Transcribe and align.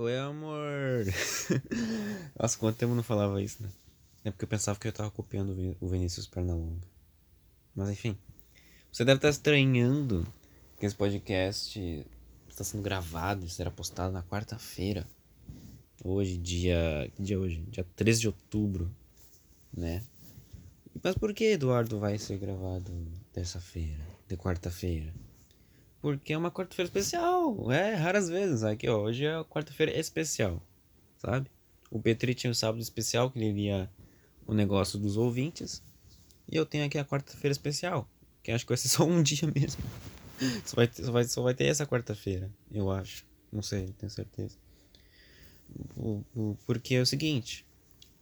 Oi, 0.00 0.16
amor. 0.16 1.04
Nossa, 2.40 2.56
quanto 2.56 2.78
tempo 2.78 2.92
eu 2.92 2.96
não 2.96 3.02
falava 3.02 3.42
isso, 3.42 3.62
né? 3.62 3.68
É 4.24 4.30
porque 4.30 4.46
eu 4.46 4.48
pensava 4.48 4.78
que 4.78 4.88
eu 4.88 4.92
tava 4.92 5.10
copiando 5.10 5.76
o 5.78 5.88
Vinícius 5.88 6.26
Pernalonga. 6.26 6.88
Mas 7.76 7.90
enfim. 7.90 8.16
Você 8.90 9.04
deve 9.04 9.18
estar 9.18 9.28
estranhando 9.28 10.26
que 10.78 10.86
esse 10.86 10.94
podcast 10.94 12.06
está 12.48 12.64
sendo 12.64 12.82
gravado 12.82 13.44
e 13.44 13.50
será 13.50 13.70
postado 13.70 14.10
na 14.10 14.22
quarta-feira. 14.22 15.06
Hoje, 16.02 16.38
dia. 16.38 17.12
Que 17.14 17.22
dia 17.22 17.36
é 17.36 17.38
hoje? 17.38 17.60
Dia 17.68 17.86
13 17.94 18.20
de 18.20 18.28
outubro, 18.28 18.90
né? 19.70 20.02
Mas 21.04 21.14
por 21.14 21.34
que 21.34 21.44
Eduardo 21.44 21.98
vai 21.98 22.16
ser 22.16 22.38
gravado 22.38 22.90
terça-feira, 23.34 24.02
de 24.26 24.34
quarta-feira? 24.34 25.12
Porque 26.00 26.32
é 26.32 26.38
uma 26.38 26.50
quarta-feira 26.50 26.86
especial. 26.86 27.70
É, 27.70 27.94
raras 27.94 28.28
vezes. 28.28 28.62
Aqui. 28.62 28.88
Hoje 28.88 29.26
é 29.26 29.44
quarta-feira 29.44 29.96
especial. 29.98 30.62
Sabe? 31.18 31.50
O 31.90 32.00
Petri 32.00 32.34
tinha 32.34 32.50
o 32.50 32.54
sábado 32.54 32.80
especial, 32.80 33.30
que 33.30 33.38
ele 33.38 33.52
lia 33.52 33.90
o 34.46 34.54
negócio 34.54 34.98
dos 34.98 35.16
ouvintes. 35.16 35.82
E 36.50 36.56
eu 36.56 36.64
tenho 36.64 36.86
aqui 36.86 36.98
a 36.98 37.04
quarta-feira 37.04 37.52
especial. 37.52 38.08
Que 38.42 38.50
acho 38.50 38.64
que 38.64 38.70
vai 38.70 38.78
ser 38.78 38.88
só 38.88 39.04
um 39.04 39.20
dia 39.22 39.50
mesmo. 39.54 39.82
só, 40.64 40.76
vai, 40.76 40.90
só, 40.92 41.12
vai, 41.12 41.24
só 41.24 41.42
vai 41.42 41.54
ter 41.54 41.66
essa 41.66 41.86
quarta-feira, 41.86 42.50
eu 42.72 42.90
acho. 42.90 43.26
Não 43.52 43.62
sei, 43.62 43.92
tenho 43.98 44.10
certeza. 44.10 44.56
Porque 46.66 46.94
é 46.94 47.00
o 47.00 47.06
seguinte: 47.06 47.66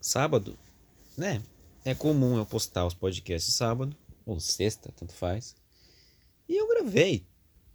sábado, 0.00 0.58
né? 1.16 1.42
É 1.84 1.94
comum 1.94 2.36
eu 2.36 2.44
postar 2.44 2.84
os 2.84 2.92
podcasts 2.92 3.54
sábado, 3.54 3.96
ou 4.26 4.40
sexta, 4.40 4.92
tanto 4.92 5.14
faz. 5.14 5.54
E 6.48 6.56
eu 6.56 6.66
gravei 6.68 7.24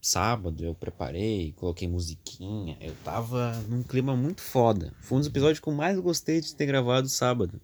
sábado, 0.03 0.65
eu 0.65 0.75
preparei, 0.75 1.53
coloquei 1.53 1.87
musiquinha. 1.87 2.77
Eu 2.81 2.93
tava 3.05 3.53
num 3.69 3.81
clima 3.81 4.15
muito 4.15 4.41
foda. 4.41 4.93
Foi 4.99 5.17
um 5.17 5.21
dos 5.21 5.29
episódios 5.29 5.61
que 5.61 5.67
eu 5.67 5.73
mais 5.73 5.97
gostei 5.97 6.41
de 6.41 6.53
ter 6.53 6.65
gravado 6.65 7.07
sábado. 7.07 7.59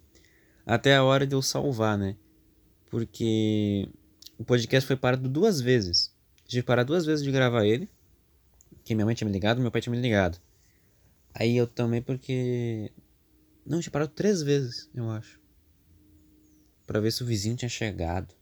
Até 0.65 0.95
a 0.95 1.03
hora 1.03 1.27
de 1.27 1.35
eu 1.35 1.41
salvar, 1.41 1.97
né? 1.97 2.15
Porque 2.89 3.89
o 4.37 4.45
podcast 4.45 4.87
foi 4.87 4.95
parado 4.95 5.27
duas 5.27 5.59
vezes. 5.59 6.15
Tive 6.47 6.63
que 6.63 6.67
parar 6.67 6.83
duas 6.83 7.05
vezes 7.05 7.25
de 7.25 7.31
gravar 7.31 7.65
ele. 7.65 7.89
Que 8.85 8.95
minha 8.95 9.05
mãe 9.05 9.13
tinha 9.13 9.27
me 9.27 9.33
ligado, 9.33 9.61
meu 9.61 9.69
pai 9.69 9.81
tinha 9.81 9.93
me 9.93 10.01
ligado. 10.01 10.39
Aí 11.33 11.57
eu 11.57 11.67
também 11.67 12.01
porque. 12.01 12.89
Não, 13.65 13.81
tinha 13.81 13.91
parado 13.91 14.11
três 14.13 14.41
vezes, 14.41 14.89
eu 14.95 15.09
acho. 15.11 15.39
Pra 16.87 17.01
ver 17.01 17.11
se 17.11 17.21
o 17.21 17.25
vizinho 17.25 17.57
tinha 17.57 17.69
chegado. 17.69 18.33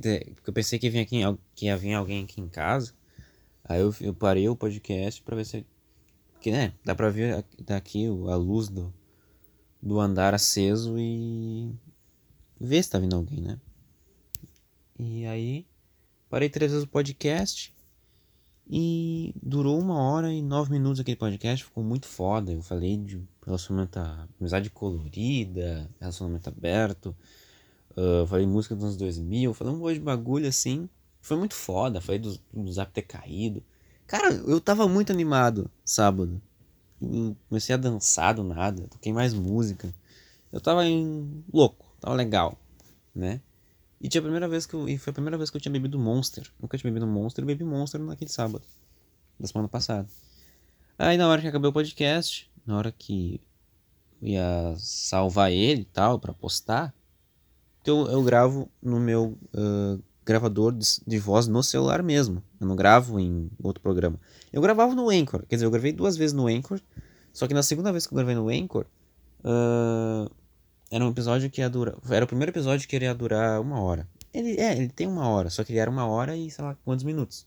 Porque 0.00 0.50
eu 0.50 0.52
pensei 0.52 0.78
que, 0.78 0.90
vinha 0.90 1.02
aqui, 1.02 1.20
que 1.54 1.66
ia 1.66 1.76
vir 1.76 1.94
alguém 1.94 2.24
aqui 2.24 2.40
em 2.40 2.48
casa. 2.48 2.92
Aí 3.64 3.80
eu, 3.80 3.94
eu 4.00 4.14
parei 4.14 4.48
o 4.48 4.56
podcast 4.56 5.22
pra 5.22 5.36
ver 5.36 5.46
se. 5.46 5.66
Porque, 6.32 6.50
né? 6.50 6.72
Dá 6.84 6.94
pra 6.94 7.08
ver 7.10 7.44
daqui 7.64 8.06
a 8.06 8.36
luz 8.36 8.68
do, 8.68 8.92
do 9.80 10.00
andar 10.00 10.34
aceso 10.34 10.98
e. 10.98 11.72
ver 12.60 12.82
se 12.82 12.90
tá 12.90 12.98
vindo 12.98 13.16
alguém, 13.16 13.40
né? 13.40 13.58
E 14.98 15.24
aí. 15.26 15.66
Parei 16.28 16.48
três 16.48 16.72
vezes 16.72 16.84
o 16.84 16.90
podcast. 16.90 17.72
E 18.68 19.34
durou 19.42 19.78
uma 19.78 20.02
hora 20.02 20.32
e 20.32 20.42
nove 20.42 20.72
minutos 20.72 21.00
aquele 21.00 21.16
podcast. 21.16 21.64
Ficou 21.64 21.84
muito 21.84 22.06
foda. 22.06 22.50
Eu 22.52 22.62
falei 22.62 22.96
de 22.96 23.22
relacionamento, 23.44 23.98
amizade 24.40 24.70
colorida, 24.70 25.88
relacionamento 26.00 26.48
aberto 26.48 27.14
Uh, 27.96 28.26
falei 28.26 28.46
música 28.46 28.74
dos 28.74 28.84
anos 28.84 28.96
2000, 28.96 29.54
falei 29.54 29.72
um 29.72 29.78
monte 29.78 29.94
de 29.94 30.00
bagulho 30.00 30.48
assim. 30.48 30.88
Foi 31.20 31.36
muito 31.36 31.54
foda, 31.54 32.00
falei 32.00 32.18
do, 32.18 32.38
do 32.52 32.72
Zap 32.72 32.92
ter 32.92 33.02
caído. 33.02 33.62
Cara, 34.06 34.32
eu 34.34 34.60
tava 34.60 34.86
muito 34.86 35.12
animado 35.12 35.70
sábado. 35.84 36.40
comecei 37.48 37.74
a 37.74 37.78
dançar 37.78 38.34
do 38.34 38.44
nada, 38.44 38.86
toquei 38.88 39.12
mais 39.12 39.32
música. 39.32 39.94
Eu 40.52 40.60
tava 40.60 40.84
em... 40.86 41.42
louco, 41.52 41.86
tava 42.00 42.14
legal, 42.14 42.58
né? 43.14 43.40
E 44.00 44.08
tinha 44.08 44.20
a 44.20 44.22
primeira 44.22 44.46
vez 44.46 44.66
que 44.66 44.74
eu, 44.74 44.86
e 44.88 44.98
foi 44.98 45.10
a 45.10 45.14
primeira 45.14 45.38
vez 45.38 45.48
que 45.48 45.56
eu 45.56 45.60
tinha 45.60 45.72
bebido 45.72 45.98
Monster. 45.98 46.50
Nunca 46.60 46.76
tinha 46.76 46.92
bebido 46.92 47.06
Monster, 47.06 47.42
eu 47.42 47.46
bebi 47.46 47.64
Monster 47.64 48.00
naquele 48.00 48.30
sábado, 48.30 48.62
da 49.40 49.46
semana 49.46 49.68
passada. 49.68 50.06
Aí 50.98 51.16
na 51.16 51.26
hora 51.26 51.40
que 51.40 51.48
acabou 51.48 51.70
o 51.70 51.72
podcast, 51.72 52.50
na 52.66 52.76
hora 52.76 52.92
que 52.92 53.40
eu 54.20 54.28
ia 54.28 54.74
salvar 54.76 55.50
ele 55.50 55.80
e 55.80 55.86
tal, 55.86 56.18
para 56.18 56.34
postar, 56.34 56.94
eu, 57.90 58.06
eu 58.06 58.22
gravo 58.22 58.68
no 58.82 58.98
meu 58.98 59.38
uh, 59.54 60.02
gravador 60.24 60.72
de, 60.72 60.86
de, 61.06 61.18
voz 61.18 61.46
no 61.46 61.62
celular 61.62 62.02
mesmo. 62.02 62.42
Eu 62.60 62.66
não 62.66 62.76
gravo 62.76 63.20
em 63.20 63.50
outro 63.62 63.82
programa. 63.82 64.18
Eu 64.52 64.62
gravava 64.62 64.94
no 64.94 65.10
Anchor. 65.10 65.44
Quer 65.46 65.56
dizer, 65.56 65.66
eu 65.66 65.70
gravei 65.70 65.92
duas 65.92 66.16
vezes 66.16 66.32
no 66.32 66.46
Anchor. 66.46 66.80
Só 67.32 67.46
que 67.46 67.54
na 67.54 67.62
segunda 67.62 67.92
vez 67.92 68.06
que 68.06 68.12
eu 68.12 68.16
gravei 68.16 68.34
no 68.34 68.48
Anchor, 68.48 68.86
uh, 69.40 70.30
era 70.90 71.04
um 71.04 71.10
episódio 71.10 71.50
que 71.50 71.60
ia 71.60 71.68
durar. 71.68 71.96
Era 72.08 72.24
o 72.24 72.28
primeiro 72.28 72.52
episódio 72.52 72.88
que 72.88 72.96
ia 72.96 73.14
durar 73.14 73.60
uma 73.60 73.80
hora. 73.80 74.08
Ele, 74.32 74.60
é, 74.60 74.76
ele 74.76 74.88
tem 74.88 75.06
uma 75.06 75.28
hora, 75.28 75.50
só 75.50 75.62
que 75.62 75.72
ele 75.72 75.78
era 75.78 75.90
uma 75.90 76.06
hora 76.06 76.36
e 76.36 76.50
sei 76.50 76.64
lá 76.64 76.76
quantos 76.84 77.04
minutos. 77.04 77.46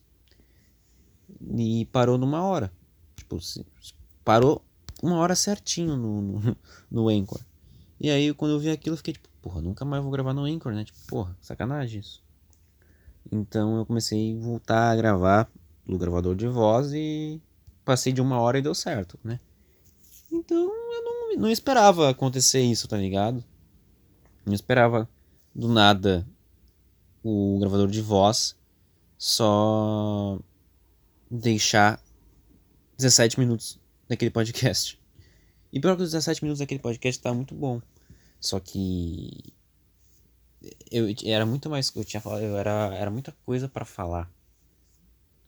E 1.55 1.85
parou 1.91 2.17
numa 2.17 2.43
hora. 2.43 2.71
Tipo, 3.15 3.37
parou 4.23 4.63
uma 5.01 5.17
hora 5.17 5.35
certinho 5.35 5.95
no, 5.95 6.21
no, 6.21 6.57
no 6.91 7.09
Anchor. 7.09 7.41
E 7.99 8.09
aí, 8.09 8.33
quando 8.33 8.51
eu 8.51 8.59
vi 8.59 8.69
aquilo, 8.69 8.93
eu 8.93 8.97
fiquei 8.97 9.13
tipo, 9.13 9.27
porra, 9.47 9.61
nunca 9.61 9.85
mais 9.85 10.03
vou 10.03 10.11
gravar 10.11 10.33
no 10.33 10.43
Anchor, 10.43 10.73
né? 10.73 10.83
Tipo, 10.83 10.99
porra, 11.07 11.37
sacanagem 11.39 12.01
isso. 12.01 12.21
Então 13.31 13.77
eu 13.77 13.85
comecei 13.85 14.35
a 14.35 14.39
voltar 14.39 14.91
a 14.91 14.95
gravar 14.95 15.49
no 15.85 15.97
gravador 15.97 16.35
de 16.35 16.47
voz 16.47 16.91
e 16.91 17.41
passei 17.85 18.11
de 18.11 18.21
uma 18.21 18.41
hora 18.41 18.59
e 18.59 18.61
deu 18.61 18.75
certo, 18.75 19.17
né? 19.23 19.39
Então 20.29 20.57
eu 20.57 21.03
não, 21.03 21.35
não 21.37 21.49
esperava 21.49 22.09
acontecer 22.09 22.59
isso, 22.59 22.89
tá 22.89 22.97
ligado? 22.97 23.41
Não 24.45 24.53
esperava 24.53 25.09
do 25.55 25.69
nada 25.69 26.27
o 27.23 27.57
gravador 27.59 27.87
de 27.87 28.01
voz 28.01 28.53
só 29.17 30.39
deixar 31.31 32.01
17 32.97 33.39
minutos 33.39 33.79
daquele 34.09 34.29
podcast. 34.29 34.99
E 35.71 35.79
pior 35.79 35.95
que 35.95 36.03
os 36.03 36.11
17 36.11 36.43
minutos 36.43 36.59
daquele 36.59 36.81
podcast 36.81 37.21
tá 37.21 37.33
muito 37.33 37.55
bom. 37.55 37.81
Só 38.39 38.59
que 38.59 39.53
eu 40.91 41.07
era 41.25 41.45
muito 41.45 41.69
mais 41.69 41.91
eu 41.95 42.03
tinha 42.03 42.21
eu 42.41 42.57
era 42.57 42.95
era 42.95 43.11
muita 43.11 43.31
coisa 43.45 43.67
para 43.67 43.85
falar. 43.85 44.31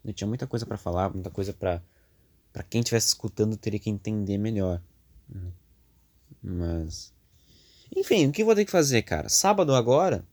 Eu 0.03 0.13
tinha 0.13 0.27
muita 0.27 0.47
coisa 0.47 0.65
para 0.65 0.77
falar, 0.77 1.09
muita 1.09 1.29
coisa 1.29 1.53
para 1.53 1.81
para 2.51 2.63
quem 2.63 2.81
estivesse 2.81 3.09
escutando 3.09 3.55
teria 3.57 3.79
que 3.79 3.89
entender 3.89 4.37
melhor. 4.37 4.81
Né? 5.29 5.51
Mas 6.41 7.13
enfim, 7.95 8.27
o 8.27 8.31
que 8.31 8.41
eu 8.41 8.45
vou 8.45 8.55
ter 8.55 8.65
que 8.65 8.71
fazer, 8.71 9.01
cara? 9.03 9.29
Sábado 9.29 9.73
agora 9.75 10.23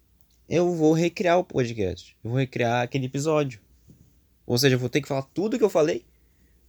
eu 0.48 0.74
vou 0.74 0.92
recriar 0.92 1.38
o 1.38 1.44
podcast. 1.44 2.16
Eu 2.22 2.30
vou 2.30 2.38
recriar 2.38 2.82
aquele 2.82 3.06
episódio. 3.06 3.60
Ou 4.46 4.56
seja, 4.56 4.76
eu 4.76 4.78
vou 4.78 4.88
ter 4.88 5.00
que 5.00 5.08
falar 5.08 5.22
tudo 5.34 5.58
que 5.58 5.64
eu 5.64 5.70
falei 5.70 6.04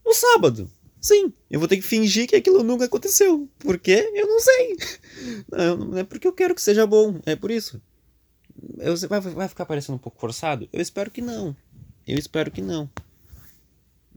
no 0.04 0.14
sábado. 0.14 0.70
Sim, 1.00 1.32
eu 1.50 1.60
vou 1.60 1.68
ter 1.68 1.78
que 1.78 1.84
fingir 1.84 2.28
que 2.28 2.36
aquilo 2.36 2.64
nunca 2.64 2.86
aconteceu. 2.86 3.48
Por 3.60 3.78
quê? 3.78 4.12
Eu 4.14 4.28
não 4.28 4.40
sei. 4.40 4.78
Não, 5.50 5.98
é 5.98 6.04
porque 6.04 6.28
eu 6.28 6.34
quero 6.34 6.56
que 6.56 6.62
seja 6.62 6.86
bom, 6.88 7.20
é 7.26 7.36
por 7.36 7.52
isso. 7.52 7.82
Eu, 8.78 8.98
vai, 9.08 9.20
vai 9.20 9.48
ficar 9.48 9.66
parecendo 9.66 9.96
um 9.96 10.00
pouco 10.00 10.20
forçado? 10.20 10.68
Eu 10.74 10.82
espero 10.82 11.12
que 11.12 11.22
não. 11.22 11.56
Eu 12.08 12.18
espero 12.18 12.50
que 12.50 12.62
não. 12.62 12.90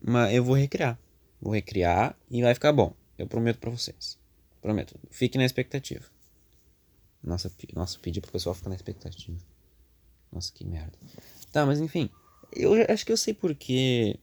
Mas 0.03 0.35
eu 0.35 0.43
vou 0.43 0.55
recriar. 0.55 0.99
Vou 1.41 1.53
recriar 1.53 2.17
e 2.31 2.43
vai 2.43 2.55
ficar 2.55 2.73
bom. 2.73 2.95
Eu 3.19 3.27
prometo 3.27 3.59
para 3.59 3.71
vocês. 3.71 4.19
Prometo. 4.63 4.99
Fique 5.11 5.37
na 5.37 5.45
expectativa. 5.45 6.05
Nossa, 7.23 7.53
nossa, 7.75 7.99
pedi 7.99 8.21
pro 8.21 8.33
pessoal 8.33 8.55
ficar 8.55 8.71
na 8.71 8.77
expectativa. 8.77 9.37
Nossa, 10.33 10.53
que 10.53 10.65
merda. 10.65 10.99
Tá, 11.53 11.67
mas 11.67 11.81
enfim. 11.81 12.09
Eu 12.53 12.73
acho 12.89 13.05
que 13.05 13.13
eu 13.13 13.17
sei 13.17 13.35
porque 13.35 14.19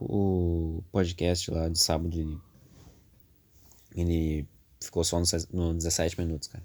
o 0.00 0.82
podcast 0.90 1.50
lá 1.50 1.68
de 1.68 1.78
sábado 1.78 2.18
ele, 2.18 2.38
ele 3.94 4.46
ficou 4.80 5.04
só 5.04 5.18
no, 5.18 5.24
no 5.52 5.74
17 5.74 6.18
minutos, 6.20 6.48
cara. 6.48 6.64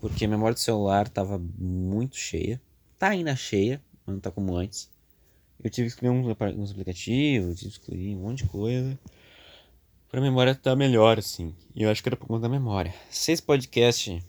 Porque 0.00 0.24
a 0.24 0.28
memória 0.28 0.54
do 0.54 0.60
celular 0.60 1.08
tava 1.08 1.38
muito 1.58 2.16
cheia. 2.16 2.60
Tá 2.98 3.08
ainda 3.08 3.34
cheia, 3.34 3.82
mas 4.04 4.14
não 4.14 4.20
tá 4.20 4.30
como 4.30 4.56
antes. 4.56 4.90
Eu 5.62 5.70
tive 5.70 5.88
que 5.88 5.94
excluir 5.94 6.10
uns, 6.10 6.70
aplicativos, 6.70 7.58
tive 7.58 7.70
que 7.70 7.78
excluir 7.78 8.16
um 8.16 8.20
monte 8.20 8.44
de 8.44 8.50
coisa. 8.50 8.98
Pra 10.10 10.20
memória 10.20 10.54
tá 10.54 10.76
melhor, 10.76 11.18
assim. 11.18 11.54
E 11.74 11.82
eu 11.82 11.90
acho 11.90 12.02
que 12.02 12.08
era 12.08 12.16
por 12.16 12.26
conta 12.26 12.42
da 12.42 12.48
memória. 12.48 12.94
Se 13.10 13.32
esse 13.32 13.42
podcast 13.42 14.22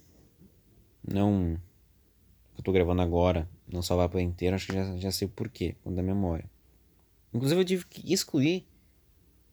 não. 1.05 1.59
Que 2.53 2.61
eu 2.61 2.63
tô 2.63 2.71
gravando 2.71 3.01
agora, 3.01 3.49
não 3.67 3.81
salvar 3.81 4.07
pra 4.07 4.21
inteiro, 4.21 4.55
acho 4.55 4.67
que 4.67 4.73
já, 4.73 4.97
já 4.97 5.11
sei 5.11 5.27
o 5.27 5.31
porquê, 5.31 5.73
por 5.73 5.89
conta 5.89 5.97
da 5.97 6.03
memória. 6.03 6.49
Inclusive 7.35 7.61
eu 7.61 7.65
tive 7.65 7.85
que 7.85 8.13
excluir 8.13 8.65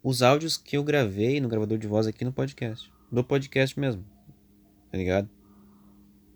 os 0.03 0.23
áudios 0.23 0.57
que 0.57 0.77
eu 0.77 0.85
gravei 0.85 1.41
no 1.41 1.49
gravador 1.49 1.79
de 1.79 1.87
voz 1.87 2.07
aqui 2.07 2.25
no 2.25 2.33
podcast. 2.33 2.91
Do 3.11 3.25
podcast 3.25 3.79
mesmo. 3.79 4.05
Tá 4.91 4.97
ligado? 4.97 5.29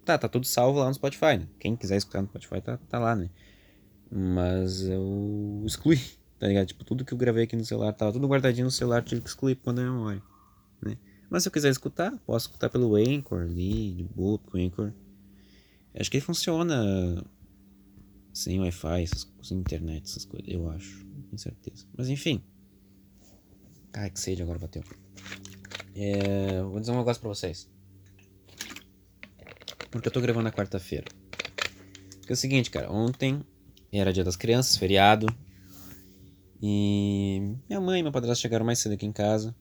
Tá, 0.04 0.18
tá 0.18 0.28
tudo 0.28 0.46
salvo 0.46 0.80
lá 0.80 0.88
no 0.88 0.94
Spotify, 0.94 1.38
né? 1.38 1.48
Quem 1.58 1.76
quiser 1.76 1.96
escutar 1.96 2.20
no 2.20 2.28
Spotify 2.28 2.60
tá, 2.60 2.76
tá 2.76 2.98
lá, 2.98 3.16
né? 3.16 3.30
Mas 4.10 4.82
eu 4.82 5.62
excluí. 5.64 6.00
tá 6.38 6.46
ligado? 6.46 6.66
Tipo, 6.66 6.84
tudo 6.84 7.04
que 7.04 7.12
eu 7.12 7.18
gravei 7.18 7.44
aqui 7.44 7.56
no 7.56 7.64
celular 7.64 7.92
tava 7.92 8.12
tudo 8.12 8.28
guardadinho 8.28 8.66
no 8.66 8.70
celular, 8.70 9.02
tive 9.02 9.20
que 9.20 9.28
excluir 9.28 9.56
quando 9.56 9.80
é 9.80 9.84
memória, 9.84 10.22
né? 10.82 10.98
Mas 11.30 11.42
se 11.42 11.48
eu 11.48 11.52
quiser 11.52 11.70
escutar, 11.70 12.16
posso 12.26 12.46
escutar 12.46 12.70
pelo 12.70 12.94
Anchor 12.94 13.42
ali, 13.42 13.94
de 13.94 14.04
boa, 14.04 14.40
Anchor. 14.54 14.92
Acho 15.94 16.10
que 16.10 16.18
ele 16.18 16.24
funciona 16.24 17.24
sem 18.32 18.60
Wi-Fi, 18.60 19.06
sem 19.42 19.58
internet, 19.58 20.04
essas 20.04 20.24
coisas, 20.24 20.48
eu 20.48 20.68
acho, 20.70 21.05
com 21.30 21.38
certeza. 21.38 21.86
Mas 21.96 22.08
enfim. 22.08 22.42
Ai, 23.92 24.10
que 24.10 24.20
sede 24.20 24.42
agora 24.42 24.58
bateu. 24.58 24.82
É, 25.94 26.62
vou 26.62 26.78
dizer 26.78 26.92
um 26.92 26.98
negócio 26.98 27.20
pra 27.20 27.30
vocês. 27.30 27.68
Porque 29.90 30.08
eu 30.08 30.12
tô 30.12 30.20
gravando 30.20 30.44
na 30.44 30.52
quarta-feira. 30.52 31.06
Porque 32.18 32.32
é 32.32 32.34
o 32.34 32.36
seguinte, 32.36 32.70
cara, 32.70 32.92
ontem 32.92 33.42
era 33.90 34.12
dia 34.12 34.24
das 34.24 34.36
crianças, 34.36 34.76
feriado. 34.76 35.26
E 36.60 37.56
minha 37.68 37.80
mãe 37.80 38.00
e 38.00 38.02
meu 38.02 38.12
padrasto 38.12 38.42
chegaram 38.42 38.66
mais 38.66 38.78
cedo 38.78 38.92
aqui 38.92 39.06
em 39.06 39.12
casa. 39.12 39.54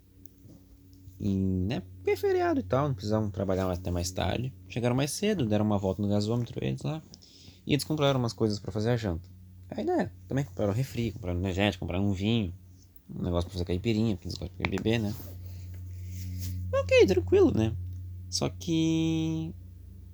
E, 1.19 1.33
né, 1.33 1.79
porque 1.79 2.11
é 2.11 2.15
feriado 2.15 2.59
e 2.59 2.63
tal, 2.63 2.87
não 2.87 2.95
precisavam 2.95 3.29
trabalhar 3.29 3.71
até 3.71 3.89
mais 3.89 4.11
tarde. 4.11 4.53
Chegaram 4.67 4.95
mais 4.95 5.11
cedo, 5.11 5.45
deram 5.45 5.65
uma 5.65 5.77
volta 5.77 6.01
no 6.01 6.07
gasômetro 6.07 6.63
eles 6.63 6.81
lá. 6.81 7.01
E 7.65 7.73
eles 7.73 7.85
compraram 7.85 8.19
umas 8.19 8.33
coisas 8.33 8.59
para 8.59 8.71
fazer 8.71 8.89
a 8.89 8.97
janta. 8.97 9.34
Aí, 9.69 9.83
né, 9.83 10.11
também 10.27 10.43
compraram 10.43 10.73
refri, 10.73 11.11
compraram 11.11 11.39
energético, 11.39 11.81
compraram 11.81 12.05
um 12.05 12.13
vinho. 12.13 12.53
Um 13.09 13.23
negócio 13.23 13.45
pra 13.49 13.53
fazer 13.53 13.65
caipirinha, 13.65 14.15
porque 14.15 14.27
eles 14.27 14.37
gostam 14.37 14.57
de 14.57 14.69
beber, 14.69 14.99
né. 14.99 15.13
Ok, 16.73 17.05
tranquilo, 17.05 17.51
né. 17.55 17.75
Só 18.29 18.49
que... 18.49 19.53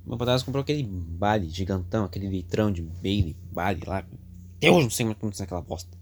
Meu 0.06 0.18
padrasto 0.18 0.46
comprou 0.46 0.62
aquele 0.62 0.84
bale 0.84 1.48
gigantão, 1.50 2.06
aquele 2.06 2.28
litrão 2.28 2.72
de 2.72 2.82
Bailey, 2.82 3.36
bale 3.52 3.82
lá. 3.86 4.06
Deus, 4.60 4.84
não 4.84 4.90
sei 4.90 5.06
mais 5.06 5.18
como 5.18 5.32
aquela 5.40 5.62
bosta. 5.62 5.98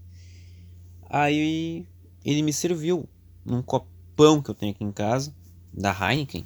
Aí 1.08 1.86
ele 2.24 2.42
me 2.42 2.52
serviu 2.52 3.08
num 3.44 3.62
copão 3.62 4.42
que 4.42 4.50
eu 4.50 4.54
tenho 4.54 4.72
aqui 4.72 4.84
em 4.84 4.92
casa, 4.92 5.34
da 5.72 5.92
Heineken. 5.92 6.44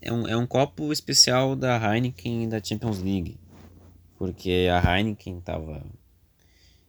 É 0.00 0.12
um, 0.12 0.28
é 0.28 0.36
um 0.36 0.46
copo 0.46 0.92
especial 0.92 1.56
da 1.56 1.76
Heineken 1.76 2.48
da 2.48 2.62
Champions 2.62 3.00
League. 3.02 3.38
Porque 4.18 4.68
a 4.72 4.98
Heineken 4.98 5.40
tava. 5.40 5.84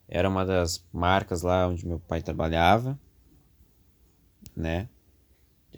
Era 0.07 0.29
uma 0.29 0.45
das 0.45 0.85
marcas 0.91 1.41
lá 1.41 1.67
onde 1.67 1.85
meu 1.85 1.99
pai 1.99 2.21
trabalhava. 2.21 2.97
Né? 4.55 4.87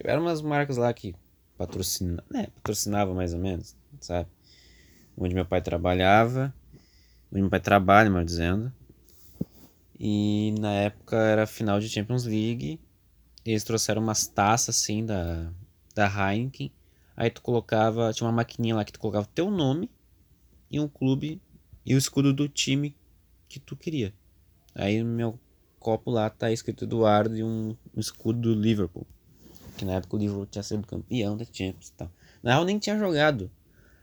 Eram 0.03 0.21
umas 0.21 0.41
marcas 0.41 0.77
lá 0.77 0.93
que 0.93 1.15
patrocina, 1.57 2.23
né, 2.31 2.47
patrocinava 2.55 3.13
mais 3.13 3.33
ou 3.33 3.39
menos, 3.39 3.75
sabe? 3.99 4.29
Onde 5.17 5.35
meu 5.35 5.45
pai 5.45 5.61
trabalhava. 5.61 6.53
Onde 7.31 7.41
meu 7.41 7.49
pai 7.49 7.59
trabalha, 7.59 8.09
mal 8.09 8.23
dizendo. 8.23 8.71
E 9.99 10.55
na 10.59 10.71
época 10.71 11.17
era 11.17 11.45
final 11.45 11.79
de 11.79 11.89
Champions 11.89 12.23
League. 12.23 12.79
Eles 13.45 13.63
trouxeram 13.63 14.01
umas 14.01 14.27
taças 14.27 14.77
assim 14.77 15.05
da, 15.05 15.51
da 15.93 16.07
Heineken. 16.07 16.71
Aí 17.17 17.29
tu 17.29 17.41
colocava, 17.41 18.13
tinha 18.13 18.25
uma 18.25 18.33
maquininha 18.33 18.75
lá 18.75 18.85
que 18.85 18.93
tu 18.93 18.99
colocava 18.99 19.27
teu 19.35 19.51
nome 19.51 19.91
e 20.71 20.79
um 20.79 20.87
clube 20.87 21.41
e 21.85 21.93
o 21.93 21.97
escudo 21.97 22.33
do 22.33 22.47
time 22.47 22.95
que 23.49 23.59
tu 23.59 23.75
queria. 23.75 24.13
Aí 24.75 25.01
no 25.03 25.09
meu 25.09 25.39
copo 25.79 26.11
lá 26.11 26.29
tá 26.29 26.51
escrito 26.51 26.83
Eduardo 26.83 27.35
e 27.35 27.43
um, 27.43 27.75
um 27.95 27.99
escudo 27.99 28.53
do 28.53 28.59
Liverpool. 28.59 29.05
Que 29.77 29.85
na 29.85 29.93
época 29.93 30.15
o 30.15 30.19
Liverpool 30.19 30.45
tinha 30.45 30.63
sido 30.63 30.85
campeão 30.85 31.37
da 31.37 31.45
Champions 31.45 31.89
e 31.89 31.93
tal. 31.93 32.11
Na 32.43 32.51
real 32.51 32.65
nem 32.65 32.79
tinha 32.79 32.97
jogado 32.97 33.49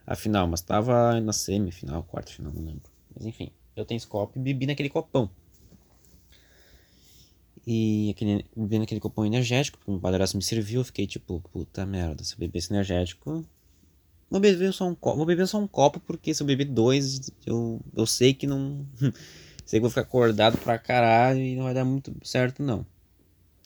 a 0.07 0.15
final, 0.15 0.47
mas 0.47 0.61
tava 0.61 1.21
na 1.21 1.33
semifinal, 1.33 2.03
quarta 2.05 2.33
final, 2.33 2.53
não 2.53 2.63
lembro. 2.63 2.91
Mas 3.15 3.27
enfim, 3.27 3.51
eu 3.75 3.85
tenho 3.85 3.97
esse 3.97 4.07
copo 4.07 4.39
e 4.39 4.43
bebi 4.43 4.67
naquele 4.67 4.89
copão. 4.89 5.31
E 7.67 8.11
aquele, 8.11 8.45
bebendo 8.57 8.85
aquele 8.85 9.01
copão 9.01 9.27
energético, 9.27 9.77
porque 9.79 9.91
meu 9.91 9.99
padrasto 9.99 10.37
me 10.37 10.43
serviu, 10.43 10.81
eu 10.81 10.85
fiquei 10.85 11.07
tipo, 11.07 11.41
puta 11.53 11.85
merda, 11.85 12.23
se 12.23 12.35
eu 12.35 12.39
beber 12.39 12.59
esse 12.61 12.73
energético. 12.73 13.45
Vou 14.31 14.41
beber 14.41 14.73
só 14.73 14.87
um 14.87 14.95
copo. 14.95 15.17
Vou 15.17 15.27
beber 15.27 15.49
só 15.49 15.59
um 15.59 15.67
copo, 15.67 15.99
porque 16.01 16.33
se 16.33 16.43
eu 16.43 16.47
beber 16.47 16.67
dois, 16.67 17.31
eu, 17.45 17.81
eu 17.95 18.07
sei 18.07 18.33
que 18.33 18.47
não. 18.47 18.87
sei 19.67 19.79
que 19.79 19.83
vou 19.83 19.91
ficar 19.91 20.01
acordado 20.01 20.57
pra 20.59 20.79
caralho 20.79 21.41
e 21.41 21.55
não 21.55 21.65
vai 21.65 21.75
dar 21.75 21.85
muito 21.85 22.15
certo, 22.23 22.63
não. 22.63 22.87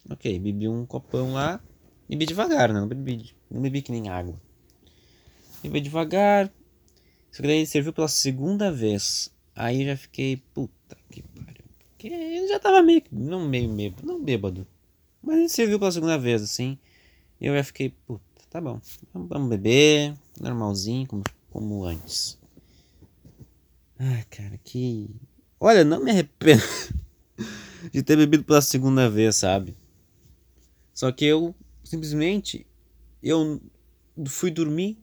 Ok, 0.09 0.37
bebi 0.39 0.67
um 0.67 0.85
copão 0.85 1.31
lá. 1.31 1.61
Bebi 2.09 2.25
devagar, 2.25 2.73
né? 2.73 2.81
Não 2.81 2.87
bebi, 2.87 3.33
não 3.49 3.61
bebi 3.61 3.81
que 3.81 3.91
nem 3.93 4.09
água. 4.09 4.35
Bebi 5.63 5.79
devagar. 5.79 6.51
Só 7.31 7.41
que 7.41 7.47
daí 7.47 7.65
serviu 7.65 7.93
pela 7.93 8.09
segunda 8.09 8.69
vez. 8.69 9.33
Aí 9.55 9.85
já 9.85 9.95
fiquei, 9.95 10.35
puta 10.53 10.97
que 11.09 11.23
que 12.01 12.07
ele 12.07 12.47
já 12.47 12.59
tava 12.59 12.81
meio. 12.81 13.03
Não 13.11 13.47
meio, 13.47 13.69
meio. 13.69 13.93
Não 14.01 14.23
bêbado. 14.23 14.65
Mas 15.21 15.37
ele 15.37 15.49
serviu 15.49 15.77
pela 15.77 15.91
segunda 15.91 16.17
vez, 16.17 16.41
assim. 16.41 16.75
E 17.39 17.45
eu 17.45 17.55
já 17.55 17.63
fiquei, 17.63 17.89
puta, 17.89 18.41
tá 18.49 18.59
bom. 18.59 18.81
Vamos 19.13 19.49
beber. 19.49 20.15
Normalzinho, 20.39 21.05
como, 21.05 21.23
como 21.51 21.83
antes. 21.83 22.39
Ai, 23.99 24.25
cara, 24.31 24.59
que. 24.63 25.11
Olha, 25.63 25.85
não 25.85 26.03
me 26.03 26.11
arrependo 26.11 26.63
de 27.93 28.03
ter 28.03 28.17
bebido 28.17 28.43
pela 28.43 28.61
segunda 28.61 29.09
vez, 29.09 29.37
sabe? 29.37 29.77
Só 30.93 31.09
que 31.11 31.23
eu 31.23 31.55
simplesmente 31.83 32.67
eu 33.23 33.61
fui 34.27 34.51
dormir 34.51 34.97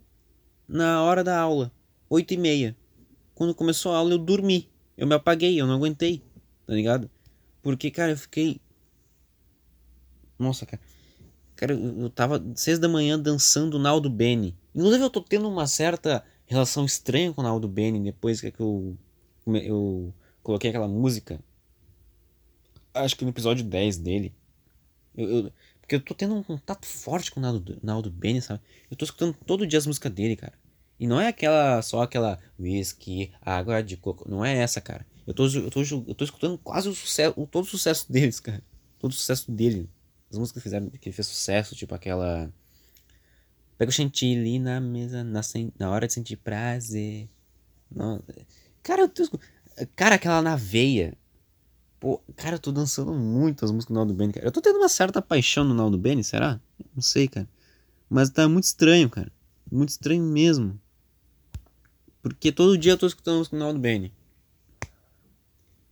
na 0.68 1.02
hora 1.02 1.24
da 1.24 1.38
aula, 1.40 1.72
oito 2.10 2.34
e 2.34 2.36
meia. 2.36 2.76
Quando 3.34 3.54
começou 3.54 3.92
a 3.92 3.96
aula 3.98 4.12
eu 4.12 4.18
dormi, 4.18 4.68
eu 4.96 5.06
me 5.06 5.14
apaguei, 5.14 5.58
eu 5.58 5.66
não 5.66 5.76
aguentei 5.76 6.22
tá 6.68 6.74
ligado? 6.74 7.10
Porque, 7.62 7.90
cara, 7.90 8.12
eu 8.12 8.16
fiquei. 8.16 8.60
Nossa, 10.38 10.66
cara. 10.66 10.82
Cara, 11.56 11.72
eu 11.72 12.10
tava 12.10 12.44
seis 12.54 12.78
da 12.78 12.88
manhã 12.88 13.18
dançando 13.18 13.78
Naldo 13.78 14.10
Bene. 14.10 14.54
Inclusive, 14.74 15.02
eu 15.02 15.10
tô 15.10 15.22
tendo 15.22 15.48
uma 15.48 15.66
certa 15.66 16.22
relação 16.44 16.84
estranha 16.84 17.32
com 17.32 17.40
o 17.40 17.44
Naldo 17.44 17.66
Bene 17.66 17.98
depois 18.00 18.40
que 18.40 18.52
eu, 18.60 18.96
eu 19.46 20.14
coloquei 20.48 20.70
aquela 20.70 20.88
música. 20.88 21.38
Acho 22.94 23.14
que 23.14 23.24
no 23.24 23.30
episódio 23.30 23.62
10 23.62 23.98
dele. 23.98 24.34
Eu, 25.14 25.28
eu, 25.28 25.52
porque 25.78 25.96
eu 25.96 26.00
tô 26.00 26.14
tendo 26.14 26.34
um 26.34 26.42
contato 26.42 26.86
forte 26.86 27.30
com 27.30 27.38
o 27.38 27.42
Naldo, 27.42 27.78
Naldo 27.82 28.10
Bene, 28.10 28.40
sabe? 28.40 28.62
Eu 28.90 28.96
tô 28.96 29.04
escutando 29.04 29.36
todo 29.44 29.66
dia 29.66 29.78
as 29.78 29.86
músicas 29.86 30.10
dele, 30.10 30.36
cara. 30.36 30.54
E 30.98 31.06
não 31.06 31.20
é 31.20 31.28
aquela, 31.28 31.82
só 31.82 32.00
aquela 32.00 32.38
whisky, 32.58 33.30
água 33.42 33.82
de 33.82 33.98
coco. 33.98 34.26
Não 34.28 34.42
é 34.42 34.56
essa, 34.56 34.80
cara. 34.80 35.06
Eu 35.26 35.34
tô, 35.34 35.46
eu 35.48 35.70
tô, 35.70 35.82
eu 35.82 36.14
tô 36.14 36.24
escutando 36.24 36.56
quase 36.56 36.88
o 36.88 36.94
sucesso, 36.94 37.46
todo 37.50 37.64
o 37.64 37.68
sucesso 37.68 38.06
deles, 38.10 38.40
cara. 38.40 38.62
Todo 38.98 39.10
o 39.10 39.14
sucesso 39.14 39.52
dele. 39.52 39.86
As 40.30 40.38
músicas 40.38 40.62
que 40.62 40.68
fizeram, 40.68 40.88
que 40.88 41.12
fez 41.12 41.26
sucesso, 41.26 41.76
tipo 41.76 41.94
aquela. 41.94 42.50
Pega 43.76 43.90
o 43.90 43.92
chantilly 43.92 44.58
na 44.58 44.80
mesa, 44.80 45.22
na, 45.22 45.42
na 45.78 45.90
hora 45.90 46.06
de 46.06 46.14
sentir 46.14 46.36
prazer. 46.36 47.28
Não, 47.90 48.22
cara, 48.82 49.02
eu 49.02 49.08
tô 49.08 49.22
Cara, 49.94 50.16
aquela 50.16 50.42
na 50.42 50.56
veia. 50.56 51.16
Pô, 52.00 52.20
cara, 52.36 52.56
eu 52.56 52.60
tô 52.60 52.70
dançando 52.70 53.12
muito 53.12 53.64
as 53.64 53.70
músicas 53.70 53.92
do 53.92 53.94
Naldo 53.94 54.14
Bene, 54.14 54.32
cara. 54.32 54.46
Eu 54.46 54.52
tô 54.52 54.60
tendo 54.60 54.76
uma 54.76 54.88
certa 54.88 55.20
paixão 55.20 55.64
no 55.64 55.74
Naldo 55.74 55.98
Bene, 55.98 56.22
será? 56.22 56.60
Não 56.94 57.02
sei, 57.02 57.26
cara. 57.26 57.48
Mas 58.08 58.30
tá 58.30 58.48
muito 58.48 58.64
estranho, 58.64 59.10
cara. 59.10 59.32
Muito 59.70 59.90
estranho 59.90 60.22
mesmo. 60.22 60.80
Porque 62.22 62.52
todo 62.52 62.78
dia 62.78 62.92
eu 62.92 62.98
tô 62.98 63.06
escutando 63.06 63.38
música 63.38 63.56
do 63.56 63.60
Naldo 63.60 63.78
Bene. 63.78 64.12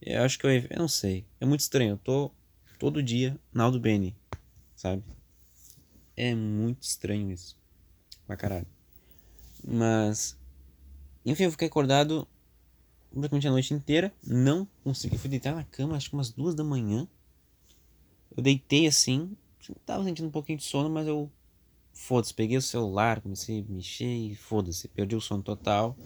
Eu 0.00 0.22
acho 0.22 0.38
que 0.38 0.46
eu, 0.46 0.50
eu 0.50 0.78
não 0.78 0.88
sei. 0.88 1.26
É 1.40 1.46
muito 1.46 1.60
estranho. 1.60 1.92
Eu 1.92 1.98
tô 1.98 2.30
todo 2.78 3.02
dia 3.02 3.38
Naldo 3.52 3.80
Bene, 3.80 4.14
sabe? 4.76 5.02
É 6.16 6.34
muito 6.34 6.82
estranho 6.82 7.30
isso. 7.30 7.56
Pra 8.26 8.36
caralho. 8.36 8.66
Mas. 9.64 10.36
Enfim, 11.24 11.44
eu 11.44 11.50
fiquei 11.50 11.66
acordado 11.66 12.26
praticamente 13.10 13.48
a 13.48 13.50
noite 13.50 13.74
inteira. 13.74 14.12
Não 14.24 14.68
consegui. 14.82 15.18
Fui 15.18 15.28
deitar 15.30 15.54
na 15.54 15.64
cama, 15.64 15.96
acho 15.96 16.08
que 16.10 16.14
umas 16.14 16.30
duas 16.30 16.54
da 16.54 16.64
manhã. 16.64 17.08
Eu 18.36 18.42
deitei 18.42 18.86
assim. 18.86 19.36
Tava 19.84 20.04
sentindo 20.04 20.28
um 20.28 20.30
pouquinho 20.30 20.58
de 20.58 20.64
sono, 20.64 20.90
mas 20.90 21.06
eu. 21.06 21.30
Foda-se, 21.92 22.34
peguei 22.34 22.58
o 22.58 22.62
celular, 22.62 23.22
comecei 23.22 23.60
a 23.60 23.72
mexer 23.72 24.04
e 24.04 24.34
foda-se, 24.34 24.86
perdi 24.86 25.16
o 25.16 25.20
sono 25.20 25.42
total. 25.42 25.96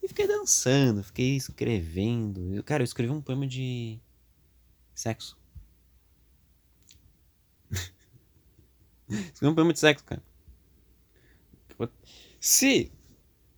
E 0.00 0.06
fiquei 0.06 0.28
dançando, 0.28 1.02
fiquei 1.02 1.34
escrevendo. 1.34 2.54
Eu, 2.54 2.62
cara, 2.62 2.82
eu 2.82 2.84
escrevi 2.84 3.12
um 3.12 3.20
poema 3.20 3.44
de 3.44 3.98
sexo. 4.94 5.36
escrevi 9.10 9.50
um 9.52 9.54
poema 9.54 9.72
de 9.72 9.80
sexo, 9.80 10.04
cara. 10.04 10.22
Se 12.38 12.92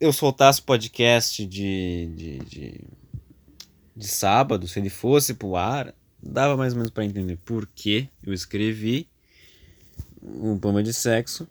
eu 0.01 0.13
soltasse 0.13 0.63
podcast 0.63 1.45
de, 1.47 2.13
de, 2.15 2.39
de, 2.39 2.81
de 3.97 4.09
sábado, 4.09 4.69
se 4.69 4.79
ele 4.79 4.91
fosse 4.91 5.35
pro 5.35 5.57
ar, 5.57 5.95
dava 6.23 6.57
mais 6.57 6.73
ou 6.73 6.79
menos 6.79 6.93
para 6.93 7.05
entender 7.05 7.37
por 7.45 7.67
que 7.67 8.09
eu 8.23 8.33
escrevi 8.33 9.09
um 10.23 10.59
poema 10.59 10.83
de 10.83 10.93
sexo. 10.93 11.49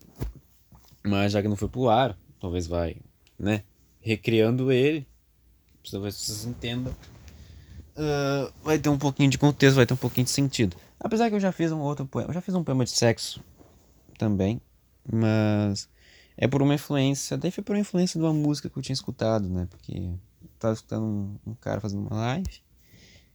Mas 1.03 1.31
já 1.31 1.41
que 1.41 1.47
não 1.47 1.55
foi 1.55 1.69
pro 1.69 1.89
ar, 1.89 2.17
talvez 2.39 2.67
vai, 2.67 2.97
né? 3.39 3.63
recriando 4.07 4.71
ele. 4.71 5.05
Talvez 5.89 6.15
vocês 6.15 6.45
entendam. 6.45 6.93
uh, 7.95 8.51
vai 8.63 8.79
ter 8.79 8.89
um 8.89 8.97
pouquinho 8.97 9.29
de 9.29 9.37
contexto, 9.37 9.75
vai 9.75 9.85
ter 9.85 9.93
um 9.93 9.97
pouquinho 9.97 10.25
de 10.25 10.31
sentido. 10.31 10.77
Apesar 10.99 11.29
que 11.29 11.35
eu 11.35 11.39
já 11.39 11.51
fiz 11.51 11.71
um 11.71 11.79
outro 11.79 12.05
poema, 12.05 12.29
eu 12.29 12.33
já 12.33 12.41
fiz 12.41 12.55
um 12.55 12.63
poema 12.63 12.85
de 12.85 12.91
sexo 12.91 13.43
também, 14.17 14.61
mas 15.11 15.89
é 16.37 16.47
por 16.47 16.61
uma 16.61 16.75
influência, 16.75 17.37
daí 17.37 17.49
foi 17.49 17.63
por 17.63 17.75
uma 17.75 17.81
influência 17.81 18.19
de 18.19 18.25
uma 18.25 18.33
música 18.33 18.69
que 18.69 18.77
eu 18.77 18.83
tinha 18.83 18.93
escutado, 18.93 19.49
né? 19.49 19.67
Porque 19.69 19.93
eu 19.93 20.19
tava 20.59 20.73
escutando 20.75 21.03
um, 21.03 21.35
um 21.47 21.55
cara 21.55 21.81
fazendo 21.81 22.01
uma 22.07 22.15
live 22.15 22.61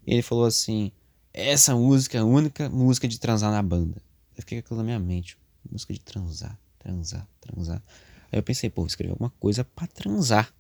e 0.07 0.13
ele 0.13 0.23
falou 0.23 0.45
assim: 0.45 0.93
essa 1.33 1.75
música 1.75 2.19
é 2.19 2.21
a 2.21 2.25
única 2.25 2.69
música 2.69 3.09
de 3.09 3.19
transar 3.19 3.51
na 3.51 3.63
banda. 3.63 4.01
Eu 4.37 4.43
fiquei 4.43 4.61
com 4.61 4.67
aquilo 4.67 4.79
na 4.79 4.85
minha 4.85 4.99
mente, 5.01 5.37
música 5.71 5.93
de 5.93 6.01
transar, 6.01 6.59
transar, 6.79 7.27
transar. 7.41 7.83
Aí 8.31 8.39
eu 8.39 8.43
pensei, 8.43 8.71
pô, 8.71 8.83
vou 8.83 8.87
escrever 8.87 9.13
alguma 9.13 9.31
coisa 9.39 9.65
para 9.65 9.87
transar. 9.87 10.53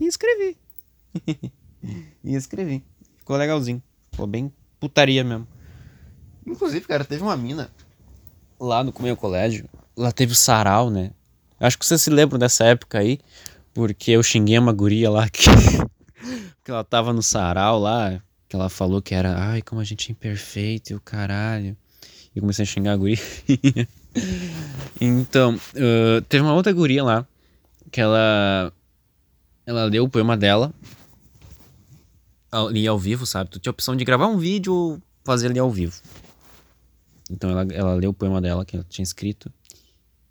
E 0.00 0.06
escrevi. 0.06 0.56
e 2.24 2.34
escrevi. 2.34 2.84
Ficou 3.18 3.36
legalzinho. 3.36 3.82
Ficou 4.10 4.26
bem 4.26 4.52
putaria 4.80 5.22
mesmo. 5.22 5.46
Inclusive, 6.46 6.86
cara, 6.86 7.04
teve 7.04 7.22
uma 7.22 7.36
mina 7.36 7.70
lá 8.58 8.82
no 8.82 8.94
meu 9.00 9.16
colégio. 9.16 9.68
Lá 9.96 10.12
teve 10.12 10.32
o 10.32 10.36
sarau, 10.36 10.88
né? 10.88 11.10
Acho 11.60 11.78
que 11.78 11.84
vocês 11.84 12.00
se 12.00 12.10
lembram 12.10 12.38
dessa 12.38 12.64
época 12.64 12.98
aí. 12.98 13.18
Porque 13.74 14.12
eu 14.12 14.22
xinguei 14.22 14.58
uma 14.58 14.72
guria 14.72 15.10
lá 15.10 15.28
que, 15.28 15.44
que 16.64 16.70
ela 16.70 16.84
tava 16.84 17.12
no 17.12 17.22
sarau 17.22 17.78
lá. 17.78 18.20
Que 18.48 18.56
ela 18.56 18.68
falou 18.68 19.02
que 19.02 19.14
era, 19.14 19.36
ai, 19.36 19.62
como 19.62 19.80
a 19.80 19.84
gente 19.84 20.10
é 20.10 20.12
imperfeito 20.12 20.92
e 20.92 20.96
o 20.96 21.00
caralho. 21.00 21.76
E 22.34 22.40
comecei 22.40 22.62
a 22.62 22.66
xingar 22.66 22.92
a 22.92 22.96
guria. 22.96 23.18
então, 25.00 25.54
uh, 25.54 26.22
teve 26.28 26.42
uma 26.42 26.54
outra 26.54 26.72
guria 26.72 27.04
lá. 27.04 27.26
Que 27.90 28.00
ela. 28.00 28.72
Ela 29.66 29.84
leu 29.84 30.04
o 30.04 30.08
poema 30.08 30.36
dela. 30.36 30.72
Ali 32.50 32.86
ao 32.86 32.98
vivo, 32.98 33.26
sabe? 33.26 33.50
Tu 33.50 33.58
tinha 33.58 33.70
a 33.70 33.74
opção 33.74 33.94
de 33.94 34.04
gravar 34.04 34.26
um 34.26 34.38
vídeo 34.38 34.72
ou 34.72 35.02
fazer 35.24 35.48
ali 35.48 35.58
ao 35.58 35.70
vivo. 35.70 36.00
Então 37.30 37.50
ela, 37.50 37.66
ela 37.72 37.94
leu 37.94 38.10
o 38.10 38.14
poema 38.14 38.40
dela 38.40 38.64
que 38.64 38.76
ela 38.76 38.86
tinha 38.88 39.02
escrito. 39.02 39.52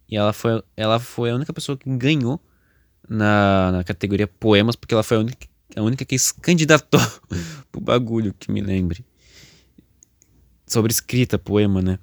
E 0.10 0.16
ela 0.16 0.34
foi, 0.34 0.64
ela 0.76 1.00
foi 1.00 1.32
a 1.32 1.36
única 1.36 1.54
pessoa 1.54 1.78
que 1.78 1.90
ganhou 1.98 2.40
na, 3.08 3.72
na 3.72 3.84
categoria 3.84 4.28
poemas, 4.28 4.76
porque 4.76 4.94
ela 4.94 5.04
foi 5.04 5.18
a 5.18 5.20
única, 5.20 5.48
a 5.76 5.82
única 5.82 6.06
que 6.06 6.18
se 6.18 6.34
candidatou 6.34 7.02
pro 7.72 7.82
bagulho, 7.82 8.34
que 8.38 8.52
me 8.52 8.62
lembre. 8.62 9.06
Sobre 10.66 10.92
escrita, 10.92 11.38
poema, 11.38 11.82
né? 11.82 12.00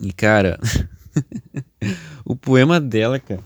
E 0.00 0.12
cara, 0.12 0.58
o 2.24 2.36
poema 2.36 2.80
dela, 2.80 3.18
cara, 3.18 3.42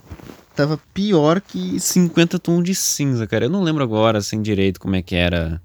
tava 0.55 0.79
pior 0.93 1.41
que 1.41 1.81
50 1.81 2.39
tons 2.39 2.65
de 2.65 2.75
cinza, 2.75 3.27
cara. 3.27 3.47
Eu 3.47 3.51
não 3.51 3.63
lembro 3.63 3.83
agora, 3.83 4.19
assim, 4.19 4.43
direito 4.43 4.81
como 4.81 4.97
é 4.97 5.03
que 5.03 5.15
era 5.15 5.63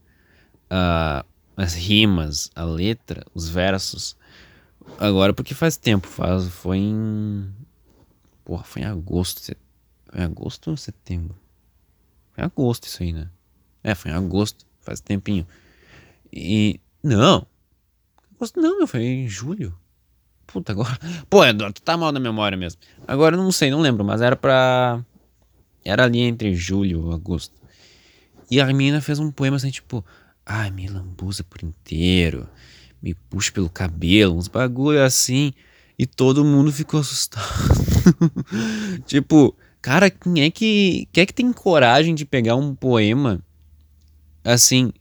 uh, 0.72 1.26
as 1.56 1.74
rimas, 1.74 2.50
a 2.56 2.64
letra, 2.64 3.26
os 3.34 3.50
versos. 3.50 4.16
Agora, 4.98 5.34
porque 5.34 5.54
faz 5.54 5.76
tempo, 5.76 6.08
faz, 6.08 6.48
foi 6.48 6.78
em. 6.78 7.50
Porra, 8.48 8.64
foi 8.64 8.84
em 8.84 8.86
agosto. 8.86 9.42
Foi 10.06 10.22
em 10.22 10.24
agosto 10.24 10.70
ou 10.70 10.78
setembro? 10.78 11.36
Foi 12.32 12.42
em 12.42 12.46
agosto 12.46 12.86
isso 12.86 13.04
aí, 13.04 13.12
né? 13.12 13.30
É, 13.84 13.94
foi 13.94 14.10
em 14.10 14.14
agosto, 14.14 14.66
faz 14.80 15.02
tempinho. 15.02 15.46
E. 16.32 16.80
Não! 17.04 17.46
Agosto 18.34 18.62
não, 18.62 18.88
foi 18.88 19.04
em 19.04 19.28
julho. 19.28 19.78
Puta, 20.46 20.72
agora. 20.72 20.98
Pô, 21.30 21.44
Eduardo, 21.44 21.74
tu 21.74 21.82
tá 21.82 21.98
mal 21.98 22.14
na 22.14 22.22
memória 22.22 22.58
mesmo. 22.58 22.80
Agora 23.06 23.36
eu 23.36 23.44
não 23.44 23.52
sei, 23.52 23.70
não 23.70 23.82
lembro, 23.82 24.06
mas 24.06 24.22
era 24.22 24.38
pra. 24.38 25.04
Era 25.84 26.06
ali 26.06 26.22
entre 26.22 26.56
julho 26.56 27.12
e 27.12 27.14
agosto. 27.14 27.54
E 28.50 28.62
a 28.62 28.66
menina 28.68 29.02
fez 29.02 29.20
um 29.20 29.30
poema 29.30 29.58
assim, 29.58 29.72
tipo. 29.72 30.06
Ai, 30.46 30.72
me 30.72 30.88
lambuza 30.88 31.44
por 31.44 31.62
inteiro 31.62 32.48
me 33.02 33.14
puxa 33.14 33.52
pelo 33.52 33.70
cabelo, 33.70 34.36
uns 34.36 34.48
bagulho 34.48 35.04
assim. 35.04 35.54
E 35.98 36.06
todo 36.06 36.46
mundo 36.46 36.72
ficou 36.72 37.00
assustado. 37.00 37.46
tipo, 39.06 39.56
cara, 39.82 40.10
quem 40.10 40.42
é 40.44 40.50
que 40.50 41.08
quem 41.12 41.22
é 41.22 41.26
que 41.26 41.34
tem 41.34 41.52
coragem 41.52 42.16
de 42.16 42.26
pegar 42.26 42.56
um 42.56 42.76
poema 42.76 43.44
assim, 44.44 44.92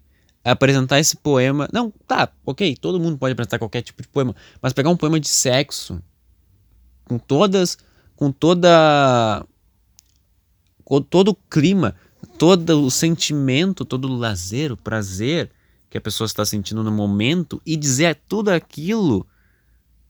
apresentar 0.45 0.99
esse 0.99 1.17
poema? 1.17 1.69
Não, 1.73 1.93
tá, 2.07 2.29
OK, 2.45 2.77
todo 2.77 3.01
mundo 3.01 3.19
pode 3.19 3.33
apresentar 3.33 3.59
qualquer 3.59 3.83
tipo 3.83 4.03
de 4.03 4.09
poema, 4.09 4.35
mas 4.61 4.73
pegar 4.73 4.91
um 4.91 4.97
poema 4.97 5.21
de 5.21 5.29
sexo 5.29 6.03
com 7.05 7.19
todas 7.19 7.79
com 8.17 8.33
toda 8.33 9.47
com 10.83 11.03
todo 11.03 11.29
o 11.29 11.35
clima, 11.35 11.95
todo 12.39 12.85
o 12.85 12.91
sentimento, 12.91 13.85
todo 13.85 14.07
o 14.07 14.17
lazer, 14.17 14.73
o 14.73 14.77
prazer 14.77 15.51
que 15.91 15.99
a 15.99 16.01
pessoa 16.01 16.27
está 16.27 16.45
sentindo 16.45 16.83
no 16.83 16.93
momento 16.93 17.61
e 17.67 17.77
dizer 17.77 18.19
tudo 18.29 18.51
aquilo 18.51 19.27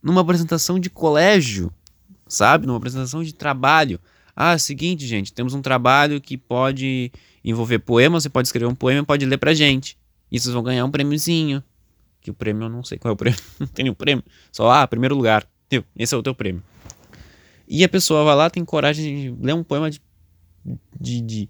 numa 0.02 0.20
apresentação 0.20 0.78
de 0.78 0.88
colégio, 0.88 1.72
sabe? 2.26 2.66
Numa 2.66 2.78
apresentação 2.78 3.22
de 3.22 3.32
trabalho. 3.32 4.00
Ah, 4.34 4.52
é 4.52 4.58
seguinte, 4.58 5.06
gente, 5.06 5.32
temos 5.32 5.54
um 5.54 5.62
trabalho 5.62 6.20
que 6.20 6.36
pode 6.36 7.10
envolver 7.44 7.78
poema, 7.78 8.20
você 8.20 8.28
pode 8.28 8.48
escrever 8.48 8.66
um 8.66 8.74
poema 8.74 9.02
e 9.02 9.06
pode 9.06 9.24
ler 9.24 9.38
pra 9.38 9.54
gente. 9.54 9.96
E 10.30 10.38
vocês 10.38 10.52
vão 10.52 10.62
ganhar 10.62 10.84
um 10.84 10.90
prêmiozinho. 10.90 11.62
Que 12.20 12.30
o 12.30 12.34
prêmio 12.34 12.64
eu 12.64 12.68
não 12.68 12.82
sei 12.82 12.98
qual 12.98 13.10
é 13.10 13.14
o 13.14 13.16
prêmio. 13.16 13.38
não 13.58 13.66
tem 13.68 13.84
nenhum 13.84 13.94
prêmio. 13.94 14.24
Só, 14.50 14.70
ah, 14.70 14.86
primeiro 14.86 15.14
lugar. 15.14 15.46
Esse 15.96 16.14
é 16.14 16.18
o 16.18 16.22
teu 16.22 16.34
prêmio. 16.34 16.62
E 17.68 17.82
a 17.82 17.88
pessoa 17.88 18.24
vai 18.24 18.36
lá, 18.36 18.50
tem 18.50 18.64
coragem 18.64 19.32
de 19.32 19.44
ler 19.44 19.54
um 19.54 19.64
poema 19.64 19.90
de, 19.90 20.00
de, 21.00 21.20
de, 21.20 21.48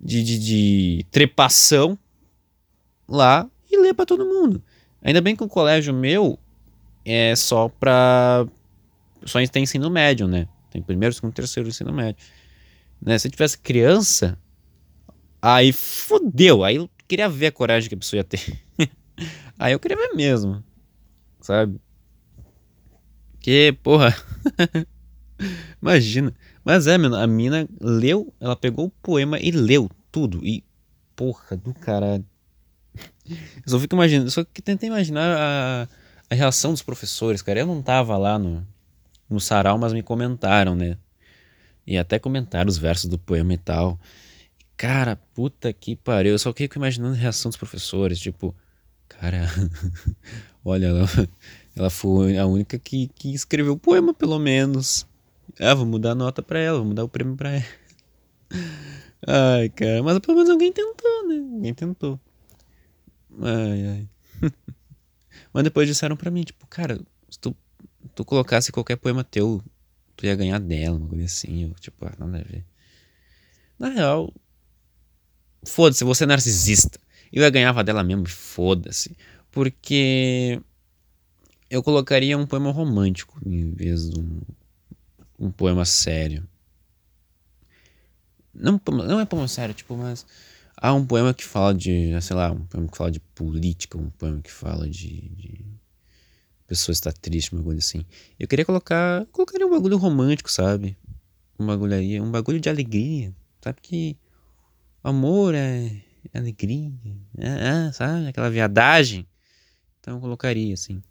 de, 0.00 0.24
de, 0.24 0.38
de 0.38 1.06
trepação 1.10 1.98
lá 3.08 3.48
e 3.70 3.76
ler 3.78 3.94
para 3.94 4.06
todo 4.06 4.24
mundo. 4.24 4.62
Ainda 5.02 5.20
bem 5.20 5.36
que 5.36 5.44
o 5.44 5.48
colégio 5.48 5.94
meu 5.94 6.38
é 7.04 7.36
só 7.36 7.68
pra. 7.68 8.46
Só 9.26 9.44
tem 9.46 9.64
ensino 9.64 9.90
médio, 9.90 10.26
né? 10.26 10.48
Tem 10.70 10.82
primeiro, 10.82 11.14
segundo, 11.14 11.32
terceiro 11.32 11.68
ensino 11.68 11.92
médio. 11.92 12.24
Né? 13.00 13.18
Se 13.18 13.30
tivesse 13.30 13.58
criança, 13.58 14.38
aí 15.40 15.72
fodeu. 15.72 16.64
Aí 16.64 16.76
eu 16.76 16.90
queria 17.06 17.28
ver 17.28 17.46
a 17.46 17.52
coragem 17.52 17.88
que 17.88 17.94
a 17.94 17.98
pessoa 17.98 18.18
ia 18.18 18.24
ter. 18.24 18.60
aí 19.58 19.72
eu 19.72 19.80
queria 19.80 19.96
ver 19.96 20.14
mesmo. 20.14 20.62
Sabe? 21.40 21.80
Que, 23.40 23.72
porra. 23.82 24.16
Imagina. 25.80 26.34
Mas 26.64 26.86
é, 26.86 26.98
mano, 26.98 27.16
a 27.16 27.26
mina 27.26 27.68
leu, 27.80 28.32
ela 28.40 28.56
pegou 28.56 28.86
o 28.86 28.90
poema 28.90 29.38
e 29.38 29.50
leu 29.50 29.88
tudo. 30.10 30.44
E, 30.44 30.64
porra 31.14 31.56
do 31.56 31.72
caralho. 31.74 32.24
Eu 33.28 33.68
só 33.68 33.78
fico 33.78 33.94
imaginando, 33.94 34.30
só 34.30 34.44
que 34.44 34.62
tentei 34.62 34.88
imaginar 34.88 35.36
a, 35.36 35.88
a 36.30 36.34
reação 36.34 36.72
dos 36.72 36.82
professores, 36.82 37.42
cara. 37.42 37.60
Eu 37.60 37.66
não 37.66 37.82
tava 37.82 38.16
lá 38.16 38.38
no, 38.38 38.66
no 39.28 39.40
sarau, 39.40 39.78
mas 39.78 39.92
me 39.92 40.02
comentaram, 40.02 40.74
né? 40.74 40.96
E 41.86 41.96
até 41.96 42.18
comentaram 42.18 42.68
os 42.68 42.78
versos 42.78 43.08
do 43.08 43.18
poema 43.18 43.54
e 43.54 43.58
tal. 43.58 43.98
Cara, 44.76 45.16
puta 45.34 45.72
que 45.72 45.96
pariu. 45.96 46.32
Eu 46.32 46.38
só 46.38 46.52
fico 46.52 46.76
imaginando 46.78 47.14
a 47.14 47.18
reação 47.18 47.48
dos 47.48 47.56
professores, 47.56 48.18
tipo, 48.18 48.54
cara, 49.08 49.46
olha, 50.64 50.86
ela, 50.86 51.06
ela 51.76 51.90
foi 51.90 52.36
a 52.38 52.46
única 52.46 52.78
que, 52.78 53.08
que 53.14 53.32
escreveu 53.32 53.74
o 53.74 53.78
poema, 53.78 54.12
pelo 54.12 54.38
menos. 54.38 55.06
Ah, 55.60 55.74
vou 55.74 55.86
mudar 55.86 56.12
a 56.12 56.14
nota 56.14 56.42
pra 56.42 56.58
ela, 56.58 56.78
vou 56.78 56.88
mudar 56.88 57.04
o 57.04 57.08
prêmio 57.08 57.36
pra 57.36 57.52
ela. 57.52 57.64
Ai, 59.26 59.68
cara, 59.70 60.02
mas 60.02 60.18
pelo 60.18 60.36
menos 60.36 60.50
alguém 60.50 60.72
tentou, 60.72 61.28
né? 61.28 61.36
Alguém 61.54 61.74
tentou. 61.74 62.20
Ai, 63.42 63.86
ai. 63.86 64.08
Mas 65.52 65.64
depois 65.64 65.88
disseram 65.88 66.16
pra 66.16 66.30
mim, 66.30 66.42
tipo, 66.42 66.66
cara, 66.66 67.00
se 67.28 67.38
tu, 67.38 67.54
tu 68.16 68.24
colocasse 68.24 68.72
qualquer 68.72 68.96
poema 68.96 69.22
teu, 69.22 69.62
tu 70.16 70.24
ia 70.24 70.34
ganhar 70.34 70.58
dela, 70.58 70.96
uma 70.96 71.06
coisa 71.06 71.26
assim. 71.26 71.64
Eu, 71.64 71.74
tipo, 71.74 72.04
ah, 72.06 72.14
nada 72.18 72.38
a 72.38 72.42
ver. 72.42 72.64
Na 73.78 73.90
real, 73.90 74.32
foda-se, 75.64 76.02
você 76.02 76.24
é 76.24 76.26
narcisista. 76.26 76.98
Eu 77.30 77.42
ia 77.42 77.50
ganhava 77.50 77.84
dela 77.84 78.02
mesmo, 78.02 78.26
foda-se. 78.26 79.14
Porque 79.52 80.60
eu 81.68 81.82
colocaria 81.82 82.38
um 82.38 82.46
poema 82.46 82.72
romântico 82.72 83.38
em 83.44 83.70
vez 83.72 84.08
de 84.08 84.18
um, 84.18 84.40
um 85.38 85.50
poema 85.50 85.84
sério. 85.84 86.48
Não, 88.54 88.80
não 89.06 89.20
é 89.20 89.26
poema 89.26 89.46
sério, 89.46 89.74
tipo, 89.74 89.94
mas 89.94 90.24
ah, 90.74 90.94
um 90.94 91.04
poema 91.04 91.34
que 91.34 91.44
fala 91.44 91.74
de, 91.74 92.18
sei 92.22 92.34
lá, 92.34 92.50
um 92.50 92.64
poema 92.64 92.88
que 92.88 92.96
fala 92.96 93.10
de 93.10 93.20
política, 93.20 93.98
um 93.98 94.08
poema 94.08 94.40
que 94.40 94.50
fala 94.50 94.88
de, 94.88 95.28
de 95.28 95.75
pessoa 96.66 96.92
está 96.92 97.12
triste, 97.12 97.54
uma 97.54 97.62
coisa 97.62 97.78
assim. 97.78 98.04
Eu 98.38 98.48
queria 98.48 98.64
colocar, 98.64 99.24
colocaria 99.26 99.66
um 99.66 99.70
bagulho 99.70 99.96
romântico, 99.96 100.50
sabe? 100.50 100.96
Um 101.58 101.66
bagulho 101.66 101.94
aí, 101.94 102.20
um 102.20 102.30
bagulho 102.30 102.60
de 102.60 102.68
alegria, 102.68 103.34
sabe 103.62 103.80
que 103.80 104.16
amor 105.02 105.54
é, 105.54 105.86
é 106.32 106.38
alegria, 106.38 106.92
é, 107.38 107.88
é, 107.88 107.92
sabe? 107.92 108.28
Aquela 108.28 108.50
viadagem. 108.50 109.26
Então 110.00 110.14
eu 110.14 110.20
colocaria 110.20 110.74
assim. 110.74 111.02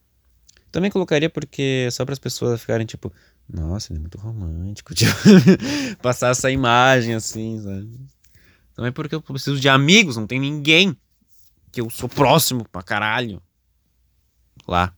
Também 0.72 0.92
colocaria 0.92 1.30
porque 1.30 1.88
só 1.92 2.04
para 2.04 2.14
as 2.14 2.20
pessoas 2.20 2.60
ficarem 2.60 2.86
tipo, 2.86 3.12
nossa, 3.52 3.92
ele 3.92 4.00
é 4.00 4.02
muito 4.02 4.18
romântico, 4.18 4.94
tipo, 4.96 5.12
passar 6.02 6.32
essa 6.32 6.52
imagem 6.52 7.16
assim, 7.16 7.62
sabe? 7.62 8.00
Também 8.76 8.92
porque 8.92 9.16
eu 9.16 9.22
preciso 9.22 9.60
de 9.60 9.70
amigos, 9.70 10.18
não 10.18 10.28
tem 10.28 10.40
ninguém. 10.40 10.96
que 11.72 11.80
eu 11.80 11.90
sou 11.90 12.10
próximo 12.10 12.68
pra 12.70 12.84
caralho. 12.84 13.42
Lá. 14.68 14.94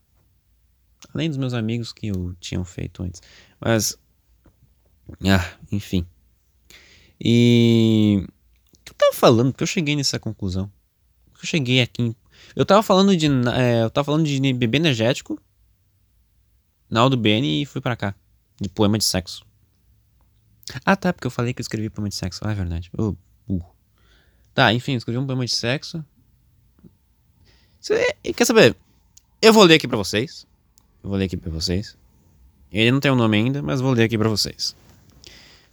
Além 1.14 1.30
dos 1.30 1.38
meus 1.38 1.54
amigos 1.54 1.92
que 1.92 2.08
eu 2.08 2.36
tinha 2.40 2.64
feito 2.64 3.04
antes. 3.04 3.22
Mas. 3.60 3.98
Ah, 5.26 5.58
enfim. 5.72 6.06
E. 7.20 8.24
O 8.24 8.84
que 8.84 8.92
eu 8.92 8.96
tava 8.96 9.14
falando? 9.14 9.52
Porque 9.52 9.64
eu 9.64 9.68
cheguei 9.68 9.96
nessa 9.96 10.20
conclusão. 10.20 10.72
Eu 11.42 11.46
cheguei 11.48 11.82
aqui. 11.82 12.16
Eu 12.56 12.66
tava 12.66 12.84
falando 12.84 13.16
de. 13.16 13.28
É, 13.28 13.84
eu 13.84 13.90
tava 13.90 14.06
falando 14.06 14.26
de 14.26 14.54
bebê 14.54 14.78
energético. 14.78 15.40
Naldo 16.90 17.18
Bene 17.18 17.62
e 17.62 17.66
fui 17.66 17.82
para 17.82 17.96
cá. 17.96 18.16
De 18.60 18.70
poema 18.70 18.98
de 18.98 19.04
sexo. 19.04 19.46
Ah, 20.86 20.96
tá, 20.96 21.14
porque 21.14 21.28
eu 21.28 21.32
falei 21.32 21.54
que 21.54 21.60
eu 21.60 21.64
escrevi 21.64 21.90
poema 21.90 22.10
de 22.10 22.16
sexo. 22.16 22.42
Ah, 22.44 22.52
é 22.52 22.56
verdade. 22.56 22.90
Oh, 22.98 23.16
burro. 23.48 23.76
Tá, 24.54 24.74
enfim, 24.74 24.94
escrevi 24.96 25.20
um 25.20 25.26
poema 25.26 25.46
de 25.46 25.56
sexo. 25.56 26.04
Quer 28.36 28.46
saber? 28.46 28.76
Eu 29.42 29.54
vou 29.54 29.64
ler 29.64 29.76
aqui 29.76 29.88
pra 29.88 29.98
vocês. 29.98 30.47
Eu 31.08 31.10
vou 31.10 31.18
ler 31.18 31.28
aqui 31.28 31.38
pra 31.38 31.50
vocês. 31.50 31.96
Ele 32.70 32.92
não 32.92 33.00
tem 33.00 33.10
um 33.10 33.16
nome 33.16 33.38
ainda, 33.38 33.62
mas 33.64 33.80
vou 33.80 33.94
ler 33.94 34.04
aqui 34.04 34.18
pra 34.18 34.28
vocês. 34.28 34.76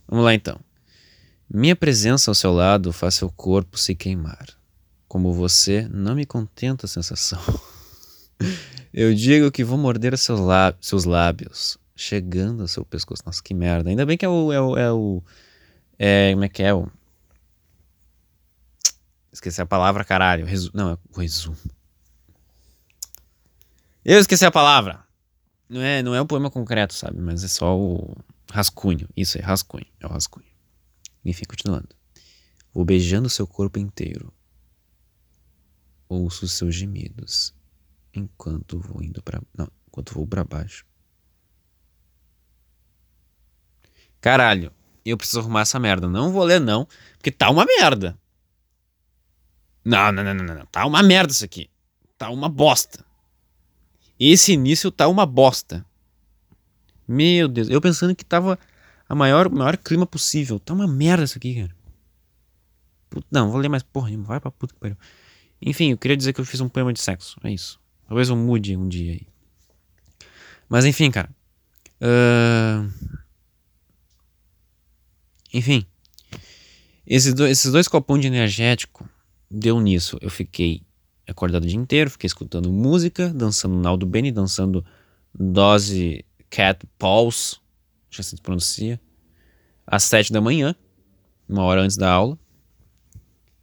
Vamos 0.07 0.25
lá 0.25 0.33
então. 0.33 0.61
Minha 1.53 1.75
presença 1.75 2.31
ao 2.31 2.37
seu 2.37 2.53
lado 2.53 2.93
faz 2.93 3.17
seu 3.17 3.29
corpo 3.29 3.76
se 3.76 3.97
queimar. 3.97 4.47
Como 5.09 5.33
você, 5.33 5.88
não 5.91 6.14
me 6.14 6.25
contenta 6.25 6.87
a 6.87 6.88
sensação. 6.88 7.41
Eu 8.95 9.12
digo 9.12 9.50
que 9.50 9.64
vou 9.64 9.76
morder 9.76 10.17
seu 10.17 10.37
seus 10.81 11.05
lábios, 11.05 11.76
chegando 11.97 12.62
ao 12.62 12.69
seu 12.69 12.85
pescoço. 12.85 13.25
Nossa, 13.26 13.43
que 13.43 13.55
merda. 13.55 13.91
Ainda 13.91 14.07
bem 14.07 14.17
que 14.17 14.25
é 14.25 14.29
o. 14.29 14.53
É 14.53 14.61
o, 14.61 14.76
é 14.76 14.93
o 14.93 15.21
é, 15.99 16.31
como 16.31 16.45
é 16.45 16.49
que 16.49 16.62
é 16.62 16.73
o. 16.73 16.88
Esqueci 19.33 19.61
a 19.61 19.67
palavra, 19.67 20.05
caralho. 20.05 20.47
Resu... 20.47 20.71
Não, 20.73 20.91
é 20.91 20.99
o 21.12 21.21
resumo. 21.21 21.57
Eu 24.05 24.21
esqueci 24.21 24.47
a 24.47 24.50
palavra. 24.53 25.03
Não 25.68 25.80
é, 25.80 26.02
não 26.02 26.14
é 26.14 26.21
o 26.21 26.26
poema 26.26 26.50
concreto, 26.50 26.94
sabe? 26.94 27.21
Mas 27.21 27.42
é 27.42 27.49
só 27.49 27.78
o 27.78 28.16
rascunho. 28.50 29.09
Isso 29.16 29.38
é 29.38 29.40
rascunho. 29.40 29.87
É 30.00 30.06
o 30.06 30.11
rascunho. 30.11 30.47
Enfim, 31.25 31.44
continuando. 31.49 31.88
Vou 32.73 32.85
beijando 32.85 33.30
seu 33.30 33.47
corpo 33.47 33.78
inteiro. 33.78 34.33
Ouço 36.09 36.47
seus 36.47 36.75
gemidos 36.75 37.54
enquanto 38.12 38.78
vou 38.78 39.02
indo 39.02 39.23
para 39.23 39.40
não, 39.56 39.68
enquanto 39.88 40.14
vou 40.14 40.26
para 40.26 40.44
baixo. 40.44 40.87
Caralho, 44.21 44.73
eu 45.04 45.16
preciso 45.16 45.40
arrumar 45.40 45.62
essa 45.62 45.78
merda. 45.78 46.09
Não 46.09 46.33
vou 46.33 46.44
ler 46.44 46.61
não, 46.61 46.87
porque 47.14 47.30
tá 47.30 47.50
uma 47.50 47.64
merda. 47.64 48.18
Não, 49.85 50.11
não, 50.12 50.25
não, 50.25 50.35
não, 50.35 50.54
não, 50.54 50.66
tá 50.66 50.87
uma 50.87 51.02
merda 51.02 51.33
isso 51.33 51.44
aqui. 51.44 51.68
Tá 52.16 52.30
uma 52.30 52.49
bosta. 52.49 53.04
Esse 54.18 54.52
início 54.52 54.90
tá 54.90 55.09
uma 55.09 55.26
bosta. 55.26 55.85
Meu 57.06 57.49
Deus, 57.49 57.68
eu 57.68 57.80
pensando 57.80 58.14
que 58.14 58.25
tava 58.25 58.59
a 59.09 59.14
maior, 59.14 59.50
maior 59.50 59.76
clima 59.76 60.06
possível. 60.06 60.59
Tá 60.59 60.73
uma 60.73 60.87
merda 60.87 61.25
isso 61.25 61.37
aqui, 61.37 61.54
cara. 61.54 61.76
Puta, 63.11 63.26
não, 63.30 63.50
vou 63.50 63.61
ler 63.61 63.68
mais 63.68 63.83
porra 63.83 64.09
nenhuma. 64.09 64.26
Vai 64.26 64.40
pra 64.40 64.50
puta 64.50 64.75
que 64.75 64.80
pariu. 64.80 64.97
Enfim, 65.61 65.90
eu 65.90 65.99
queria 65.99 66.16
dizer 66.16 66.33
que 66.33 66.40
eu 66.40 66.44
fiz 66.44 66.61
um 66.61 66.68
poema 66.68 66.92
de 66.92 67.00
sexo. 67.00 67.38
É 67.42 67.50
isso. 67.50 67.80
Talvez 68.06 68.28
eu 68.28 68.37
mude 68.37 68.76
um 68.76 68.88
dia 68.88 69.12
aí. 69.12 69.26
Mas 70.68 70.85
enfim, 70.85 71.11
cara. 71.11 71.30
Uh... 72.00 72.90
Enfim. 75.52 75.87
Esses 77.06 77.35
dois, 77.35 77.52
esses 77.52 77.71
dois 77.71 77.87
copões 77.87 78.23
de 78.23 78.26
energético 78.26 79.09
deu 79.50 79.80
nisso. 79.80 80.18
Eu 80.21 80.30
fiquei 80.30 80.83
acordado 81.26 81.64
o 81.64 81.66
dia 81.66 81.78
inteiro, 81.78 82.11
fiquei 82.11 82.26
escutando 82.26 82.73
música, 82.73 83.28
dançando 83.28 83.75
Naldo 83.76 84.07
Beni, 84.07 84.31
dançando 84.31 84.85
Dose 85.33 86.25
Cat 86.50 86.87
que 88.11 88.21
assim 88.21 88.37
se 88.37 88.43
pronuncia, 88.43 89.00
às 89.87 90.05
sete 90.05 90.33
da 90.33 90.40
manhã, 90.40 90.75
uma 91.48 91.64
hora 91.64 91.83
antes 91.83 91.96
da 91.96 92.11
aula, 92.11 92.38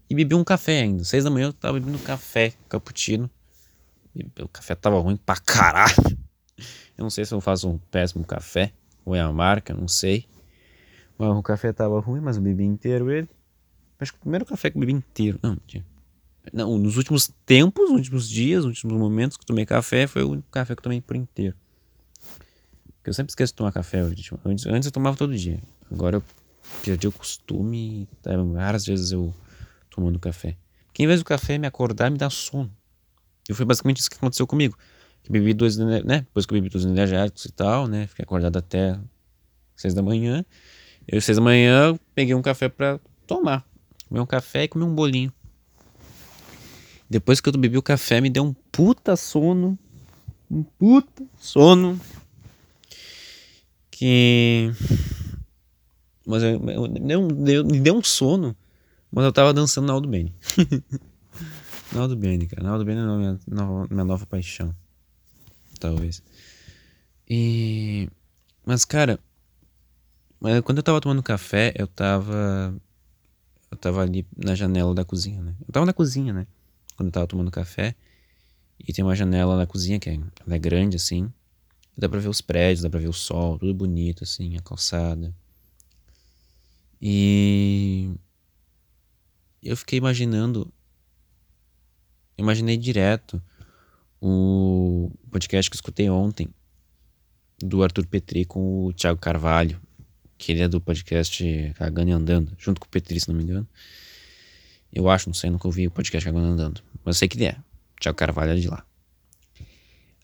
e 0.10 0.16
bebi 0.16 0.36
um 0.36 0.44
café 0.44 0.82
ainda. 0.82 1.06
Seis 1.06 1.24
da 1.24 1.30
manhã 1.30 1.48
eu 1.48 1.54
tava 1.54 1.80
bebendo 1.80 1.98
café, 2.00 2.54
cappuccino. 2.68 3.30
O 4.42 4.48
café 4.50 4.76
tava 4.76 5.00
ruim 5.00 5.16
pra 5.16 5.38
caralho. 5.38 5.96
Eu 6.98 7.04
não 7.04 7.10
sei 7.10 7.24
se 7.24 7.34
eu 7.34 7.40
faço 7.40 7.70
um 7.70 7.78
péssimo 7.78 8.26
café, 8.26 8.74
ou 9.06 9.16
é 9.16 9.22
a 9.22 9.32
marca, 9.32 9.74
não 9.74 9.88
sei. 9.88 10.28
Mas 11.18 11.30
o 11.30 11.42
café 11.42 11.72
tava 11.72 11.98
ruim, 12.02 12.20
mas 12.20 12.36
eu 12.36 12.44
bebi 12.44 12.66
inteiro 12.66 13.10
ele. 13.10 13.30
Acho 14.00 14.12
que 14.12 14.18
o 14.18 14.22
primeiro 14.22 14.46
café 14.46 14.70
que 14.70 14.76
eu 14.76 14.82
bebi 14.82 14.92
inteiro. 14.92 15.40
Não. 15.42 15.58
Não, 16.52 16.78
nos 16.78 16.98
últimos 16.98 17.32
tempos, 17.46 17.90
nos 17.90 18.00
últimos 18.00 18.30
dias, 18.30 18.66
nos 18.66 18.78
últimos 18.78 18.98
momentos 18.98 19.38
que 19.38 19.46
tomei 19.46 19.66
café, 19.66 20.08
foi 20.08 20.24
o 20.24 20.32
único 20.32 20.50
café 20.50 20.74
que 20.76 20.80
eu 20.80 20.84
tomei 20.84 21.02
por 21.02 21.16
inteiro. 21.16 21.56
Porque 22.98 23.10
eu 23.10 23.14
sempre 23.14 23.32
esqueço 23.32 23.54
de 23.54 23.58
tomar 23.58 23.72
café 23.72 24.00
antes, 24.00 24.66
antes 24.66 24.86
eu 24.86 24.92
tomava 24.92 25.16
todo 25.18 25.36
dia. 25.36 25.62
Agora 25.92 26.18
eu 26.18 26.24
perdi 26.84 27.08
o 27.08 27.12
costume 27.12 28.08
tá, 28.22 28.32
vezes 28.86 29.12
eu 29.12 29.34
tomando 29.90 30.20
café. 30.20 30.56
Porque 30.86 31.04
em 31.04 31.08
vez 31.08 31.20
do 31.20 31.26
café 31.26 31.58
me 31.58 31.68
acordar, 31.68 32.10
me 32.10 32.18
dá 32.18 32.30
sono. 32.30 32.72
E 33.50 33.54
foi 33.54 33.66
basicamente 33.66 34.00
isso 34.00 34.10
que 34.10 34.18
aconteceu 34.18 34.46
comigo. 34.46 34.78
Que 35.24 35.32
bebi 35.32 35.54
dois, 35.54 35.78
né? 35.78 36.02
Depois 36.02 36.46
que 36.46 36.54
eu 36.54 36.58
bebi 36.58 36.70
dois 36.70 36.86
energéticos 36.86 37.46
e 37.46 37.52
tal, 37.52 37.88
né? 37.88 38.08
Fiquei 38.08 38.24
acordado 38.24 38.58
até 38.58 39.00
seis 39.76 39.94
da 39.94 40.02
manhã. 40.02 40.46
Eu, 41.08 41.22
seis 41.22 41.38
da 41.38 41.44
manhã, 41.44 41.98
peguei 42.14 42.36
um 42.36 42.42
café 42.42 42.70
pra 42.70 43.00
tomar. 43.28 43.66
Comi 44.08 44.20
um 44.20 44.26
café 44.26 44.64
e 44.64 44.68
comi 44.68 44.86
um 44.86 44.94
bolinho. 44.94 45.34
Depois 47.12 47.42
que 47.42 47.50
eu 47.50 47.54
bebi 47.58 47.78
o 47.78 47.84
café, 47.84 48.22
me 48.22 48.30
deu 48.30 48.42
um 48.42 48.54
puta 48.72 49.18
sono. 49.18 49.78
Um 50.50 50.64
puta 50.64 51.26
sono. 51.38 52.00
Que. 53.92 54.72
Mas 56.26 56.42
eu, 56.42 56.52
eu, 56.70 56.86
eu, 57.10 57.66
me 57.66 57.82
deu 57.82 57.98
um 57.98 58.02
sono. 58.02 58.56
Mas 59.12 59.26
eu 59.26 59.34
tava 59.34 59.54
dançando 59.54 59.88
na 59.88 59.94
Aldo 59.94 60.08
Bene. 60.08 60.34
na 61.92 62.00
Aldo 62.00 62.16
Bene, 62.16 62.48
cara. 62.48 62.64
Na 62.64 62.72
Aldo 62.72 62.86
Bene 62.86 63.02
é 63.02 63.04
minha, 63.04 63.40
minha 63.90 64.06
nova 64.06 64.26
paixão. 64.26 64.74
Talvez. 65.82 66.24
E. 67.30 68.08
Mas, 68.66 68.86
cara. 68.86 69.20
Quando 70.64 70.78
eu 70.78 70.84
tava 70.84 71.02
tomando 71.02 71.22
café, 71.22 71.74
eu 71.78 71.88
tava. 71.88 72.74
Eu 73.70 73.78
tava 73.78 74.02
ali 74.02 74.26
na 74.38 74.56
janela 74.56 74.96
da 74.96 75.04
cozinha, 75.04 75.42
né? 75.42 75.54
Eu 75.68 75.74
tava 75.74 75.86
na 75.86 75.92
cozinha, 75.92 76.32
né? 76.32 76.48
Quando 77.02 77.08
eu 77.08 77.12
tava 77.12 77.28
tomando 77.28 77.52
café. 77.52 77.96
E 78.80 78.94
tem 78.94 79.04
uma 79.04 79.16
janela 79.16 79.58
na 79.58 79.66
cozinha 79.66 80.00
que 80.00 80.10
é, 80.10 80.20
é 80.50 80.60
grande 80.60 80.96
assim. 80.96 81.32
Dá 81.98 82.08
pra 82.08 82.20
ver 82.20 82.30
os 82.30 82.42
prédios, 82.42 82.82
dá 82.82 82.90
pra 82.90 83.00
ver 83.00 83.10
o 83.10 83.14
sol, 83.14 83.60
tudo 83.60 83.74
bonito 83.74 84.24
assim, 84.24 84.56
a 84.56 84.62
calçada. 84.62 85.34
E 87.02 88.12
eu 89.62 89.76
fiquei 89.76 89.98
imaginando, 89.98 90.72
imaginei 92.38 92.78
direto 92.78 93.42
o 94.20 95.12
podcast 95.32 95.70
que 95.70 95.76
eu 95.76 95.78
escutei 95.78 96.10
ontem 96.10 96.48
do 97.60 97.84
Arthur 97.84 98.06
Petri 98.06 98.46
com 98.46 98.86
o 98.86 98.94
Thiago 98.94 99.20
Carvalho, 99.20 99.82
que 100.38 100.52
ele 100.52 100.62
é 100.62 100.68
do 100.68 100.80
podcast 100.80 101.44
Cagando 101.76 102.10
e 102.10 102.14
Andando, 102.14 102.56
junto 102.58 102.80
com 102.80 102.86
o 102.86 102.90
Petri, 102.90 103.20
se 103.20 103.28
não 103.28 103.36
me 103.36 103.44
engano. 103.44 103.68
Eu 104.94 105.10
acho, 105.10 105.30
não 105.30 105.34
sei, 105.34 105.50
nunca 105.50 105.68
ouvi 105.68 105.88
o 105.88 105.92
podcast 105.92 106.26
Cagando 106.26 106.48
Andando. 106.48 106.84
Mas 107.04 107.16
eu 107.16 107.20
sei 107.20 107.28
que 107.28 107.44
é. 107.46 107.58
Tiago 108.00 108.18
Carvalho 108.18 108.52
é 108.52 108.56
de 108.56 108.68
lá. 108.68 108.86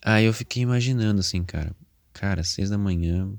Aí 0.02 0.24
eu 0.24 0.32
fiquei 0.32 0.62
imaginando 0.62 1.20
assim, 1.20 1.42
cara. 1.42 1.74
Cara, 2.12 2.44
seis 2.44 2.68
da 2.68 2.76
manhã. 2.76 3.32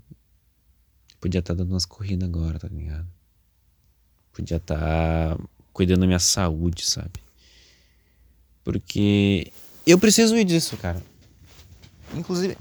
Podia 1.19 1.39
estar 1.39 1.53
tá 1.53 1.57
dando 1.57 1.71
umas 1.71 1.85
corridas 1.85 2.27
agora, 2.27 2.57
tá 2.57 2.67
ligado? 2.67 3.07
Podia 4.33 4.57
estar 4.57 5.35
tá 5.35 5.43
cuidando 5.73 6.01
da 6.01 6.07
minha 6.07 6.19
saúde, 6.19 6.85
sabe? 6.85 7.19
Porque 8.63 9.51
eu 9.85 9.97
preciso 9.97 10.41
disso, 10.43 10.77
cara. 10.77 11.01
Inclusive, 12.15 12.57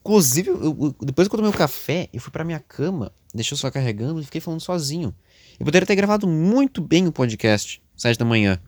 inclusive 0.00 0.50
eu, 0.50 0.94
depois 1.00 1.28
que 1.28 1.34
eu 1.34 1.38
tomei 1.38 1.50
o 1.50 1.56
café, 1.56 2.08
eu 2.12 2.20
fui 2.20 2.30
pra 2.30 2.44
minha 2.44 2.60
cama, 2.60 3.12
deixei 3.34 3.56
só 3.56 3.70
carregando 3.70 4.20
e 4.20 4.24
fiquei 4.24 4.40
falando 4.40 4.60
sozinho. 4.60 5.14
Eu 5.58 5.64
poderia 5.64 5.86
ter 5.86 5.96
gravado 5.96 6.26
muito 6.26 6.80
bem 6.80 7.06
o 7.06 7.12
podcast, 7.12 7.82
sete 8.02 8.18
da 8.18 8.24
manhã. 8.24 8.60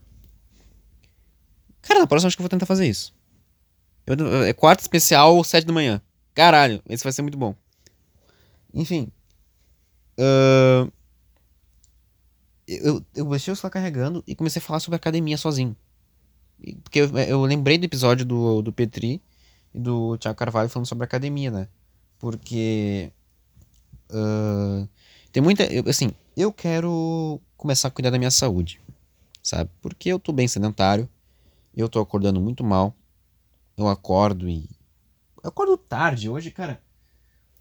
Cara, 1.83 2.01
na 2.01 2.07
próxima 2.07 2.29
acho 2.29 2.37
que 2.37 2.41
eu 2.41 2.45
vou 2.45 2.49
tentar 2.49 2.67
fazer 2.67 2.87
isso. 2.87 3.13
Eu, 4.07 4.45
é 4.45 4.53
quarto 4.53 4.81
especial, 4.81 5.43
sete 5.43 5.67
da 5.67 5.73
manhã. 5.73 6.01
Caralho, 6.33 6.81
esse 6.89 7.03
vai 7.03 7.13
ser 7.13 7.23
muito 7.23 7.37
bom. 7.37 7.55
Enfim. 8.73 9.11
Uh, 10.17 10.91
eu, 12.67 13.05
eu 13.15 13.25
deixei 13.27 13.53
o 13.53 13.57
celular 13.57 13.73
carregando 13.73 14.23
e 14.27 14.37
comecei 14.37 14.61
a 14.61 14.63
falar 14.63 14.79
sobre 14.79 14.97
academia 14.97 15.37
sozinho. 15.37 15.77
Porque 16.85 17.01
eu, 17.01 17.19
eu 17.19 17.43
lembrei 17.43 17.77
do 17.77 17.85
episódio 17.85 18.25
do, 18.25 18.63
do 18.63 18.73
Petri 18.73 19.21
e 19.75 19.79
do 19.81 20.17
Thiago 20.17 20.39
Carvalho 20.39 20.69
falando 20.69 20.87
sobre 20.87 21.05
academia, 21.05 21.51
né? 21.51 21.69
Porque. 22.21 23.11
Uh, 24.11 24.89
tem 25.33 25.43
muita. 25.43 25.65
Assim, 25.91 26.13
eu 26.37 26.53
quero 26.53 27.41
começar 27.57 27.89
a 27.89 27.91
cuidar 27.91 28.11
da 28.11 28.19
minha 28.19 28.31
saúde, 28.31 28.81
sabe? 29.45 29.71
Porque 29.81 30.09
eu 30.09 30.19
tô 30.19 30.33
bem 30.33 30.49
sedentário 30.49 31.09
eu 31.77 31.89
tô 31.89 32.01
acordando 32.01 32.41
muito 32.41 32.63
mal. 32.63 32.95
Eu 33.77 33.89
acordo 33.89 34.49
e. 34.49 34.69
Eu 35.43 35.49
acordo 35.49 35.77
tarde. 35.77 36.29
Hoje, 36.29 36.51
cara. 36.51 36.81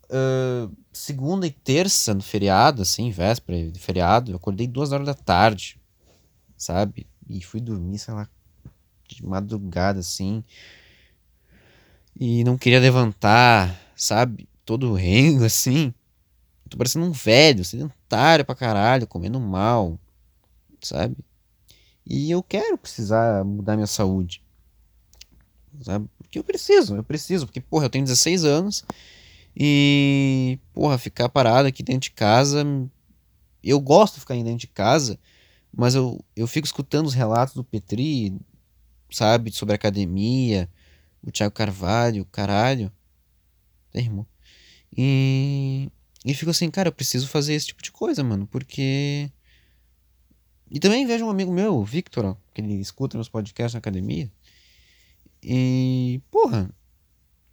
Uh, 0.06 0.72
segunda 0.92 1.48
e 1.48 1.52
terça 1.52 2.14
no 2.14 2.22
feriado, 2.22 2.84
assim, 2.84 3.10
véspera 3.10 3.72
de 3.72 3.80
feriado, 3.80 4.32
eu 4.32 4.36
acordei 4.36 4.68
duas 4.68 4.92
horas 4.92 5.08
da 5.08 5.14
tarde, 5.16 5.82
sabe? 6.56 7.08
E 7.28 7.42
fui 7.42 7.60
dormir, 7.60 7.98
sei 7.98 8.14
lá, 8.14 8.30
de 9.08 9.26
madrugada, 9.26 10.02
assim. 10.02 10.44
E 12.16 12.44
não 12.44 12.58
queria 12.58 12.80
levantar, 12.80 13.76
sabe? 13.96 14.48
Todo 14.64 14.94
rengo, 14.94 15.46
assim. 15.46 15.92
Tô 16.70 16.78
parecendo 16.78 17.06
um 17.06 17.12
velho, 17.12 17.66
sedentário 17.66 18.46
pra 18.46 18.54
caralho, 18.54 19.08
comendo 19.08 19.40
mal, 19.40 19.98
sabe? 20.80 21.18
E 22.06 22.30
eu 22.32 22.44
quero 22.44 22.78
precisar 22.78 23.44
mudar 23.44 23.76
minha 23.76 23.88
saúde. 23.88 24.42
Sabe? 25.82 26.08
Porque 26.18 26.38
eu 26.38 26.44
preciso, 26.44 26.96
eu 26.96 27.04
preciso. 27.04 27.46
Porque, 27.46 27.62
porra, 27.62 27.86
eu 27.86 27.90
tenho 27.90 28.06
16 28.06 28.44
anos 28.44 28.86
e, 29.56 30.60
porra, 30.74 30.98
ficar 30.98 31.30
parado 31.30 31.68
aqui 31.68 31.84
dentro 31.84 32.02
de 32.02 32.12
casa. 32.12 32.66
Eu 33.64 33.80
gosto 33.80 34.16
de 34.16 34.20
ficar 34.22 34.36
dentro 34.36 34.58
de 34.58 34.68
casa, 34.68 35.18
mas 35.76 35.96
eu, 35.96 36.24
eu 36.36 36.48
fico 36.48 36.68
escutando 36.68 37.08
os 37.08 37.14
relatos 37.14 37.54
do 37.54 37.64
Petri, 37.64 38.38
sabe? 39.10 39.52
Sobre 39.52 39.76
academia, 39.76 40.70
o 41.24 41.32
Thiago 41.32 41.54
Carvalho, 41.54 42.26
caralho. 42.26 42.92
Irmão. 43.94 44.28
E, 44.96 45.90
e 46.26 46.34
fico 46.34 46.52
assim, 46.52 46.70
cara, 46.70 46.90
eu 46.90 46.94
preciso 46.94 47.28
fazer 47.28 47.54
esse 47.54 47.68
tipo 47.68 47.82
de 47.82 47.92
coisa, 47.92 48.24
mano, 48.24 48.46
porque 48.48 49.32
e 50.74 50.80
também 50.80 51.06
vejo 51.06 51.24
um 51.24 51.30
amigo 51.30 51.54
meu, 51.54 51.76
o 51.76 51.86
Victor, 51.86 52.36
que 52.52 52.60
ele 52.60 52.74
escuta 52.82 53.16
meus 53.16 53.30
podcasts 53.30 53.76
na 53.76 53.78
academia. 53.78 54.28
E, 55.44 56.20
porra, 56.32 56.68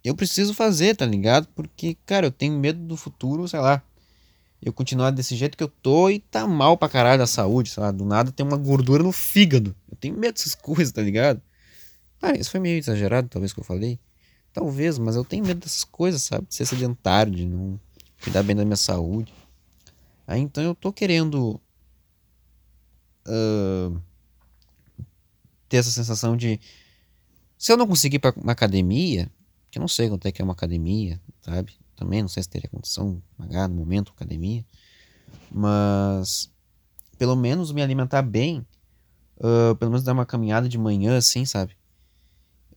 eu 0.03 0.15
preciso 0.15 0.55
fazer, 0.55 0.95
tá 0.95 1.05
ligado? 1.05 1.47
Porque, 1.53 1.95
cara, 2.03 2.25
eu 2.25 2.31
tenho 2.31 2.57
medo 2.57 2.79
do 2.79 2.97
futuro, 2.97 3.47
sei 3.47 3.59
lá. 3.59 3.83
Eu 4.59 4.73
continuar 4.73 5.11
desse 5.11 5.35
jeito 5.35 5.55
que 5.55 5.63
eu 5.63 5.67
tô 5.67 6.09
e 6.09 6.17
tá 6.17 6.47
mal 6.47 6.75
pra 6.75 6.89
caralho 6.89 7.19
da 7.19 7.27
saúde, 7.27 7.69
sei 7.69 7.83
lá. 7.83 7.91
Do 7.91 8.05
nada 8.05 8.31
tem 8.31 8.43
uma 8.43 8.57
gordura 8.57 9.03
no 9.03 9.11
fígado. 9.11 9.75
Eu 9.87 9.95
tenho 9.97 10.17
medo 10.17 10.33
dessas 10.33 10.55
coisas, 10.57 10.91
tá 10.91 11.03
ligado? 11.03 11.39
Ah, 12.19 12.31
isso 12.31 12.49
foi 12.49 12.59
meio 12.59 12.79
exagerado, 12.79 13.27
talvez, 13.29 13.53
que 13.53 13.59
eu 13.59 13.63
falei. 13.63 13.99
Talvez, 14.51 14.97
mas 14.97 15.15
eu 15.15 15.23
tenho 15.23 15.45
medo 15.45 15.59
dessas 15.59 15.83
coisas, 15.83 16.23
sabe? 16.23 16.47
De 16.47 16.55
ser 16.55 16.65
sedentário, 16.65 17.31
de 17.31 17.45
não 17.45 17.79
cuidar 18.23 18.41
bem 18.41 18.55
da 18.55 18.65
minha 18.65 18.75
saúde. 18.75 19.31
Aí 20.25 20.41
então 20.41 20.63
eu 20.63 20.73
tô 20.73 20.91
querendo 20.91 21.61
uh, 23.27 24.01
ter 25.67 25.77
essa 25.77 25.91
sensação 25.91 26.35
de 26.35 26.59
se 27.57 27.71
eu 27.71 27.77
não 27.77 27.87
conseguir 27.87 28.17
ir 28.17 28.19
para 28.19 28.33
uma 28.35 28.51
academia, 28.51 29.31
que 29.69 29.77
eu 29.77 29.81
não 29.81 29.87
sei 29.87 30.09
quanto 30.09 30.25
é 30.25 30.31
que 30.31 30.41
é 30.41 30.45
uma 30.45 30.53
academia, 30.53 31.21
sabe? 31.41 31.73
Também 31.95 32.21
não 32.21 32.29
sei 32.29 32.41
se 32.41 32.49
teria 32.49 32.69
condição 32.69 33.15
de 33.15 33.21
pagar 33.37 33.67
no 33.69 33.75
momento 33.75 34.11
academia, 34.15 34.65
mas 35.51 36.51
pelo 37.17 37.35
menos 37.35 37.71
me 37.71 37.81
alimentar 37.81 38.23
bem, 38.23 38.65
uh, 39.37 39.75
pelo 39.75 39.91
menos 39.91 40.03
dar 40.03 40.13
uma 40.13 40.25
caminhada 40.25 40.67
de 40.67 40.77
manhã 40.77 41.17
assim, 41.17 41.45
sabe? 41.45 41.77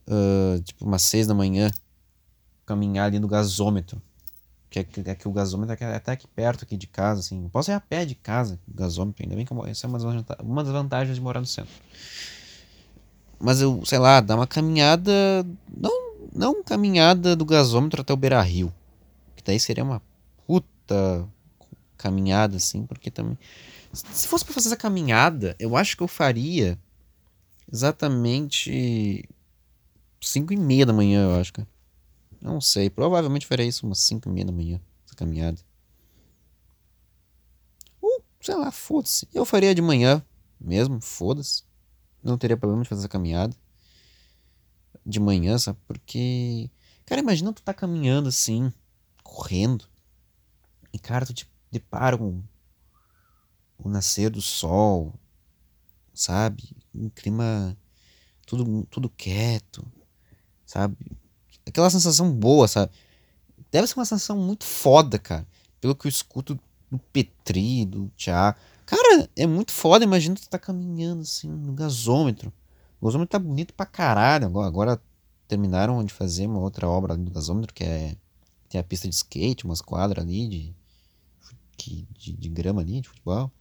Uh, 0.07 0.61
tipo 0.61 0.85
umas 0.85 1.01
seis 1.01 1.25
da 1.25 1.33
manhã, 1.33 1.71
caminhar 2.65 3.07
ali 3.07 3.19
no 3.19 3.27
gasômetro 3.27 4.01
que, 4.83 5.03
que, 5.03 5.09
é 5.09 5.15
que 5.15 5.27
o 5.27 5.31
gasômetro 5.31 5.75
é 5.79 5.95
até 5.95 6.11
aqui 6.11 6.27
perto 6.27 6.63
aqui 6.63 6.75
de 6.75 6.87
casa, 6.87 7.19
assim. 7.19 7.43
Eu 7.43 7.49
posso 7.49 7.71
ir 7.71 7.73
a 7.73 7.79
pé 7.79 8.05
de 8.05 8.15
casa, 8.15 8.59
o 8.67 8.73
gasômetro, 8.73 9.23
ainda 9.23 9.35
bem 9.35 9.45
que 9.45 9.51
eu, 9.51 9.65
essa 9.65 9.85
é 9.85 9.89
uma 9.89 9.99
das, 9.99 10.25
uma 10.41 10.63
das 10.63 10.73
vantagens 10.73 11.15
de 11.15 11.21
morar 11.21 11.39
no 11.39 11.45
centro. 11.45 11.73
Mas 13.39 13.61
eu, 13.61 13.83
sei 13.85 13.99
lá, 13.99 14.21
dar 14.21 14.35
uma 14.35 14.47
caminhada, 14.47 15.11
não, 15.75 16.15
não 16.33 16.63
caminhada 16.63 17.35
do 17.35 17.45
gasômetro 17.45 18.01
até 18.01 18.13
o 18.13 18.17
Beira 18.17 18.41
Rio, 18.41 18.73
que 19.35 19.43
daí 19.43 19.59
seria 19.59 19.83
uma 19.83 20.01
puta 20.47 21.27
caminhada, 21.97 22.57
assim, 22.57 22.85
porque 22.85 23.11
também... 23.11 23.37
Se 23.93 24.27
fosse 24.27 24.43
para 24.43 24.53
fazer 24.53 24.67
essa 24.67 24.75
caminhada, 24.75 25.55
eu 25.57 25.77
acho 25.77 25.95
que 25.95 26.03
eu 26.03 26.07
faria 26.07 26.77
exatamente 27.71 29.27
5 30.21 30.53
e 30.53 30.57
meia 30.57 30.85
da 30.85 30.93
manhã, 30.93 31.23
eu 31.23 31.39
acho, 31.39 31.53
cara. 31.53 31.67
Não 32.45 32.61
sei, 32.61 32.91
provavelmente 32.91 33.47
farei 33.47 33.67
isso 33.67 33.87
umas 33.87 33.97
5 34.01 34.29
e 34.29 34.31
meia 34.31 34.45
da 34.45 34.51
manhã, 34.51 34.79
essa 35.03 35.15
caminhada. 35.15 35.59
Ou, 37.99 38.23
sei 38.39 38.53
lá, 38.53 38.71
foda-se. 38.71 39.27
Eu 39.33 39.43
faria 39.45 39.73
de 39.73 39.81
manhã 39.81 40.23
mesmo, 40.61 41.01
foda-se. 41.01 41.63
Não 42.21 42.37
teria 42.37 42.55
problema 42.55 42.83
de 42.83 42.89
fazer 42.89 43.01
essa 43.01 43.09
caminhada. 43.09 43.57
De 45.03 45.19
manhã, 45.19 45.57
sabe? 45.57 45.79
Porque. 45.87 46.69
Cara, 47.03 47.19
imagina 47.19 47.51
tu 47.51 47.63
tá 47.63 47.73
caminhando 47.73 48.29
assim, 48.29 48.71
correndo. 49.23 49.85
E, 50.93 50.99
cara, 50.99 51.25
tu 51.25 51.33
te 51.33 51.49
depara 51.71 52.15
com 52.15 52.43
o 53.75 53.89
nascer 53.89 54.29
do 54.29 54.39
sol, 54.39 55.15
sabe? 56.13 56.77
Um 56.93 57.09
clima 57.09 57.75
tudo, 58.45 58.85
tudo 58.85 59.09
quieto, 59.09 59.83
sabe? 60.63 60.95
Aquela 61.65 61.89
sensação 61.89 62.31
boa, 62.31 62.67
sabe? 62.67 62.91
Deve 63.71 63.87
ser 63.87 63.95
uma 63.95 64.05
sensação 64.05 64.37
muito 64.37 64.65
foda, 64.65 65.17
cara. 65.17 65.45
Pelo 65.81 65.95
que 65.95 66.07
eu 66.07 66.09
escuto 66.09 66.59
do 66.89 66.99
Petri, 66.99 67.85
do 67.85 68.09
Thiago. 68.15 68.57
Cara, 68.85 69.29
é 69.35 69.47
muito 69.47 69.71
foda. 69.71 70.03
Imagina 70.03 70.35
tu 70.35 70.47
tá 70.47 70.59
caminhando 70.59 71.21
assim 71.21 71.49
no 71.49 71.73
gasômetro. 71.73 72.53
O 73.01 73.05
gasômetro 73.05 73.31
tá 73.31 73.39
bonito 73.39 73.73
pra 73.73 73.85
caralho. 73.85 74.45
Agora, 74.45 74.67
agora 74.67 75.01
terminaram 75.47 76.03
de 76.03 76.13
fazer 76.13 76.47
uma 76.47 76.59
outra 76.59 76.87
obra 76.87 77.13
ali 77.13 77.23
do 77.23 77.31
gasômetro, 77.31 77.73
que 77.73 77.83
é. 77.83 78.15
Tem 78.69 78.81
a 78.81 78.83
pista 78.83 79.07
de 79.07 79.15
skate, 79.15 79.63
umas 79.63 79.79
quadras 79.79 80.23
ali 80.23 80.47
de, 80.47 80.75
de, 81.77 82.07
de, 82.17 82.33
de 82.33 82.49
grama 82.49 82.81
ali, 82.81 82.99
de 82.99 83.07
futebol. 83.07 83.51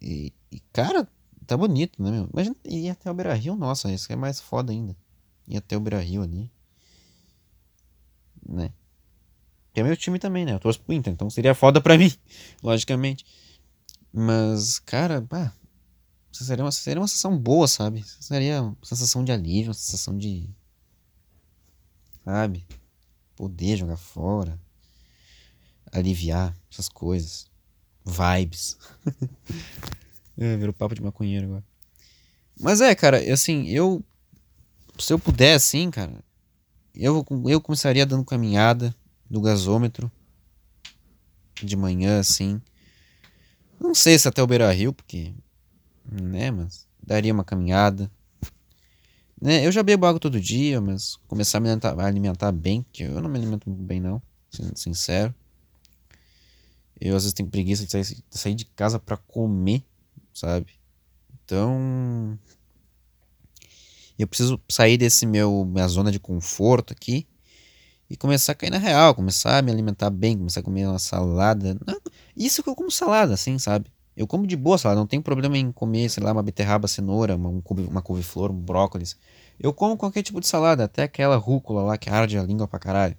E, 0.00 0.32
e, 0.50 0.60
cara, 0.72 1.08
tá 1.44 1.56
bonito, 1.56 2.00
né, 2.00 2.10
meu? 2.10 2.28
Imagina 2.32 2.56
ir 2.64 2.88
até 2.88 3.10
o 3.10 3.14
Beira 3.14 3.34
Rio, 3.34 3.56
nossa, 3.56 3.90
isso 3.90 4.10
é 4.12 4.16
mais 4.16 4.40
foda 4.40 4.72
ainda 4.72 4.96
e 5.48 5.56
até 5.56 5.76
o 5.76 5.80
Brasil 5.80 6.22
ali. 6.22 6.50
Né? 8.46 8.70
Que 9.72 9.80
é 9.80 9.82
meu 9.82 9.96
time 9.96 10.18
também, 10.18 10.44
né? 10.44 10.52
Eu 10.52 10.60
torço 10.60 10.80
pro 10.80 10.94
Inter, 10.94 11.12
então 11.12 11.30
seria 11.30 11.54
foda 11.54 11.80
pra 11.80 11.96
mim, 11.98 12.12
logicamente. 12.62 13.24
Mas, 14.12 14.78
cara, 14.78 15.22
pá, 15.22 15.52
seria 16.32 16.64
uma, 16.64 16.72
seria 16.72 17.00
uma 17.00 17.08
sensação 17.08 17.36
boa, 17.36 17.66
sabe? 17.66 18.04
Seria 18.20 18.62
uma 18.62 18.76
sensação 18.82 19.24
de 19.24 19.32
alívio, 19.32 19.68
uma 19.68 19.74
sensação 19.74 20.16
de. 20.16 20.48
Sabe? 22.24 22.66
Poder 23.34 23.76
jogar 23.76 23.96
fora. 23.96 24.60
Aliviar 25.90 26.54
essas 26.70 26.88
coisas. 26.88 27.46
Vibes. 28.04 28.78
é, 30.36 30.56
virou 30.56 30.72
papo 30.72 30.94
de 30.94 31.02
maconheiro 31.02 31.46
agora. 31.46 31.64
Mas 32.58 32.80
é, 32.80 32.94
cara, 32.94 33.18
assim, 33.32 33.68
eu 33.68 34.04
se 34.98 35.12
eu 35.12 35.18
puder, 35.18 35.54
assim, 35.54 35.90
cara, 35.90 36.22
eu, 36.94 37.24
eu 37.46 37.60
começaria 37.60 38.04
dando 38.04 38.24
caminhada 38.24 38.94
do 39.30 39.40
gasômetro 39.40 40.10
de 41.62 41.76
manhã, 41.76 42.18
assim. 42.18 42.60
Não 43.80 43.94
sei 43.94 44.18
se 44.18 44.26
até 44.26 44.42
o 44.42 44.46
Beira 44.46 44.70
Rio, 44.72 44.92
porque. 44.92 45.32
Né, 46.10 46.50
mas 46.50 46.86
daria 47.02 47.32
uma 47.32 47.44
caminhada. 47.44 48.10
Né, 49.40 49.64
eu 49.64 49.70
já 49.70 49.82
bebo 49.82 50.06
água 50.06 50.18
todo 50.18 50.40
dia, 50.40 50.80
mas 50.80 51.16
começar 51.28 51.58
a 51.58 51.60
me 51.60 51.68
alimentar, 51.68 52.00
a 52.00 52.06
alimentar 52.06 52.52
bem, 52.52 52.82
porque 52.82 53.04
eu 53.04 53.20
não 53.20 53.30
me 53.30 53.38
alimento 53.38 53.68
muito 53.68 53.82
bem, 53.82 54.00
não, 54.00 54.20
sendo 54.50 54.76
sincero. 54.76 55.34
Eu 57.00 57.14
às 57.14 57.22
vezes 57.22 57.34
tenho 57.34 57.48
preguiça 57.48 57.84
de 57.84 57.92
sair, 57.92 58.02
de 58.02 58.38
sair 58.38 58.54
de 58.54 58.64
casa 58.64 58.98
para 58.98 59.16
comer, 59.16 59.84
sabe? 60.34 60.72
Então, 61.44 62.36
eu 64.22 64.26
preciso 64.28 64.60
sair 64.68 64.96
desse 64.96 65.26
meu 65.26 65.64
minha 65.64 65.86
zona 65.88 66.10
de 66.10 66.18
conforto 66.18 66.92
aqui 66.92 67.26
e 68.10 68.16
começar 68.16 68.52
a 68.52 68.54
cair 68.54 68.70
na 68.70 68.78
real, 68.78 69.14
começar 69.14 69.58
a 69.58 69.62
me 69.62 69.70
alimentar 69.70 70.10
bem, 70.10 70.36
começar 70.36 70.60
a 70.60 70.62
comer 70.62 70.86
uma 70.86 70.98
salada. 70.98 71.76
Não, 71.86 72.00
isso 72.36 72.62
que 72.62 72.68
eu 72.68 72.74
como 72.74 72.90
salada, 72.90 73.34
assim, 73.34 73.58
sabe? 73.58 73.90
Eu 74.16 74.26
como 74.26 74.46
de 74.46 74.56
boa 74.56 74.78
salada, 74.78 74.98
não 74.98 75.06
tem 75.06 75.20
problema 75.20 75.56
em 75.56 75.70
comer, 75.70 76.08
sei 76.08 76.22
lá, 76.22 76.32
uma 76.32 76.42
beterraba, 76.42 76.88
cenoura, 76.88 77.36
uma, 77.36 77.62
uma 77.88 78.02
couve-flor, 78.02 78.50
um 78.50 78.60
brócolis. 78.60 79.16
Eu 79.60 79.72
como 79.72 79.96
qualquer 79.96 80.22
tipo 80.22 80.40
de 80.40 80.48
salada, 80.48 80.84
até 80.84 81.04
aquela 81.04 81.36
rúcula 81.36 81.82
lá 81.82 81.98
que 81.98 82.10
arde 82.10 82.38
a 82.38 82.42
língua 82.42 82.66
pra 82.66 82.78
caralho. 82.78 83.16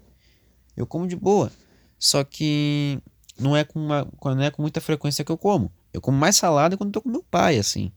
Eu 0.75 0.85
como 0.85 1.07
de 1.07 1.15
boa. 1.15 1.51
Só 1.97 2.23
que 2.23 3.01
não 3.39 3.55
é 3.55 3.63
com, 3.63 3.79
uma, 3.79 4.07
não 4.23 4.41
é 4.41 4.51
com 4.51 4.61
muita 4.61 4.81
frequência 4.81 5.23
que 5.23 5.31
eu 5.31 5.37
como. 5.37 5.71
Eu 5.93 6.01
como 6.01 6.17
mais 6.17 6.35
salada 6.35 6.75
quando 6.77 6.91
tô 6.91 7.01
com 7.01 7.09
meu 7.09 7.23
pai, 7.23 7.57
assim. 7.57 7.91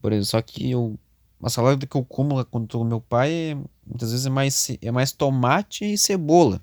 Por 0.00 0.12
exemplo, 0.12 0.26
só 0.26 0.42
que 0.42 0.70
eu 0.70 0.98
uma 1.40 1.48
salada 1.48 1.86
que 1.86 1.96
eu 1.96 2.04
como 2.04 2.44
quando 2.44 2.66
tô 2.66 2.78
com 2.78 2.84
meu 2.84 3.00
pai 3.00 3.32
é, 3.32 3.54
muitas 3.86 4.10
vezes 4.10 4.26
é 4.26 4.30
mais, 4.30 4.70
é 4.82 4.90
mais 4.90 5.10
tomate 5.10 5.84
e 5.84 5.96
cebola. 5.96 6.60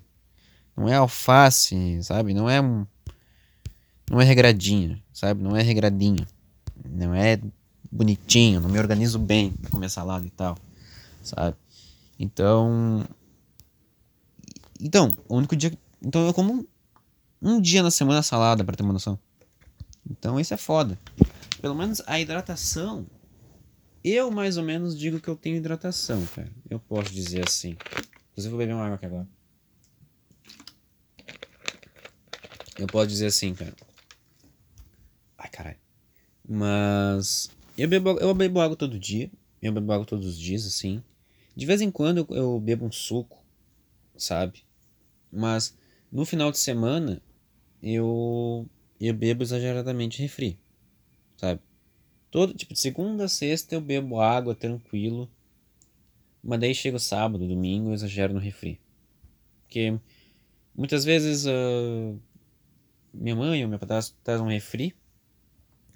Não 0.76 0.88
é 0.88 0.94
alface, 0.94 2.00
sabe? 2.04 2.32
Não 2.32 2.48
é. 2.48 2.62
Não 4.08 4.20
é 4.20 4.24
regradinho, 4.24 5.02
sabe? 5.12 5.42
Não 5.42 5.56
é 5.56 5.62
regradinho. 5.62 6.24
Não 6.88 7.12
é 7.12 7.40
bonitinho, 7.90 8.60
não 8.60 8.68
me 8.68 8.78
organizo 8.78 9.18
bem 9.18 9.50
pra 9.50 9.70
comer 9.70 9.90
salada 9.90 10.24
e 10.24 10.30
tal, 10.30 10.56
sabe? 11.22 11.56
Então. 12.18 13.04
Então, 14.80 15.12
o 15.28 15.36
único 15.36 15.56
dia. 15.56 15.76
Então 16.00 16.24
eu 16.24 16.32
como 16.32 16.64
um, 17.42 17.60
dia 17.60 17.82
na 17.82 17.90
semana 17.90 18.22
salada, 18.22 18.64
pra 18.64 18.76
ter 18.76 18.84
uma 18.84 18.92
noção. 18.92 19.18
Então 20.08 20.38
isso 20.38 20.54
é 20.54 20.56
foda. 20.56 20.96
Pelo 21.60 21.74
menos 21.74 22.00
a 22.06 22.20
hidratação. 22.20 23.04
Eu 24.02 24.30
mais 24.30 24.56
ou 24.56 24.62
menos 24.62 24.98
digo 24.98 25.20
que 25.20 25.28
eu 25.28 25.36
tenho 25.36 25.56
hidratação, 25.56 26.24
cara. 26.34 26.50
Eu 26.68 26.78
posso 26.78 27.12
dizer 27.12 27.46
assim. 27.46 27.76
Inclusive 28.30 28.50
vou 28.50 28.58
beber 28.58 28.74
uma 28.74 28.84
água 28.84 28.96
aqui 28.96 29.06
agora. 29.06 29.28
Eu 32.78 32.86
posso 32.86 33.08
dizer 33.08 33.26
assim, 33.26 33.54
cara. 33.54 33.74
Ai, 35.36 35.50
caralho. 35.50 35.78
Mas. 36.48 37.50
Eu 37.76 37.88
bebo, 37.88 38.10
eu 38.18 38.34
bebo 38.34 38.60
água 38.60 38.76
todo 38.76 38.98
dia. 38.98 39.30
Eu 39.60 39.72
bebo 39.72 39.92
água 39.92 40.06
todos 40.06 40.26
os 40.26 40.38
dias, 40.38 40.64
assim. 40.64 41.02
De 41.56 41.66
vez 41.66 41.80
em 41.80 41.90
quando 41.90 42.18
eu, 42.18 42.36
eu 42.36 42.60
bebo 42.60 42.86
um 42.86 42.92
suco, 42.92 43.44
sabe? 44.16 44.62
Mas 45.30 45.76
no 46.10 46.24
final 46.24 46.52
de 46.52 46.58
semana 46.58 47.20
eu, 47.82 48.64
eu 49.00 49.12
bebo 49.12 49.42
exageradamente 49.42 50.22
refri, 50.22 50.58
sabe? 51.36 51.60
Todo, 52.30 52.54
tipo, 52.54 52.74
de 52.74 52.80
segunda 52.80 53.24
a 53.24 53.28
sexta 53.28 53.74
eu 53.74 53.80
bebo 53.80 54.20
água 54.20 54.54
tranquilo. 54.54 55.28
Mas 56.42 56.60
daí 56.60 56.74
chega 56.74 56.96
o 56.96 57.00
sábado, 57.00 57.48
domingo, 57.48 57.90
eu 57.90 57.94
exagero 57.94 58.32
no 58.32 58.40
refri. 58.40 58.80
Porque 59.64 59.98
muitas 60.74 61.04
vezes 61.04 61.46
uh, 61.46 62.18
minha 63.12 63.34
mãe 63.34 63.62
ou 63.64 63.68
meu 63.68 63.78
pai 63.78 63.88
traz 64.22 64.40
um 64.40 64.46
refri, 64.46 64.94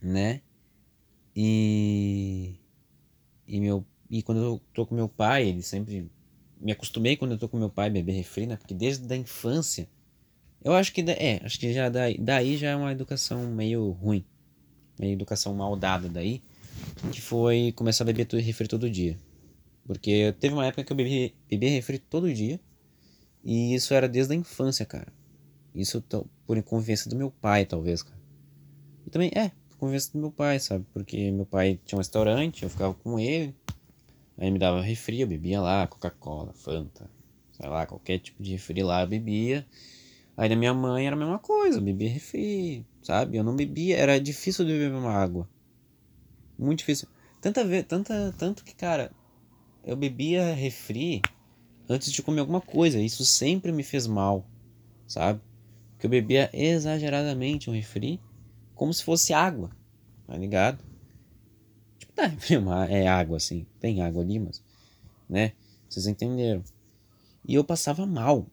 né? 0.01 0.42
E. 1.35 2.57
E, 3.47 3.61
meu, 3.61 3.85
e 4.11 4.23
quando 4.23 4.42
eu 4.42 4.61
tô 4.73 4.87
com 4.87 4.95
meu 4.95 5.09
pai, 5.09 5.49
ele 5.49 5.62
sempre. 5.62 6.11
Me 6.61 6.73
acostumei 6.73 7.16
quando 7.16 7.33
eu 7.33 7.38
tô 7.38 7.49
com 7.49 7.59
meu 7.59 7.71
pai 7.71 7.90
beber 7.90 8.12
refri, 8.12 8.47
né? 8.47 8.57
Porque 8.57 8.75
desde 8.75 9.12
a 9.12 9.16
infância. 9.16 9.88
Eu 10.62 10.75
acho 10.75 10.92
que. 10.92 11.01
É, 11.03 11.40
acho 11.45 11.59
que 11.59 11.73
já 11.73 11.88
daí, 11.88 12.18
daí 12.18 12.57
já 12.57 12.71
é 12.71 12.77
uma 12.77 12.92
educação 12.92 13.51
meio 13.51 13.90
ruim. 13.90 14.25
Meio 14.98 15.12
educação 15.12 15.55
mal 15.55 15.76
dada 15.76 16.09
daí. 16.09 16.42
Que 17.11 17.20
foi 17.20 17.72
começar 17.76 18.05
a 18.05 18.07
beber 18.07 18.26
refri 18.35 18.68
todo 18.68 18.90
dia. 18.90 19.18
Porque 19.85 20.35
teve 20.38 20.55
uma 20.55 20.66
época 20.66 20.85
que 20.85 20.92
eu 20.92 20.96
bebi, 20.96 21.35
bebi 21.48 21.68
refri 21.68 21.98
todo 21.98 22.33
dia. 22.33 22.61
E 23.44 23.74
isso 23.74 23.92
era 23.92 24.09
desde 24.09 24.33
a 24.33 24.37
infância, 24.37 24.87
cara. 24.87 25.12
Isso 25.74 26.02
por 26.46 26.62
convivência 26.62 27.11
do 27.11 27.16
meu 27.16 27.31
pai, 27.31 27.64
talvez, 27.64 28.02
cara. 28.02 28.20
E 29.07 29.11
também, 29.11 29.31
é, 29.35 29.50
por 29.70 29.78
convivência 29.78 30.12
do 30.12 30.18
meu 30.18 30.31
pai, 30.31 30.61
sabe? 30.61 30.85
Porque 30.92 31.31
meu 31.31 31.46
pai 31.46 31.81
tinha 31.85 31.96
um 31.96 32.00
restaurante, 32.00 32.62
eu 32.62 32.70
ficava 32.70 32.94
com 32.94 33.18
ele. 33.18 33.55
Aí 34.38 34.50
me 34.50 34.59
dava 34.59 34.81
refri, 34.81 35.20
eu 35.20 35.26
bebia 35.26 35.61
lá, 35.61 35.87
Coca-Cola, 35.87 36.52
Fanta, 36.52 37.09
sei 37.52 37.68
lá, 37.68 37.87
qualquer 37.87 38.18
tipo 38.18 38.42
de 38.42 38.52
refri 38.52 38.83
lá 38.83 39.02
eu 39.02 39.07
bebia. 39.07 39.66
Aí 40.37 40.48
na 40.48 40.57
minha 40.57 40.72
mãe 40.72 41.07
era 41.07 41.14
a 41.14 41.18
mesma 41.18 41.38
coisa, 41.38 41.78
eu 41.78 41.83
bebia 41.83 42.09
refri, 42.09 42.87
sabe? 43.03 43.37
Eu 43.37 43.45
não 43.45 43.57
bebia, 43.57 43.97
era 43.97 44.21
difícil 44.21 44.65
de 44.65 44.73
beber 44.73 44.95
uma 44.95 45.12
água. 45.12 45.49
Muito 46.59 46.79
difícil. 46.79 47.09
Tanta 47.41 47.65
vez, 47.65 47.85
tanta, 47.87 48.35
tanto 48.38 48.65
que, 48.65 48.75
cara, 48.75 49.11
eu 49.85 49.97
bebia 49.97 50.55
refri 50.55 51.21
antes 51.88 52.12
de 52.12 52.23
comer 52.23 52.41
alguma 52.41 52.61
coisa. 52.61 53.01
Isso 53.01 53.25
sempre 53.25 53.73
me 53.73 53.83
fez 53.83 54.07
mal, 54.07 54.47
sabe? 55.07 55.41
que 56.03 56.07
eu 56.07 56.11
bebia 56.11 56.51
exageradamente 56.53 57.71
um 57.71 57.73
refri 57.73 58.21
como 58.75 58.93
se 58.93 59.05
fosse 59.05 59.33
água, 59.33 59.71
tá 60.27 60.37
ligado? 60.37 60.83
Tipo, 61.97 62.12
tá, 62.12 62.25
é 62.91 63.07
água 63.07 63.37
assim, 63.37 63.65
tem 63.79 64.03
água 64.03 64.21
ali, 64.21 64.41
mas, 64.41 64.61
né? 65.29 65.53
Vocês 65.88 66.09
entenderam. 66.09 66.65
E 67.47 67.55
eu 67.55 67.62
passava 67.62 68.05
mal 68.05 68.49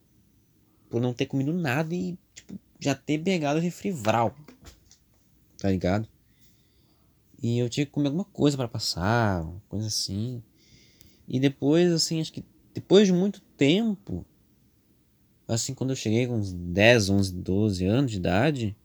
por 0.88 1.00
não 1.00 1.12
ter 1.12 1.26
comido 1.26 1.52
nada 1.52 1.92
e, 1.92 2.16
já 2.80 2.94
ter 2.94 3.18
pegado 3.18 3.58
o 3.58 3.62
refri 3.62 3.90
vral, 3.90 4.34
tá 5.58 5.70
ligado? 5.70 6.08
E 7.42 7.58
eu 7.58 7.68
tinha 7.68 7.86
que 7.86 7.92
comer 7.92 8.08
alguma 8.08 8.24
coisa 8.24 8.56
para 8.56 8.68
passar, 8.68 9.46
coisa 9.68 9.86
assim. 9.86 10.42
E 11.28 11.38
depois, 11.38 11.92
assim, 11.92 12.20
acho 12.20 12.32
que 12.32 12.44
depois 12.74 13.06
de 13.06 13.12
muito 13.12 13.40
tempo, 13.56 14.26
assim, 15.46 15.74
quando 15.74 15.90
eu 15.90 15.96
cheguei 15.96 16.26
com 16.26 16.36
uns 16.36 16.52
10, 16.52 17.10
11, 17.10 17.34
12 17.34 17.84
anos 17.86 18.10
de 18.10 18.16
idade, 18.16 18.76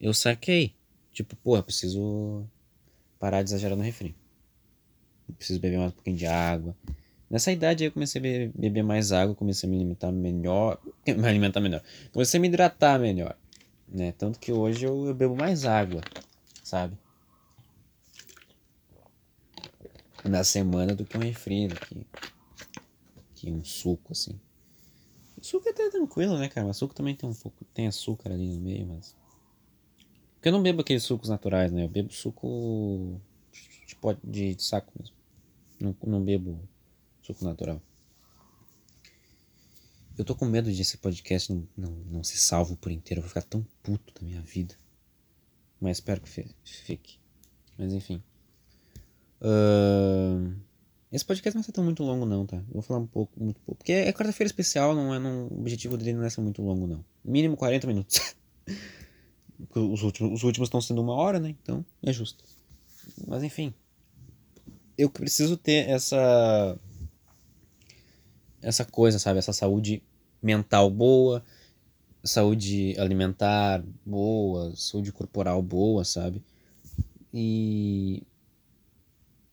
eu 0.00 0.12
saquei. 0.12 0.74
Tipo, 1.12 1.34
pô, 1.36 1.56
eu 1.56 1.62
preciso 1.62 2.46
parar 3.18 3.42
de 3.42 3.50
exagerar 3.50 3.76
no 3.76 3.82
refri. 3.82 4.14
Eu 5.28 5.34
preciso 5.34 5.58
beber 5.58 5.78
mais 5.78 5.90
um 5.90 5.94
pouquinho 5.94 6.16
de 6.16 6.26
água. 6.26 6.76
Nessa 7.28 7.50
idade 7.50 7.84
eu 7.84 7.92
comecei 7.92 8.20
a 8.20 8.50
beber 8.58 8.84
mais 8.84 9.10
água, 9.10 9.34
comecei 9.34 9.68
a 9.68 9.70
me 9.70 9.76
alimentar 9.76 10.12
melhor. 10.12 10.80
Me 11.06 11.28
alimentar 11.28 11.60
melhor. 11.60 11.82
Comecei 12.12 12.38
a 12.38 12.40
me 12.40 12.48
hidratar 12.48 12.98
melhor. 13.00 13.36
Né? 13.88 14.12
Tanto 14.12 14.38
que 14.38 14.52
hoje 14.52 14.84
eu, 14.84 15.06
eu 15.06 15.14
bebo 15.14 15.36
mais 15.36 15.64
água, 15.64 16.00
sabe? 16.62 16.96
Na 20.24 20.42
semana 20.42 20.94
do 20.94 21.04
que 21.04 21.16
um 21.16 21.20
refri, 21.20 21.68
do 21.68 21.76
que, 21.76 22.06
que 23.34 23.50
um 23.52 23.64
suco, 23.64 24.12
assim. 24.12 24.38
Suco 25.40 25.68
é 25.68 25.70
até 25.70 25.88
tranquilo, 25.90 26.36
né, 26.38 26.48
cara? 26.48 26.66
Mas 26.66 26.76
suco 26.76 26.94
também 26.94 27.14
tem 27.14 27.28
um 27.28 27.34
pouco. 27.34 27.64
Tem 27.72 27.86
açúcar 27.86 28.32
ali 28.32 28.48
no 28.48 28.60
meio, 28.60 28.86
mas. 28.86 29.14
Porque 30.34 30.48
eu 30.48 30.52
não 30.52 30.62
bebo 30.62 30.80
aqueles 30.80 31.04
sucos 31.04 31.28
naturais, 31.28 31.70
né? 31.70 31.84
Eu 31.84 31.88
bebo 31.88 32.12
suco 32.12 33.20
de, 34.24 34.54
de 34.54 34.62
saco 34.62 34.92
mesmo. 34.98 35.14
Não, 35.78 35.96
não 36.04 36.20
bebo 36.20 36.58
suco 37.26 37.44
natural. 37.44 37.80
Eu 40.16 40.24
tô 40.24 40.34
com 40.34 40.46
medo 40.46 40.72
de 40.72 40.80
esse 40.80 40.96
podcast 40.96 41.52
não, 41.52 41.68
não, 41.76 41.90
não 42.10 42.24
se 42.24 42.38
salvo 42.38 42.76
por 42.76 42.90
inteiro. 42.90 43.18
Eu 43.18 43.22
vou 43.22 43.28
ficar 43.28 43.42
tão 43.42 43.66
puto 43.82 44.14
da 44.14 44.26
minha 44.26 44.40
vida. 44.40 44.74
Mas 45.80 45.98
espero 45.98 46.20
que 46.20 46.28
fique. 46.64 47.18
Mas 47.76 47.92
enfim. 47.92 48.22
Uh... 49.40 50.56
Esse 51.12 51.24
podcast 51.24 51.54
não 51.54 51.62
vai 51.62 51.66
ser 51.66 51.72
tão 51.72 51.84
muito 51.84 52.02
longo, 52.02 52.26
não, 52.26 52.44
tá? 52.44 52.56
Eu 52.56 52.72
vou 52.72 52.82
falar 52.82 53.00
um 53.00 53.06
pouco, 53.06 53.32
muito 53.42 53.60
pouco. 53.60 53.78
Porque 53.78 53.92
é 53.92 54.12
quarta-feira 54.12 54.48
especial, 54.48 54.94
não 54.94 55.14
é 55.14 55.18
num, 55.18 55.46
o 55.46 55.60
objetivo 55.60 55.96
dele 55.96 56.14
não 56.14 56.24
é 56.24 56.30
ser 56.30 56.40
muito 56.40 56.62
longo, 56.62 56.86
não. 56.86 57.04
Mínimo 57.24 57.56
40 57.56 57.86
minutos. 57.86 58.34
os, 59.74 60.02
últimos, 60.02 60.32
os 60.32 60.42
últimos 60.42 60.66
estão 60.66 60.80
sendo 60.80 61.00
uma 61.02 61.14
hora, 61.14 61.38
né? 61.38 61.50
Então 61.62 61.84
é 62.02 62.12
justo. 62.12 62.44
Mas 63.26 63.42
enfim. 63.42 63.72
Eu 64.98 65.10
preciso 65.10 65.56
ter 65.56 65.88
essa. 65.88 66.78
Essa 68.66 68.84
coisa, 68.84 69.16
sabe? 69.20 69.38
Essa 69.38 69.52
saúde 69.52 70.02
mental 70.42 70.90
boa, 70.90 71.44
saúde 72.24 72.96
alimentar 72.98 73.84
boa, 74.04 74.74
saúde 74.74 75.12
corporal 75.12 75.62
boa, 75.62 76.04
sabe? 76.04 76.42
E 77.32 78.24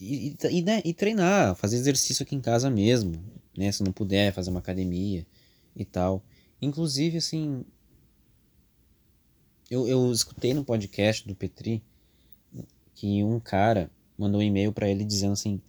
e, 0.02 0.36
e, 0.50 0.62
né, 0.64 0.82
e 0.84 0.96
treinar, 0.96 1.56
fazer 1.56 1.78
exercício 1.78 2.24
aqui 2.24 2.36
em 2.36 2.42
casa 2.42 2.72
mesmo, 2.72 3.24
né? 3.56 3.72
Se 3.72 3.84
não 3.84 3.92
puder, 3.92 4.34
fazer 4.34 4.50
uma 4.50 4.60
academia 4.60 5.28
e 5.76 5.86
tal. 5.86 6.24
Inclusive, 6.60 7.20
assim, 7.20 7.64
eu, 9.70 9.88
eu 9.88 10.12
escutei 10.12 10.56
no 10.56 10.66
podcast 10.66 11.28
do 11.28 11.36
Petri 11.36 11.84
que 12.96 13.24
um 13.24 13.40
cara 13.40 13.92
mandou 14.18 14.42
um 14.42 14.44
e-mail 14.44 14.74
para 14.74 14.90
ele 14.90 15.06
dizendo 15.06 15.34
assim: 15.34 15.62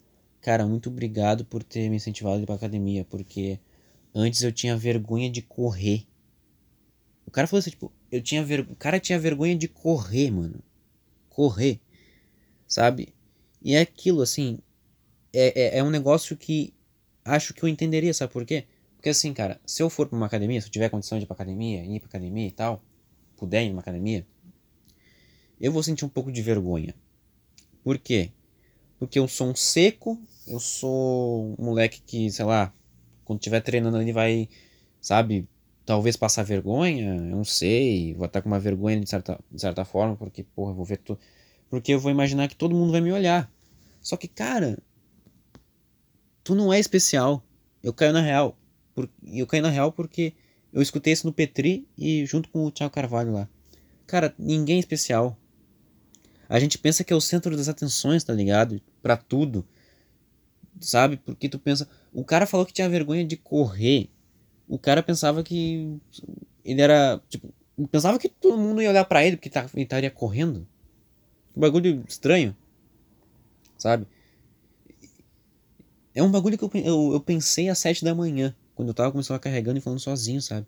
Cara, 0.45 0.67
muito 0.67 0.91
obrigado 0.91 1.43
por 1.43 1.63
ter 1.63 1.89
me 1.89 1.97
incentivado 1.97 2.37
a 2.37 2.43
ir 2.43 2.45
pra 2.45 2.55
academia, 2.55 3.07
porque 3.09 3.59
antes 4.15 4.43
eu 4.43 4.53
tinha 4.53 4.77
vergonha 4.77 5.31
de 5.31 5.41
correr. 5.41 6.07
O 7.27 7.31
cara 7.31 7.47
falou 7.47 7.61
assim: 7.61 7.71
tipo, 7.71 7.91
eu 8.13 8.21
tinha 8.21 8.45
ver... 8.45 8.61
o 8.61 8.77
cara 8.77 9.01
tinha 9.01 9.19
vergonha 9.19 9.57
de 9.57 9.69
correr, 9.69 10.31
mano. 10.31 10.61
Correr. 11.31 11.81
Sabe? 12.69 13.15
E 13.63 13.75
é 13.75 13.81
aquilo, 13.81 14.21
assim, 14.21 14.59
é, 15.33 15.77
é, 15.77 15.79
é 15.79 15.83
um 15.83 15.89
negócio 15.89 16.37
que 16.37 16.75
acho 17.25 17.55
que 17.55 17.63
eu 17.63 17.69
entenderia, 17.71 18.13
sabe 18.13 18.31
por 18.31 18.45
quê? 18.45 18.67
Porque 18.97 19.09
assim, 19.09 19.33
cara, 19.33 19.59
se 19.65 19.83
eu 19.83 19.89
for 19.89 20.07
pra 20.07 20.17
uma 20.19 20.27
academia, 20.27 20.61
se 20.61 20.67
eu 20.67 20.73
tiver 20.73 20.91
condição 20.91 21.17
de 21.17 21.25
ir 21.25 21.27
pra 21.27 21.33
academia, 21.37 21.83
ir 21.87 22.01
pra 22.01 22.09
academia 22.11 22.47
e 22.47 22.53
tal, 22.53 22.85
puder 23.35 23.65
ir 23.65 23.71
numa 23.71 23.81
academia, 23.81 24.27
eu 25.59 25.73
vou 25.73 25.83
sentir 25.83 26.05
um 26.05 26.09
pouco 26.11 26.31
de 26.31 26.43
vergonha. 26.43 26.95
Por 27.83 27.97
quê? 27.97 28.31
Porque 28.99 29.19
eu 29.19 29.27
sou 29.27 29.49
um 29.49 29.55
seco, 29.55 30.19
eu 30.47 30.61
sou 30.61 31.55
um 31.59 31.65
moleque 31.65 32.01
que, 32.05 32.31
sei 32.31 32.45
lá, 32.45 32.73
quando 33.25 33.41
estiver 33.41 33.61
treinando 33.61 34.01
ele 34.01 34.13
vai, 34.13 34.49
sabe, 35.01 35.49
talvez 35.85 36.17
passar 36.17 36.43
vergonha, 36.43 37.15
eu 37.17 37.37
não 37.37 37.45
sei, 37.45 38.15
vou 38.15 38.27
estar 38.27 38.43
com 38.43 38.49
uma 38.49 38.61
vergonha 38.61 39.01
de 39.01 39.09
certa, 39.09 39.39
de 39.51 39.61
certa 39.61 39.85
forma, 39.85 40.17
porque, 40.17 40.43
porra, 40.43 40.73
eu 40.73 40.77
vou 40.77 40.85
ver 40.85 40.99
tu, 40.99 41.19
porque 41.69 41.93
eu 41.93 42.01
vou 42.01 42.11
imaginar 42.11 42.49
que 42.49 42.57
todo 42.57 42.75
mundo 42.75 42.93
vai 42.93 43.01
me 43.01 43.13
olhar. 43.13 43.51
Só 44.01 44.17
que, 44.17 44.29
cara, 44.29 44.79
tu 46.43 46.55
não 46.55 46.73
é 46.73 46.79
especial. 46.79 47.43
Eu 47.83 47.93
caio 47.93 48.13
na 48.13 48.21
real. 48.21 48.57
Por, 48.95 49.09
eu 49.27 49.47
caio 49.47 49.63
na 49.63 49.71
real 49.71 49.91
porque 49.91 50.35
eu 50.73 50.83
escutei 50.83 51.13
isso 51.13 51.27
no 51.27 51.33
Petri 51.33 51.89
e 51.97 52.25
junto 52.27 52.49
com 52.51 52.65
o 52.65 52.71
Thiago 52.71 52.93
Carvalho 52.93 53.33
lá. 53.33 53.49
Cara, 54.07 54.35
ninguém 54.39 54.77
é 54.77 54.81
especial. 54.81 55.37
A 56.49 56.61
gente 56.61 56.79
pensa 56.79 57.03
que 57.03 57.13
é 57.13 57.17
o 57.17 57.21
centro 57.21 57.57
das 57.57 57.69
atenções, 57.69 58.23
tá 58.23 58.33
ligado? 58.33 58.81
Pra 59.03 59.17
tudo. 59.17 59.67
Sabe? 60.81 61.17
Porque 61.17 61.49
tu 61.49 61.59
pensa. 61.59 61.89
O 62.13 62.25
cara 62.25 62.47
falou 62.47 62.67
que 62.67 62.73
tinha 62.73 62.89
vergonha 62.89 63.25
de 63.25 63.37
correr. 63.37 64.09
O 64.69 64.79
cara 64.79 65.03
pensava 65.03 65.43
que. 65.43 65.99
Ele 66.65 66.81
era. 66.81 67.21
Tipo, 67.29 67.53
pensava 67.91 68.19
que 68.19 68.29
todo 68.29 68.57
mundo 68.57 68.83
ia 68.83 68.91
olhar 68.91 69.05
para 69.05 69.25
ele 69.25 69.37
porque 69.37 69.51
tá, 69.51 69.69
ele 69.75 69.83
estaria 69.83 70.11
correndo. 70.11 70.67
Um 71.57 71.61
bagulho 71.61 72.05
estranho. 72.09 72.57
Sabe? 73.79 74.07
É 76.15 76.23
um 76.23 76.31
bagulho 76.31 76.57
que 76.57 76.65
eu, 76.65 76.71
eu, 76.75 77.13
eu 77.15 77.21
pensei 77.21 77.69
às 77.69 77.79
sete 77.79 78.05
da 78.05 78.15
manhã. 78.15 78.55
Quando 78.75 78.89
eu 78.89 78.95
tava 78.95 79.13
começando 79.13 79.37
a 79.37 79.41
carregando 79.41 79.79
e 79.79 79.83
falando 79.83 80.01
sozinho, 80.01 80.41
sabe? 80.41 80.67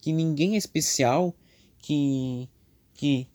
Que 0.00 0.12
ninguém 0.12 0.54
é 0.54 0.58
especial. 0.58 1.34
Que. 1.78 2.48
Que. 2.94 3.28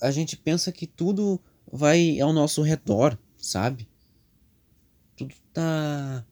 A 0.00 0.10
gente 0.10 0.36
pensa 0.36 0.72
que 0.72 0.86
tudo 0.86 1.40
vai 1.70 2.20
ao 2.20 2.32
nosso 2.32 2.62
redor, 2.62 3.18
sabe? 3.38 3.88
Tudo 5.16 5.34
tá. 5.52 6.24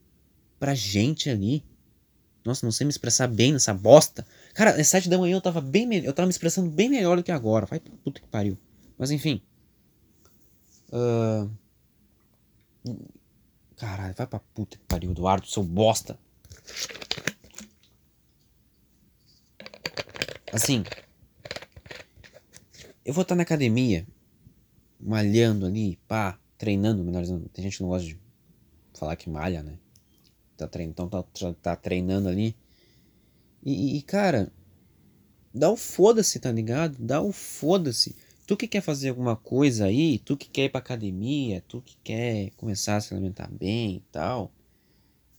pra 0.58 0.74
gente 0.74 1.28
ali. 1.28 1.64
Nossa, 2.44 2.64
não 2.64 2.72
sei 2.72 2.86
me 2.86 2.90
expressar 2.90 3.28
bem 3.28 3.52
nessa 3.52 3.74
bosta. 3.74 4.26
Cara, 4.54 4.70
às 4.70 4.88
sete 4.88 5.08
da 5.08 5.18
manhã 5.18 5.36
eu 5.36 5.40
tava 5.40 5.60
bem 5.60 5.86
Eu 6.04 6.12
tava 6.12 6.26
me 6.26 6.32
expressando 6.32 6.70
bem 6.70 6.88
melhor 6.88 7.16
do 7.16 7.22
que 7.22 7.32
agora. 7.32 7.66
Vai 7.66 7.80
puta 7.80 8.20
que 8.20 8.26
pariu. 8.28 8.58
Mas 8.98 9.10
enfim. 9.10 9.42
Uh... 10.92 11.50
Caralho, 13.76 14.14
vai 14.14 14.26
pra 14.26 14.40
puta 14.54 14.76
que 14.76 14.84
pariu, 14.84 15.10
Eduardo, 15.10 15.46
seu 15.46 15.62
bosta. 15.62 16.18
Assim. 20.52 20.84
Eu 23.04 23.14
vou 23.14 23.22
estar 23.22 23.34
na 23.34 23.42
academia, 23.42 24.06
malhando 25.00 25.66
ali, 25.66 25.96
pá, 26.06 26.38
treinando, 26.58 27.02
melhor 27.02 27.22
dizendo. 27.22 27.48
Tem 27.48 27.64
gente 27.64 27.78
que 27.78 27.82
não 27.82 27.88
gosta 27.88 28.06
de 28.06 28.19
falar 29.00 29.16
que 29.16 29.30
malha, 29.30 29.62
né? 29.62 29.78
Tá 30.56 30.68
treinando, 30.68 30.92
então 30.92 31.08
tá, 31.08 31.54
tá 31.54 31.74
treinando 31.74 32.28
ali. 32.28 32.54
E, 33.64 33.96
e 33.96 34.02
cara, 34.02 34.52
dá 35.54 35.70
o 35.70 35.76
foda-se, 35.76 36.38
tá 36.38 36.52
ligado? 36.52 36.96
Dá 36.98 37.20
o 37.20 37.32
foda-se. 37.32 38.14
Tu 38.46 38.56
que 38.56 38.68
quer 38.68 38.82
fazer 38.82 39.08
alguma 39.08 39.36
coisa 39.36 39.86
aí, 39.86 40.18
tu 40.18 40.36
que 40.36 40.50
quer 40.50 40.64
ir 40.64 40.68
pra 40.68 40.80
academia, 40.80 41.64
tu 41.66 41.80
que 41.80 41.96
quer 42.04 42.50
começar 42.56 42.96
a 42.96 43.00
se 43.00 43.14
alimentar 43.14 43.48
bem 43.50 43.96
e 43.96 44.00
tal. 44.12 44.52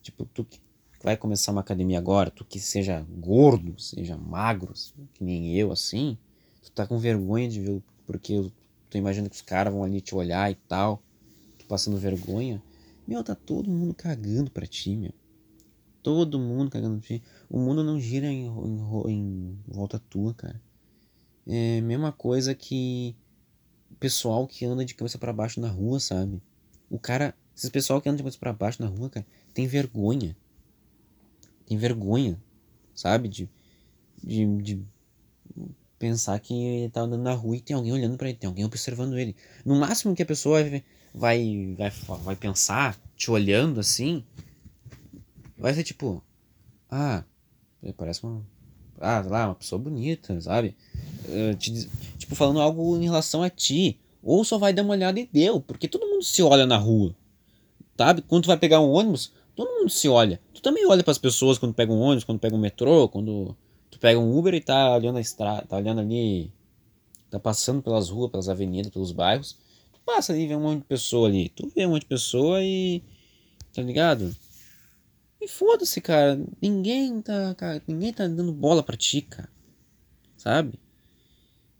Tipo, 0.02 0.26
tu 0.26 0.43
que 0.43 0.60
vai 1.04 1.15
começar 1.15 1.52
uma 1.52 1.62
academia 1.62 2.00
agora, 2.00 2.32
tu 2.32 2.43
que 2.43 2.60
seja 2.60 3.06
gordo, 3.10 3.80
seja 3.80 4.17
magro, 4.17 4.74
que 5.13 5.24
nem 5.24 5.56
eu 5.56 5.71
assim, 5.71 6.17
tu 6.63 6.71
tá 6.71 6.88
com 6.88 6.97
vergonha 6.97 7.50
de 7.50 7.60
ver, 7.60 7.84
porque 8.08 8.50
tu 8.89 8.97
imagina 8.97 9.30
que 9.30 9.36
os 9.36 9.41
caras 9.41 9.74
vão 9.74 9.84
ali 9.84 10.02
te 10.02 10.15
olhar 10.15 10.50
e 10.52 10.56
tal, 10.56 11.02
tu 11.60 11.65
passando 11.65 11.97
vergonha. 11.97 12.62
Meu, 13.12 13.26
tá 13.26 13.36
todo 13.36 13.69
mundo 13.69 13.93
cagando 13.93 14.50
pra 14.50 14.65
ti, 14.65 14.95
meu. 14.95 15.12
Todo 16.02 16.39
mundo 16.39 16.71
cagando 16.71 16.97
pra 16.97 17.08
ti. 17.10 17.21
O 17.50 17.60
mundo 17.60 17.84
não 17.84 18.00
gira 18.00 18.28
em, 18.28 18.45
em, 18.45 19.10
em 19.10 19.60
volta 19.67 20.00
tua, 20.00 20.34
cara. 20.34 20.62
É 21.45 21.82
mesma 21.82 22.13
coisa 22.13 22.56
que 22.56 23.13
pessoal 24.00 24.47
que 24.47 24.63
anda 24.63 24.86
de 24.86 24.95
cabeça 24.95 25.17
para 25.17 25.34
baixo 25.34 25.60
na 25.60 25.67
rua, 25.67 26.00
sabe? 26.00 26.41
O 26.89 26.97
cara, 26.97 27.36
esses 27.54 27.69
pessoal 27.69 28.02
que 28.02 28.08
anda 28.08 28.15
de 28.15 28.24
cabeça 28.24 28.39
para 28.39 28.54
baixo 28.54 28.82
na 28.82 28.88
rua, 28.88 29.10
cara, 29.10 29.28
tem 29.54 29.67
vergonha. 29.67 30.34
Tem 31.65 31.78
vergonha, 31.78 32.41
sabe? 32.95 33.28
De, 33.28 33.50
de, 34.24 34.45
de 34.62 34.86
pensar 36.00 36.39
que 36.39 36.54
ele 36.54 36.89
tá 36.89 37.02
andando 37.02 37.24
na 37.24 37.34
rua 37.34 37.58
e 37.58 37.62
tem 37.62 37.76
alguém 37.76 37.91
olhando 37.91 38.15
para 38.15 38.30
ele, 38.30 38.38
tem 38.38 38.47
alguém 38.47 38.63
observando 38.63 39.19
ele. 39.19 39.36
No 39.65 39.76
máximo 39.76 40.15
que 40.15 40.24
a 40.24 40.26
pessoa 40.26 40.62
vai, 41.13 41.76
vai, 41.78 41.91
vai, 42.24 42.36
pensar, 42.36 42.97
te 43.15 43.30
olhando 43.30 43.80
assim, 43.80 44.24
vai 45.58 45.74
ser 45.74 45.84
tipo, 45.84 46.24
ah, 46.89 47.24
parece 47.97 48.24
uma, 48.24 48.45
ah, 49.00 49.24
lá, 49.28 49.47
uma 49.47 49.56
pessoa 49.56 49.80
bonita, 49.80 50.39
sabe? 50.39 50.76
Uh, 51.26 51.56
te, 51.56 51.89
tipo, 52.17 52.36
falando 52.36 52.62
algo 52.62 52.95
em 52.97 53.04
relação 53.04 53.41
a 53.43 53.50
ti. 53.50 54.00
Ou 54.24 54.43
só 54.45 54.60
vai 54.60 54.71
dar 54.71 54.84
uma 54.84 54.93
olhada 54.93 55.19
e 55.19 55.28
deu, 55.32 55.60
porque 55.60 55.88
todo 55.88 56.06
mundo 56.06 56.24
se 56.24 56.43
olha 56.43 56.65
na 56.65 56.78
rua. 56.78 57.15
Sabe? 57.97 58.21
Quando 58.21 58.43
tu 58.43 58.47
vai 58.47 58.58
pegar 58.58 58.80
um 58.80 58.91
ônibus, 58.91 59.34
todo 59.56 59.71
mundo 59.71 59.89
se 59.89 60.08
olha. 60.08 60.39
Tu 60.54 60.62
também 60.62 60.86
olha 60.86 61.04
para 61.04 61.12
as 61.12 61.17
pessoas 61.17 61.58
quando 61.58 61.74
pega 61.74 61.91
um 61.91 62.00
ônibus, 62.00 62.24
quando 62.24 62.39
pega 62.39 62.56
um 62.56 62.60
metrô, 62.60 63.10
quando 63.10 63.56
tu 63.89 64.00
pega 64.00 64.19
um 64.19 64.38
Uber 64.38 64.54
e 64.54 64.62
tá 64.62 64.95
olhando 64.95 65.17
a 65.17 65.21
estrada, 65.21 65.65
tá 65.67 65.76
olhando 65.76 66.02
ali, 66.02 66.52
tá 67.32 67.39
passando 67.39 67.82
pelas 67.82 68.10
ruas, 68.10 68.30
pelas 68.30 68.47
avenidas, 68.47 68.91
pelos 68.91 69.12
bairros. 69.12 69.58
Passa 70.06 70.34
ali 70.34 70.48
vê 70.48 70.56
um 70.56 70.62
monte 70.62 70.80
de 70.80 70.86
pessoa 70.86 71.28
ali. 71.28 71.50
Tu 71.50 71.72
vê 71.76 71.86
um 71.86 71.92
monte 71.92 72.02
de 72.02 72.08
pessoa 72.08 72.64
e. 72.64 73.04
Tá 73.74 73.82
ligado? 73.82 74.36
E 75.40 75.48
foda-se, 75.48 76.00
cara. 76.02 76.40
Ninguém 76.62 77.22
tá, 77.22 77.56
cara, 77.56 77.82
ninguém 77.88 78.14
tá 78.14 78.28
dando 78.28 78.52
bola 78.52 78.84
pra 78.84 78.98
ti, 78.98 79.22
cara. 79.22 79.50
Sabe? 80.38 80.80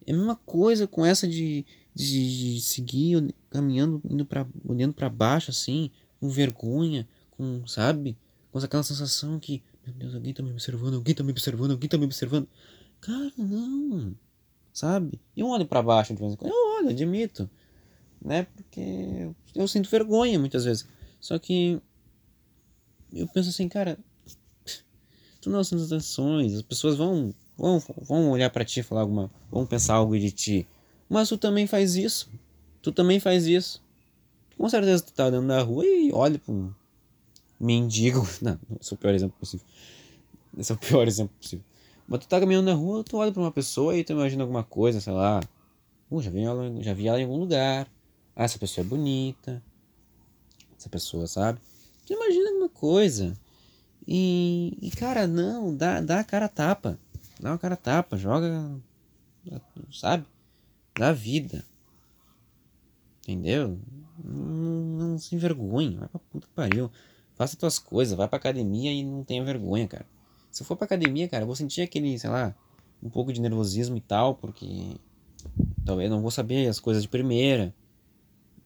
É 0.06 0.12
a 0.12 0.16
mesma 0.16 0.36
coisa 0.36 0.88
com 0.88 1.06
essa 1.06 1.28
de, 1.28 1.66
de, 1.94 2.56
de 2.56 2.62
seguir 2.62 3.34
caminhando, 3.50 4.02
indo 4.10 4.26
pra, 4.26 4.48
olhando 4.66 4.94
para 4.94 5.10
baixo 5.10 5.52
assim, 5.52 5.92
com 6.20 6.30
vergonha, 6.30 7.08
com, 7.32 7.66
sabe? 7.68 8.18
Com 8.52 8.58
aquela 8.58 8.84
sensação 8.84 9.40
que, 9.40 9.64
meu 9.86 9.94
Deus, 9.94 10.16
alguém 10.16 10.34
tá 10.34 10.42
me 10.42 10.52
observando, 10.52 10.96
alguém 10.96 11.14
tá 11.14 11.24
me 11.24 11.32
observando, 11.32 11.72
alguém 11.72 11.90
tá 11.90 11.98
me 11.98 12.06
observando. 12.06 12.48
Cara, 13.00 13.32
não. 13.38 14.16
Sabe? 14.74 15.20
Eu 15.36 15.48
olho 15.48 15.66
para 15.66 15.84
baixo 15.84 16.14
de 16.14 16.20
vez 16.20 16.34
em 16.34 16.36
quando. 16.36 16.52
Eu 16.52 16.78
olho, 16.78 16.90
admito. 16.90 17.50
Né? 18.24 18.44
Porque 18.56 19.32
eu, 19.56 19.68
sinto 19.68 19.90
vergonha 19.90 20.38
muitas 20.38 20.66
vezes. 20.66 20.88
Só 21.20 21.38
que 21.40 21.82
eu 23.14 23.28
penso 23.28 23.50
assim, 23.50 23.68
cara, 23.68 23.98
tu 25.42 25.50
não 25.50 25.64
são 25.64 25.84
atenções, 25.84 26.54
as 26.54 26.62
pessoas 26.62 26.96
vão, 26.96 27.34
vão, 27.58 27.82
vão 28.02 28.30
olhar 28.30 28.50
para 28.50 28.64
ti 28.64 28.84
falar 28.84 29.02
alguma, 29.02 29.30
vão 29.52 29.66
pensar 29.66 29.96
algo 29.96 30.18
de 30.18 30.32
ti, 30.32 30.68
mas 31.10 31.28
tu 31.28 31.38
também 31.38 31.68
faz 31.68 31.96
isso, 31.96 32.30
tu 32.82 32.92
também 32.92 33.20
faz 33.20 33.48
isso. 33.48 33.84
Com 34.58 34.70
certeza 34.70 35.04
tu 35.04 35.12
tá 35.12 35.26
andando 35.26 35.48
na 35.48 35.62
rua 35.62 35.86
e 35.86 36.12
olha 36.14 36.38
pra 36.38 36.54
um 36.54 36.72
mendigo, 37.60 38.26
não, 38.42 38.58
esse 38.80 38.94
é 38.94 38.96
o 38.96 38.98
pior 38.98 39.14
exemplo 39.14 39.36
possível, 39.40 39.66
esse 40.58 40.72
é 40.72 40.76
o 40.76 40.78
pior 40.78 41.08
exemplo 41.08 41.36
possível. 41.40 41.66
Mas 42.08 42.20
tu 42.20 42.28
tá 42.28 42.40
caminhando 42.40 42.66
na 42.66 42.74
rua, 42.74 43.04
tu 43.04 43.18
olha 43.18 43.32
pra 43.32 43.42
uma 43.42 43.52
pessoa 43.52 43.98
e 43.98 44.04
tu 44.04 44.12
imagina 44.12 44.44
alguma 44.44 44.64
coisa, 44.64 45.00
sei 45.02 45.14
lá, 45.14 45.40
uh, 46.10 46.22
já, 46.22 46.30
vi 46.30 46.42
ela, 46.42 46.84
já 46.84 46.94
vi 46.94 47.08
ela 47.08 47.20
em 47.20 47.24
algum 47.24 47.38
lugar, 47.38 47.88
ah, 48.36 48.44
essa 48.44 48.60
pessoa 48.60 48.86
é 48.86 48.88
bonita, 48.88 49.62
essa 50.78 50.90
pessoa, 50.90 51.28
sabe? 51.28 51.60
Tu 52.06 52.14
imagina 52.14 52.50
alguma 52.50 52.70
coisa. 52.70 53.38
E, 54.08 54.78
e, 54.82 54.90
cara, 54.92 55.28
não, 55.28 55.76
dá, 55.76 56.02
dá 56.02 56.20
a 56.20 56.24
cara 56.24 56.50
tapa. 56.50 56.98
Dá 57.40 57.52
uma 57.52 57.58
cara 57.58 57.76
tapa, 57.76 58.18
joga. 58.18 58.72
Sabe? 59.92 60.26
Dá 60.98 61.12
vida. 61.12 61.64
Entendeu? 63.22 63.80
Não, 64.24 65.10
não 65.10 65.18
se 65.18 65.36
envergonhe. 65.36 65.96
Vai 65.96 66.08
pra 66.08 66.20
puta 66.20 66.48
que 66.48 66.54
pariu. 66.54 66.92
Faça 67.36 67.58
tuas 67.58 67.80
coisas, 67.80 68.16
vai 68.16 68.28
pra 68.28 68.38
academia 68.38 68.92
e 68.92 69.04
não 69.04 69.24
tenha 69.24 69.44
vergonha, 69.44 69.88
cara. 69.88 70.06
Se 70.52 70.64
eu 70.64 70.68
for 70.68 70.76
pra 70.76 70.86
academia, 70.86 71.28
cara, 71.28 71.44
eu 71.44 71.48
vou 71.48 71.56
sentir 71.56 71.82
aquele, 71.82 72.20
sei 72.20 72.30
lá, 72.30 72.54
um 73.02 73.10
pouco 73.10 73.32
de 73.32 73.40
nervosismo 73.42 73.98
e 73.98 74.02
tal, 74.02 74.36
porque 74.36 74.98
talvez 75.86 76.10
não 76.10 76.22
vou 76.22 76.30
saber 76.30 76.68
as 76.68 76.80
coisas 76.80 77.04
de 77.04 77.10
primeira, 77.10 77.74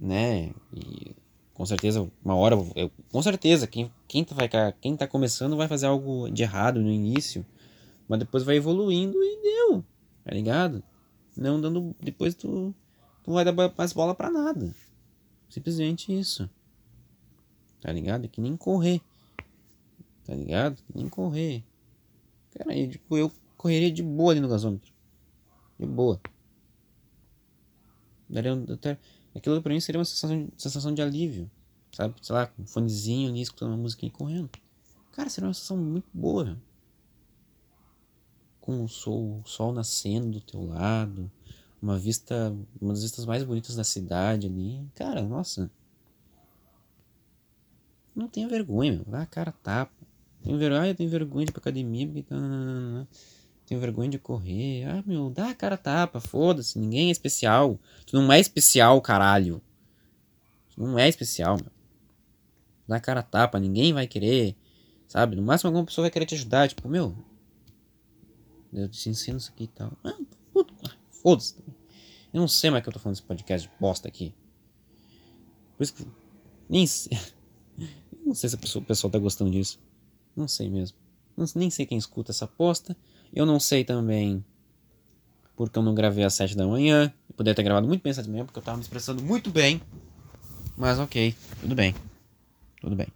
né? 0.06 0.52
E 0.74 1.16
com 1.54 1.66
certeza, 1.66 2.10
uma 2.24 2.36
hora, 2.36 2.56
eu, 2.76 2.92
com 3.12 3.22
certeza, 3.22 3.66
quem, 3.66 3.92
quem, 4.08 4.24
tá, 4.24 4.36
vai, 4.36 4.50
quem 4.82 4.96
tá 4.96 5.08
começando 5.08 5.56
vai 5.56 5.68
fazer 5.68 5.88
algo 5.88 6.30
de 6.30 6.44
errado 6.44 6.82
no 6.82 6.92
início, 6.92 7.46
mas 8.08 8.20
depois 8.20 8.44
vai 8.44 8.58
evoluindo 8.58 9.18
e 9.24 9.42
deu, 9.42 9.84
tá 10.24 10.34
ligado? 10.34 10.84
Não 11.36 11.60
dando, 11.60 11.96
depois 12.02 12.36
tu, 12.36 12.76
não 13.26 13.34
vai 13.34 13.46
dar 13.46 13.54
mais 13.54 13.94
bola 13.94 14.14
pra 14.14 14.30
nada. 14.30 14.74
Simplesmente 15.50 16.18
isso. 16.18 16.50
Tá 17.82 17.92
ligado? 17.92 18.26
É 18.26 18.28
que 18.28 18.42
nem 18.42 18.58
correr. 18.58 19.02
Tá 20.26 20.34
ligado? 20.34 20.76
Que 20.76 20.98
nem 20.98 21.08
correr. 21.08 21.64
Cara, 22.58 22.78
eu, 22.78 22.90
tipo, 22.90 23.18
eu 23.18 23.32
correria 23.58 23.92
de 23.92 24.04
boa 24.04 24.32
ali 24.32 24.40
no 24.40 24.50
gasômetro. 24.50 24.92
De 25.80 25.86
boa. 25.86 26.20
Daria 28.30 28.54
até 28.74 28.98
Aquilo 29.36 29.62
pra 29.62 29.74
mim 29.74 29.80
seria 29.82 30.00
uma 30.00 30.06
sensação, 30.06 30.48
sensação 30.58 30.94
de 30.94 31.02
alívio, 31.02 31.52
sabe? 31.92 32.16
Sei 32.22 32.34
lá, 32.34 32.48
com 32.48 32.62
um 32.62 32.66
fonezinho 32.66 33.30
ali, 33.30 33.42
escutando 33.42 33.70
uma 33.70 33.78
musiquinha 33.78 34.08
e 34.08 34.12
correndo. 34.12 34.50
Cara, 35.12 35.30
seria 35.30 35.48
uma 35.48 35.54
sensação 35.54 35.78
muito 35.78 36.08
boa, 36.14 36.58
Com 38.62 38.84
o 38.84 38.88
sol, 38.88 39.42
o 39.44 39.48
sol 39.48 39.74
nascendo 39.74 40.32
do 40.32 40.42
teu 40.42 40.66
lado, 40.66 41.30
uma 41.82 41.98
vista, 41.98 42.56
uma 42.82 42.94
das 42.94 43.04
vistas 43.04 43.26
mais 43.26 43.44
bonitas 43.44 43.76
da 43.76 43.84
cidade 43.84 44.48
ali. 44.48 44.82
Cara, 44.96 45.22
nossa. 45.22 45.70
Não 48.16 48.30
tenha 48.30 48.48
vergonha, 48.48 48.94
meu. 48.94 49.06
Vai 49.06 49.22
a 49.22 49.26
cara 49.26 49.52
tapa. 49.52 49.94
Tem 50.42 50.58
vergonha, 50.58 50.88
eu 50.88 50.96
tenho 50.96 51.10
vergonha 51.10 51.46
de 51.46 51.52
ir 51.52 51.54
pra 51.54 51.60
academia 51.60 52.08
porque 52.08 52.24
tá. 52.24 53.08
Tenho 53.66 53.80
vergonha 53.80 54.10
de 54.10 54.20
correr. 54.20 54.86
Ah, 54.86 55.04
meu, 55.06 55.30
dá 55.30 55.50
a 55.50 55.56
cara 55.56 55.78
tapa, 55.78 56.20
foda-se, 56.20 56.78
ninguém 56.78 57.10
é 57.10 57.12
especial. 57.12 57.80
Tu 58.06 58.16
não 58.16 58.32
é 58.32 58.40
especial, 58.40 59.02
caralho. 59.02 59.62
Tu 60.74 60.82
não 60.82 60.98
é 61.00 61.08
especial, 61.10 61.58
meu. 61.58 61.72
Dá 62.88 62.98
a 62.98 63.00
cara 63.00 63.24
tapa, 63.24 63.60
ninguém 63.60 63.94
vai 63.94 64.06
querer, 64.06 64.56
sabe? 65.08 65.36
No 65.36 65.42
máximo 65.42 65.70
alguma 65.70 65.86
pessoa 65.86 66.04
vai 66.04 66.12
querer 66.12 66.26
te 66.26 66.36
ajudar, 66.36 66.70
tipo, 66.70 66.88
meu, 66.88 67.16
eu 68.72 68.90
te 68.90 69.10
ensino 69.10 69.38
isso 69.38 69.52
aqui 69.52 69.64
e 69.64 69.68
tal. 69.68 69.92
Ah, 70.04 70.18
foda-se. 71.10 71.56
Eu 72.34 72.42
não 72.42 72.48
sei 72.48 72.70
mais 72.70 72.84
que 72.84 72.90
eu 72.90 72.94
tô 72.94 73.00
falando 73.00 73.16
desse 73.16 73.26
podcast 73.26 73.68
de 73.68 73.74
bosta 73.80 74.08
aqui. 74.08 74.34
Por 75.78 75.84
isso 75.84 75.94
que. 75.94 76.06
Nem 76.70 76.86
sei. 76.86 77.18
Não 78.26 78.34
sei 78.34 78.50
se 78.50 78.56
o 78.56 78.82
pessoal 78.82 79.12
tá 79.12 79.20
gostando 79.20 79.52
disso. 79.52 79.80
Não 80.36 80.48
sei 80.48 80.68
mesmo. 80.68 80.98
Não, 81.38 81.46
nem 81.56 81.70
sei 81.70 81.86
quem 81.86 81.96
escuta 81.96 82.32
essa 82.32 82.48
posta. 82.48 82.98
Eu 83.34 83.46
não 83.46 83.60
sei 83.60 83.84
também 83.84 84.44
porque 85.56 85.78
eu 85.80 85.84
não 85.84 85.96
gravei 85.96 86.24
às 86.24 86.34
7 86.34 86.56
da 86.56 86.68
manhã. 86.68 87.14
Eu 87.30 87.36
poderia 87.36 87.56
ter 87.56 87.64
gravado 87.64 87.88
muito 87.88 88.02
bem 88.02 88.12
às 88.12 88.18
7 88.18 88.26
da 88.26 88.32
manhã 88.32 88.46
porque 88.46 88.60
eu 88.60 88.64
tava 88.64 88.78
me 88.78 88.84
expressando 88.84 89.24
muito 89.24 89.50
bem. 89.50 89.82
Mas 90.78 91.00
ok, 91.00 91.34
tudo 91.62 91.76
bem. 91.76 91.96
Tudo 92.82 92.96
bem. 92.96 93.08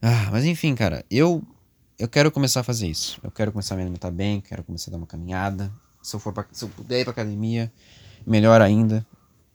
Ah, 0.00 0.28
mas 0.30 0.44
enfim, 0.44 0.74
cara, 0.74 1.04
eu 1.10 1.42
eu 1.98 2.08
quero 2.08 2.30
começar 2.30 2.60
a 2.60 2.62
fazer 2.62 2.86
isso. 2.86 3.18
Eu 3.22 3.30
quero 3.30 3.50
começar 3.50 3.74
a 3.74 3.76
me 3.76 3.82
alimentar 3.82 4.12
bem, 4.12 4.40
quero 4.40 4.62
começar 4.62 4.90
a 4.90 4.92
dar 4.92 4.98
uma 4.98 5.06
caminhada. 5.06 5.72
Se 6.00 6.14
eu 6.14 6.20
for 6.20 6.32
pra, 6.32 6.46
se 6.52 6.64
eu 6.64 6.68
puder 6.68 7.00
ir 7.00 7.04
pra 7.04 7.10
academia, 7.10 7.72
melhor 8.24 8.60
ainda, 8.60 9.04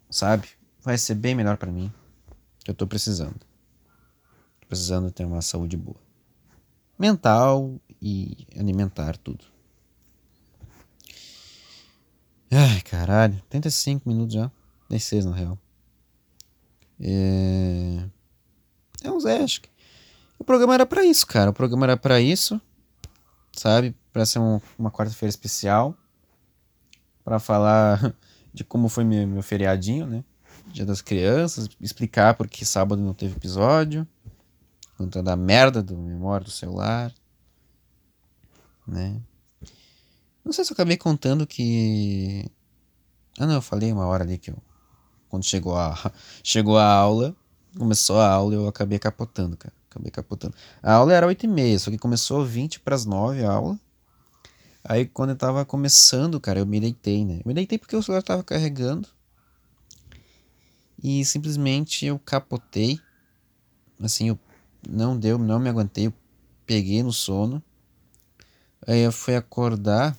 sabe? 0.10 0.50
Vai 0.82 0.98
ser 0.98 1.16
bem 1.16 1.34
melhor 1.34 1.56
para 1.56 1.72
mim. 1.72 1.90
Eu 2.68 2.74
tô 2.74 2.86
precisando. 2.86 3.40
Tô 4.60 4.68
precisando 4.68 5.10
ter 5.10 5.24
uma 5.24 5.42
saúde 5.42 5.78
boa. 5.78 5.96
Mental 7.00 7.80
e 8.06 8.46
alimentar 8.60 9.16
tudo. 9.16 9.46
Ai, 12.52 12.82
caralho. 12.82 13.42
35 13.50 14.08
minutos 14.08 14.34
já. 14.36 14.52
16 14.90 15.24
na 15.24 15.34
real. 15.34 15.58
É... 17.00 18.04
É 19.02 19.10
um 19.10 19.20
Zé, 19.22 19.42
acho 19.42 19.62
que. 19.62 19.70
O 20.38 20.44
programa 20.44 20.74
era 20.74 20.86
para 20.86 21.06
isso, 21.06 21.26
cara. 21.26 21.52
O 21.52 21.54
programa 21.54 21.86
era 21.86 21.96
para 21.96 22.20
isso. 22.20 22.60
Sabe? 23.56 23.96
Pra 24.12 24.26
ser 24.26 24.40
um, 24.40 24.60
uma 24.78 24.92
quarta-feira 24.92 25.30
especial. 25.30 25.96
para 27.24 27.40
falar 27.40 28.14
de 28.54 28.66
como 28.66 28.90
foi 28.90 29.06
meu, 29.06 29.26
meu 29.26 29.42
feriadinho, 29.42 30.06
né? 30.06 30.26
Dia 30.68 30.86
das 30.86 31.02
Crianças. 31.02 31.70
Explicar 31.80 32.34
porque 32.34 32.66
sábado 32.66 33.02
não 33.02 33.14
teve 33.14 33.38
episódio. 33.38 34.06
Conta 34.98 35.24
da 35.24 35.38
merda 35.38 35.82
do 35.82 35.98
memória 35.98 36.44
do 36.44 36.52
celular. 36.52 37.14
Né? 38.88 39.22
Não 40.44 40.52
sei 40.52 40.66
se 40.66 40.72
eu 40.72 40.76
acabei 40.76 40.98
contando 40.98 41.48
que. 41.48 42.46
Ah, 43.40 43.48
não, 43.48 43.56
eu 43.56 43.62
falei 43.62 43.92
uma 43.92 44.06
hora 44.06 44.24
ali 44.24 44.38
que 44.38 44.52
eu. 44.52 44.58
Quando 45.30 45.46
chegou 45.46 45.78
a, 45.78 45.96
chegou 46.44 46.78
a 46.78 46.86
aula, 46.86 47.36
começou 47.78 48.20
a 48.20 48.30
aula, 48.30 48.54
eu 48.54 48.68
acabei 48.68 49.00
capotando, 49.00 49.58
cara. 49.58 49.74
Acabei 49.90 50.12
capotando. 50.12 50.56
A 50.82 50.94
aula 50.94 51.14
era 51.14 51.28
8 51.28 51.46
e 51.46 51.48
meia, 51.48 51.80
só 51.80 51.92
que 51.92 51.98
começou 51.98 52.44
20 52.44 52.80
para 52.80 52.96
as 52.96 53.06
9 53.06 53.44
a 53.44 53.52
aula. 53.52 53.80
Aí 54.84 55.06
quando 55.06 55.30
eu 55.30 55.36
tava 55.36 55.64
começando, 55.64 56.40
cara, 56.42 56.60
eu 56.60 56.66
me 56.66 56.80
deitei, 56.80 57.24
né? 57.24 57.36
Eu 57.36 57.44
me 57.46 57.54
deitei 57.54 57.78
porque 57.78 57.96
o 57.96 58.04
celular 58.04 58.22
tava 58.22 58.44
carregando. 58.44 59.08
E 61.02 61.24
simplesmente 61.24 62.06
eu 62.06 62.20
capotei. 62.20 63.00
Assim, 64.02 64.30
eu 64.30 64.40
não 64.90 65.18
deu, 65.18 65.38
não 65.38 65.60
me 65.60 65.70
aguentei. 65.70 66.08
Eu 66.08 66.14
peguei 66.66 67.02
no 67.04 67.14
sono. 67.14 67.64
Aí 68.88 69.02
eu 69.02 69.12
fui 69.12 69.36
acordar 69.36 70.18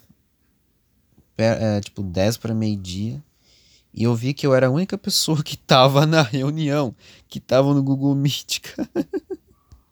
é, 1.36 1.80
tipo 1.80 2.02
10 2.02 2.36
para 2.36 2.54
meio-dia. 2.54 3.22
E 3.92 4.02
eu 4.02 4.14
vi 4.14 4.34
que 4.34 4.46
eu 4.46 4.54
era 4.54 4.66
a 4.66 4.70
única 4.70 4.98
pessoa 4.98 5.42
que 5.42 5.56
tava 5.56 6.04
na 6.06 6.22
reunião, 6.22 6.94
que 7.28 7.38
tava 7.38 7.72
no 7.72 7.82
Google 7.82 8.14
Meet, 8.14 8.60
cara. 8.60 9.08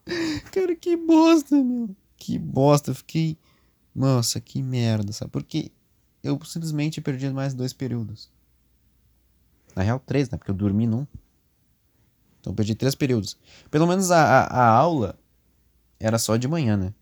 cara, 0.50 0.74
que 0.74 0.96
bosta, 0.96 1.62
meu. 1.62 1.94
Que 2.16 2.38
bosta. 2.38 2.90
Eu 2.90 2.94
fiquei. 2.94 3.38
Nossa, 3.94 4.40
que 4.40 4.62
merda, 4.62 5.12
sabe? 5.12 5.30
Porque 5.30 5.70
eu 6.22 6.42
simplesmente 6.44 7.00
perdi 7.00 7.28
mais 7.30 7.54
dois 7.54 7.72
períodos. 7.72 8.30
Na 9.76 9.82
real, 9.82 10.00
três, 10.00 10.28
né? 10.30 10.38
Porque 10.38 10.50
eu 10.50 10.54
dormi 10.54 10.86
num. 10.86 11.06
Então 12.40 12.52
eu 12.52 12.54
perdi 12.56 12.74
três 12.74 12.94
períodos. 12.94 13.36
Pelo 13.70 13.86
menos 13.86 14.10
a, 14.10 14.18
a, 14.18 14.44
a 14.46 14.68
aula 14.68 15.18
era 16.00 16.18
só 16.18 16.36
de 16.36 16.48
manhã, 16.48 16.76
né? 16.76 16.92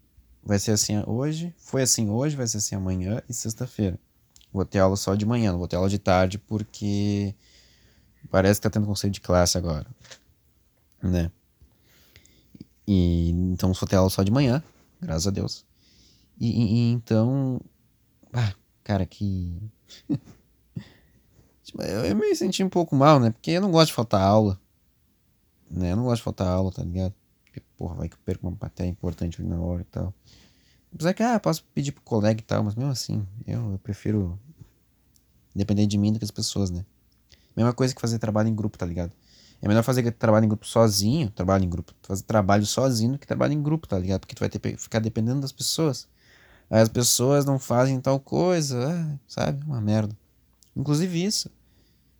Vai 0.43 0.59
ser 0.59 0.72
assim 0.72 1.03
hoje, 1.07 1.55
foi 1.59 1.82
assim 1.82 2.09
hoje, 2.09 2.36
vai 2.36 2.47
ser 2.47 2.59
assim 2.59 2.74
amanhã 2.74 3.22
e 3.28 3.34
sexta-feira. 3.34 3.99
Vou 4.53 4.64
ter 4.64 4.78
aula 4.78 4.97
só 4.97 5.14
de 5.14 5.24
manhã, 5.24 5.53
não 5.53 5.59
vou 5.59 5.68
ter 5.68 5.76
aula 5.76 5.88
de 5.88 5.99
tarde 5.99 6.38
porque 6.38 7.34
parece 8.30 8.61
que 8.61 8.64
tá 8.64 8.70
tendo 8.70 8.86
conceito 8.86 9.14
de 9.14 9.20
classe 9.20 9.57
agora, 9.57 9.86
né? 11.03 11.30
E 12.86 13.30
então 13.30 13.72
vou 13.72 13.88
ter 13.88 13.97
aula 13.97 14.11
só 14.11 14.22
de 14.22 14.32
manhã, 14.32 14.62
graças 15.01 15.26
a 15.26 15.30
Deus. 15.30 15.64
E, 16.41 16.49
e, 16.49 16.74
e 16.74 16.93
então, 16.93 17.61
ah, 18.32 18.53
cara, 18.82 19.07
que 19.07 19.57
tipo, 21.62 21.82
eu, 21.82 22.05
eu 22.07 22.16
me 22.16 22.34
senti 22.34 22.64
um 22.64 22.68
pouco 22.68 22.97
mal, 22.97 23.20
né? 23.20 23.30
Porque 23.30 23.53
eu 23.53 23.61
não 23.61 23.70
gosto 23.70 23.88
de 23.88 23.95
faltar 23.95 24.22
aula, 24.22 24.59
né? 25.70 25.93
Eu 25.93 25.97
não 25.97 26.05
gosto 26.05 26.16
de 26.16 26.24
faltar 26.24 26.49
aula, 26.49 26.72
tá 26.72 26.82
ligado? 26.82 27.14
Porque, 27.51 27.62
porra, 27.76 27.96
vai 27.96 28.09
que 28.09 28.14
eu 28.14 28.20
perco 28.24 28.46
uma 28.46 28.57
matéria 28.61 28.88
importante 28.88 29.40
ali 29.40 29.51
na 29.51 29.61
hora 29.61 29.82
e 29.82 29.84
tal. 29.84 30.14
Apesar 30.94 31.12
que, 31.14 31.22
ah, 31.22 31.38
posso 31.38 31.64
pedir 31.74 31.92
pro 31.92 32.03
colega 32.03 32.40
e 32.40 32.44
tal, 32.44 32.62
mas 32.62 32.74
mesmo 32.74 32.90
assim, 32.90 33.26
eu, 33.46 33.72
eu 33.72 33.78
prefiro 33.78 34.38
depender 35.55 35.86
de 35.86 35.98
mim 35.98 36.12
do 36.12 36.18
que 36.18 36.24
as 36.24 36.30
pessoas, 36.30 36.70
né? 36.70 36.84
Mesma 37.57 37.72
coisa 37.72 37.94
que 37.94 38.01
fazer 38.01 38.18
trabalho 38.18 38.48
em 38.48 38.55
grupo, 38.55 38.78
tá 38.78 38.86
ligado? 38.86 39.12
É 39.61 39.68
melhor 39.68 39.82
fazer 39.82 40.09
trabalho 40.12 40.44
em 40.44 40.48
grupo 40.48 40.66
sozinho, 40.66 41.28
trabalho 41.30 41.64
em 41.64 41.68
grupo, 41.68 41.92
fazer 42.03 42.22
trabalho 42.22 42.64
sozinho 42.64 43.12
do 43.12 43.18
que 43.18 43.26
trabalho 43.26 43.53
em 43.53 43.62
grupo, 43.62 43.86
tá 43.86 43.98
ligado? 43.98 44.20
Porque 44.20 44.34
tu 44.34 44.40
vai 44.40 44.48
ter 44.48 44.59
que 44.59 44.76
ficar 44.76 45.01
dependendo 45.01 45.40
das 45.40 45.53
pessoas. 45.53 46.09
Aí 46.70 46.80
as 46.80 46.88
pessoas 46.88 47.44
não 47.44 47.59
fazem 47.59 48.01
tal 48.01 48.18
coisa, 48.20 48.88
ah, 48.88 49.18
sabe? 49.26 49.64
Uma 49.66 49.80
merda. 49.80 50.16
Inclusive 50.74 51.22
isso. 51.22 51.51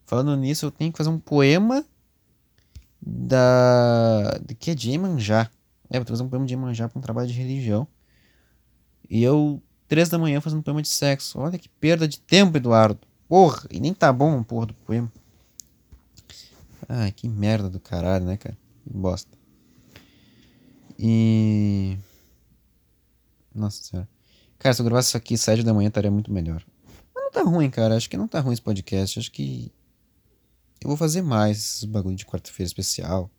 Falando 0.05 0.37
nisso, 0.37 0.66
eu 0.66 0.70
tenho 0.70 0.93
que 0.93 0.99
fazer 0.99 1.09
um 1.09 1.18
poema 1.18 1.85
da. 3.01 4.40
que 4.59 4.72
é 4.72 4.74
de 4.74 4.90
Iemanjá. 4.90 5.51
É, 5.88 5.98
vou 5.98 6.07
fazer 6.07 6.22
um 6.22 6.28
poema 6.28 6.46
de 6.46 6.55
Iemanjá 6.55 6.88
pra 6.88 6.98
um 6.98 7.03
trabalho 7.03 7.28
de 7.28 7.34
religião. 7.34 7.86
E 9.09 9.22
eu, 9.22 9.61
três 9.88 10.09
da 10.09 10.18
manhã, 10.18 10.40
fazendo 10.40 10.61
um 10.61 10.62
poema 10.62 10.82
de 10.82 10.88
sexo. 10.88 11.38
Olha 11.38 11.59
que 11.59 11.68
perda 11.68 12.07
de 12.07 12.20
tempo, 12.20 12.57
Eduardo. 12.57 13.01
Porra, 13.28 13.62
e 13.70 13.80
nem 13.80 13.92
tá 13.94 14.12
bom, 14.12 14.42
porra, 14.42 14.66
do 14.66 14.74
poema. 14.74 15.11
Ai, 16.88 17.12
que 17.12 17.28
merda 17.28 17.68
do 17.68 17.80
caralho, 17.80 18.24
né, 18.24 18.36
cara? 18.36 18.57
Que 18.84 18.92
bosta. 18.92 19.36
E. 20.98 21.96
Nossa 23.55 23.82
senhora. 23.82 24.09
Cara, 24.59 24.74
se 24.74 24.82
eu 24.82 24.84
gravasse 24.84 25.09
isso 25.09 25.16
aqui 25.16 25.38
sete 25.38 25.62
da 25.62 25.72
manhã, 25.72 25.88
estaria 25.88 26.11
muito 26.11 26.32
melhor. 26.32 26.62
Mas 27.14 27.24
não 27.24 27.30
tá 27.30 27.42
ruim, 27.42 27.70
cara. 27.70 27.96
Acho 27.96 28.11
que 28.11 28.16
não 28.16 28.28
tá 28.28 28.40
ruim 28.40 28.53
esse 28.53 28.62
podcast. 28.62 29.18
Acho 29.18 29.32
que. 29.32 29.72
Eu 30.81 30.89
vou 30.89 30.97
fazer 30.97 31.22
mais 31.22 31.59
esses 31.59 31.85
bagulho 31.85 32.16
de 32.16 32.26
quarta-feira 32.26 32.66
especial. 32.66 33.31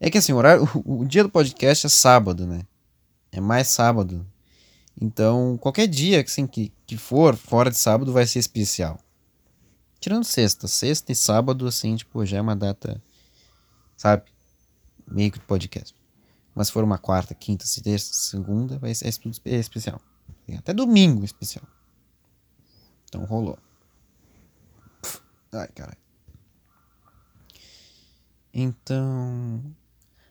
É 0.00 0.10
que 0.10 0.18
assim, 0.18 0.32
o, 0.32 0.36
horário, 0.36 0.68
o, 0.84 1.00
o 1.00 1.04
dia 1.06 1.22
do 1.22 1.30
podcast 1.30 1.86
é 1.86 1.90
sábado, 1.90 2.46
né? 2.46 2.62
É 3.30 3.40
mais 3.40 3.68
sábado 3.68 4.26
então, 5.00 5.58
qualquer 5.58 5.86
dia 5.86 6.22
assim, 6.22 6.46
que, 6.46 6.72
que 6.86 6.96
for 6.96 7.36
fora 7.36 7.70
de 7.70 7.78
sábado 7.78 8.12
vai 8.12 8.26
ser 8.26 8.38
especial. 8.38 9.00
Tirando 9.98 10.24
sexta. 10.24 10.68
Sexta 10.68 11.12
e 11.12 11.14
sábado, 11.14 11.66
assim, 11.66 11.96
tipo, 11.96 12.24
já 12.24 12.38
é 12.38 12.40
uma 12.40 12.54
data, 12.54 13.02
sabe? 13.96 14.24
Meio 15.10 15.32
que 15.32 15.40
podcast. 15.40 15.94
Mas 16.54 16.68
se 16.68 16.72
for 16.72 16.84
uma 16.84 16.98
quarta, 16.98 17.34
quinta, 17.34 17.66
sexta, 17.66 18.14
segunda, 18.14 18.78
vai 18.78 18.94
ser 18.94 19.12
tudo 19.16 19.36
especial. 19.44 20.00
Até 20.56 20.72
domingo 20.72 21.22
é 21.22 21.24
especial. 21.24 21.66
Então 23.08 23.24
rolou. 23.24 23.58
Ai, 25.52 25.68
caralho. 25.68 26.03
Então. 28.54 29.60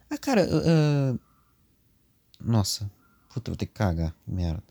Ah, 0.10 0.18
cara. 0.18 0.48
Uh, 0.48 1.20
nossa. 2.40 2.90
Puta, 3.30 3.52
vou 3.52 3.58
ter 3.58 3.66
que 3.66 3.74
cagar. 3.74 4.16
Merda. 4.26 4.64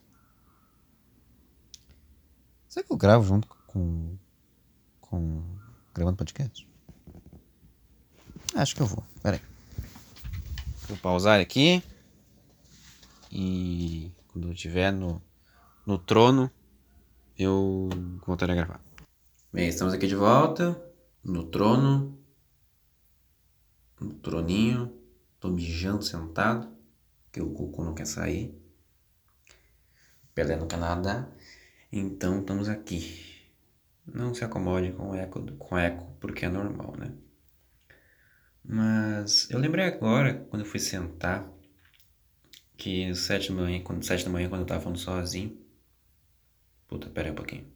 Será 2.66 2.86
que 2.86 2.90
eu 2.90 2.96
gravo 2.96 3.24
junto 3.24 3.46
com. 3.66 4.16
com. 5.02 5.44
gravando 5.92 6.16
podcast? 6.16 6.66
Acho 8.54 8.74
que 8.74 8.80
eu 8.80 8.86
vou. 8.86 9.04
Pera 9.22 9.36
aí. 9.36 9.42
Vou 10.88 10.96
pausar 10.96 11.38
aqui. 11.38 11.82
E 13.30 14.10
quando 14.28 14.48
eu 14.48 14.52
estiver 14.52 14.90
no, 14.92 15.22
no 15.86 15.98
trono, 15.98 16.50
eu 17.38 17.90
voltarei 18.26 18.54
a 18.54 18.64
gravar. 18.64 18.80
Bem, 19.52 19.68
estamos 19.68 19.92
aqui 19.92 20.06
de 20.06 20.16
volta. 20.16 20.80
No 21.22 21.44
trono. 21.44 22.21
No 24.02 24.14
troninho. 24.14 24.92
Tô 25.38 25.48
mijando 25.48 26.02
sentado 26.02 26.68
que 27.30 27.40
o 27.40 27.50
cocô 27.52 27.84
não 27.84 27.94
quer 27.94 28.06
sair. 28.06 28.54
Pelé 30.34 30.56
no 30.56 30.66
Canadá. 30.66 31.28
Então 31.90 32.40
estamos 32.40 32.68
aqui. 32.68 33.32
Não 34.06 34.34
se 34.34 34.44
acomode 34.44 34.92
com 34.92 35.14
eco, 35.14 35.40
com 35.56 35.78
eco, 35.78 36.16
porque 36.20 36.44
é 36.44 36.48
normal, 36.48 36.96
né? 36.96 37.12
Mas 38.64 39.50
eu 39.50 39.58
lembrei 39.58 39.84
agora, 39.84 40.46
quando 40.50 40.62
eu 40.62 40.68
fui 40.68 40.80
sentar, 40.80 41.48
que 42.76 43.14
sete 43.14 43.50
da 43.50 43.54
manhã, 43.62 43.82
quando, 43.82 44.04
sete 44.04 44.24
da 44.24 44.30
manhã, 44.30 44.48
quando 44.48 44.62
eu 44.62 44.66
tava 44.66 44.80
falando 44.80 44.98
sozinho. 44.98 45.60
Puta, 46.88 47.08
pera 47.08 47.28
aí 47.28 47.32
um 47.32 47.36
pouquinho. 47.36 47.72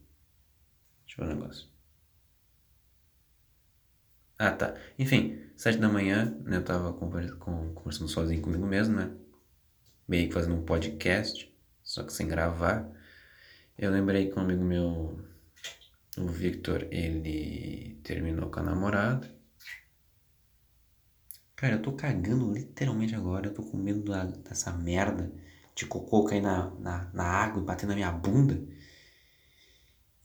Deixa 1.07 1.23
eu 1.23 1.27
ver 1.27 1.33
um 1.33 1.37
negócio. 1.37 1.76
Ah, 4.39 4.51
tá. 4.53 4.75
Enfim, 4.99 5.39
sete 5.57 5.79
da 5.79 5.89
manhã, 5.89 6.37
né, 6.45 6.57
eu 6.59 6.65
tava 6.65 6.93
conversando, 6.93 8.09
sozinho 8.09 8.43
comigo 8.43 8.67
mesmo, 8.67 8.95
né? 8.97 9.11
Meio 10.09 10.29
que 10.29 10.35
fazendo 10.35 10.57
um 10.57 10.65
podcast, 10.65 11.53
só 11.83 12.03
que 12.05 12.13
sem 12.13 12.29
gravar. 12.29 12.91
Eu 13.79 13.91
lembrei 13.91 14.31
que 14.31 14.39
um 14.39 14.43
amigo 14.43 14.65
meu, 14.65 15.19
o 16.19 16.29
Victor, 16.29 16.87
ele 16.91 18.01
terminou 18.05 18.51
com 18.51 18.61
a 18.61 18.63
namorada. 18.63 19.35
Cara, 21.57 21.75
eu 21.77 21.83
tô 21.83 21.93
cagando 21.93 22.53
literalmente 22.53 23.15
agora. 23.15 23.49
Eu 23.49 23.55
tô 23.55 23.63
com 23.63 23.77
medo 23.79 24.05
da, 24.05 24.25
dessa 24.25 24.73
merda 24.73 25.33
de 25.75 25.87
cocô 25.87 26.25
cair 26.25 26.43
na, 26.43 26.71
na, 26.79 27.11
na 27.13 27.25
água 27.25 27.63
e 27.63 27.65
bater 27.65 27.87
na 27.87 27.95
minha 27.95 28.13
bunda. 28.13 28.63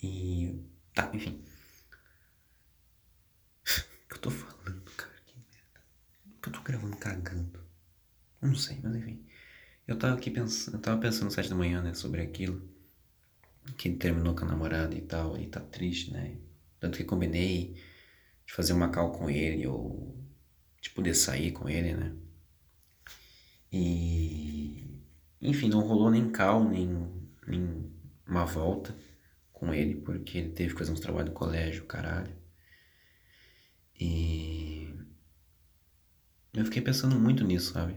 E. 0.01 0.59
Tá, 0.93 1.09
enfim. 1.14 1.43
Tô 4.22 4.30
falando, 4.30 4.84
cara? 4.96 5.14
Que 5.26 5.36
merda. 5.36 5.82
Eu 6.46 6.52
tô 6.52 6.62
gravando 6.62 6.96
cagando? 6.98 7.60
Não 8.40 8.56
sei, 8.56 8.80
mas 8.84 8.96
enfim. 8.96 9.26
Eu 9.88 9.98
tava 9.98 10.16
aqui 10.16 10.30
pensando. 10.30 10.76
Eu 10.76 10.82
tava 10.82 11.02
pensando 11.02 11.32
sete 11.32 11.50
da 11.50 11.56
manhã, 11.56 11.82
né, 11.82 11.94
sobre 11.96 12.22
aquilo. 12.22 12.62
Que 13.78 13.90
terminou 13.92 14.36
com 14.36 14.46
a 14.46 14.48
namorada 14.48 14.96
e 14.96 15.02
tal. 15.02 15.38
E 15.38 15.48
tá 15.48 15.60
triste, 15.60 16.12
né? 16.14 16.38
Tanto 16.80 16.98
que 16.98 17.04
combinei 17.04 17.76
de 18.46 18.54
fazer 18.54 18.74
uma 18.74 18.90
cal 18.90 19.12
com 19.12 19.30
ele 19.30 19.66
ou 19.66 20.16
de 20.82 20.90
poder 20.92 21.16
sair 21.16 21.52
com 21.52 21.68
ele, 21.68 21.94
né? 21.96 22.16
E 23.72 25.02
enfim, 25.42 25.70
não 25.70 25.82
rolou 25.82 26.12
nem 26.12 26.30
cal, 26.32 26.64
nem, 26.64 26.88
nem 27.48 27.92
uma 28.28 28.46
volta 28.46 28.96
com 29.52 29.74
ele, 29.74 29.96
porque 29.96 30.38
ele 30.38 30.50
teve 30.50 30.74
que 30.74 30.80
fazer 30.80 30.92
uns 30.92 31.00
trabalhos 31.00 31.30
no 31.30 31.36
colégio, 31.36 31.86
caralho. 31.86 32.41
E 34.02 34.89
eu 36.52 36.66
fiquei 36.66 36.82
pensando 36.82 37.20
muito 37.20 37.43
nisso, 37.43 37.74
sabe? 37.74 37.95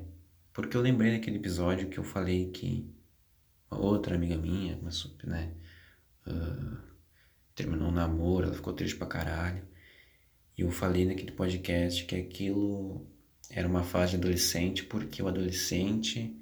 Porque 0.53 0.77
eu 0.77 0.83
lembrei 0.83 1.13
daquele 1.13 1.37
episódio 1.37 1.89
que 1.89 1.97
eu 1.97 2.05
falei 2.05 2.51
que 2.51 2.95
outra 3.71 4.15
amiga 4.15 4.37
minha, 4.37 4.79
né, 5.25 5.55
uh, 6.27 6.77
terminou 7.55 7.89
um 7.89 7.93
namoro, 7.93 8.45
ela 8.45 8.55
ficou 8.55 8.75
triste 8.75 8.97
pra 8.97 9.07
caralho. 9.07 9.65
E 10.59 10.61
eu 10.61 10.71
falei 10.71 11.07
naquele 11.07 11.33
podcast 11.33 12.05
que 12.05 12.15
aquilo 12.17 13.07
era 13.49 13.67
uma 13.67 13.83
fase 13.83 14.11
de 14.11 14.19
adolescente, 14.19 14.85
porque 14.85 15.23
o 15.23 15.29
adolescente. 15.29 16.39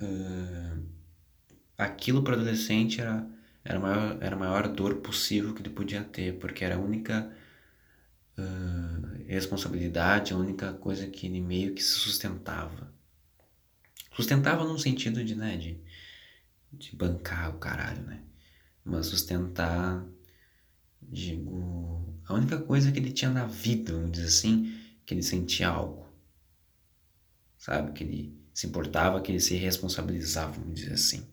Uh, 0.00 0.82
aquilo 1.76 2.22
para 2.22 2.34
adolescente 2.34 3.00
era, 3.00 3.28
era, 3.64 3.80
maior, 3.80 4.18
era 4.20 4.36
a 4.36 4.38
maior 4.38 4.68
dor 4.68 4.96
possível 4.98 5.54
que 5.54 5.60
ele 5.60 5.70
podia 5.70 6.04
ter, 6.04 6.38
porque 6.38 6.64
era 6.64 6.76
a 6.76 6.78
única 6.78 7.30
uh, 8.38 9.24
responsabilidade, 9.26 10.32
a 10.32 10.36
única 10.36 10.72
coisa 10.72 11.06
que 11.06 11.26
ele 11.26 11.40
meio 11.40 11.74
que 11.74 11.82
se 11.82 11.94
sustentava. 11.94 12.92
Sustentava 14.14 14.64
num 14.64 14.78
sentido 14.78 15.24
de, 15.24 15.34
né, 15.34 15.56
de, 15.56 15.80
de 16.72 16.96
bancar 16.96 17.54
o 17.54 17.58
caralho, 17.58 18.02
né? 18.02 18.22
Mas 18.84 19.06
sustentar, 19.06 20.04
digo, 21.02 22.20
a 22.26 22.34
única 22.34 22.58
coisa 22.60 22.90
que 22.90 22.98
ele 22.98 23.12
tinha 23.12 23.30
na 23.30 23.46
vida, 23.46 23.92
vamos 23.92 24.12
dizer 24.12 24.26
assim, 24.26 24.76
que 25.06 25.14
ele 25.14 25.22
sentia 25.22 25.68
algo. 25.68 26.08
Sabe? 27.58 27.92
Que 27.92 28.04
ele 28.04 28.40
se 28.52 28.66
importava, 28.66 29.20
que 29.20 29.30
ele 29.30 29.40
se 29.40 29.54
responsabilizava, 29.54 30.52
vamos 30.52 30.74
dizer 30.74 30.94
assim. 30.94 31.26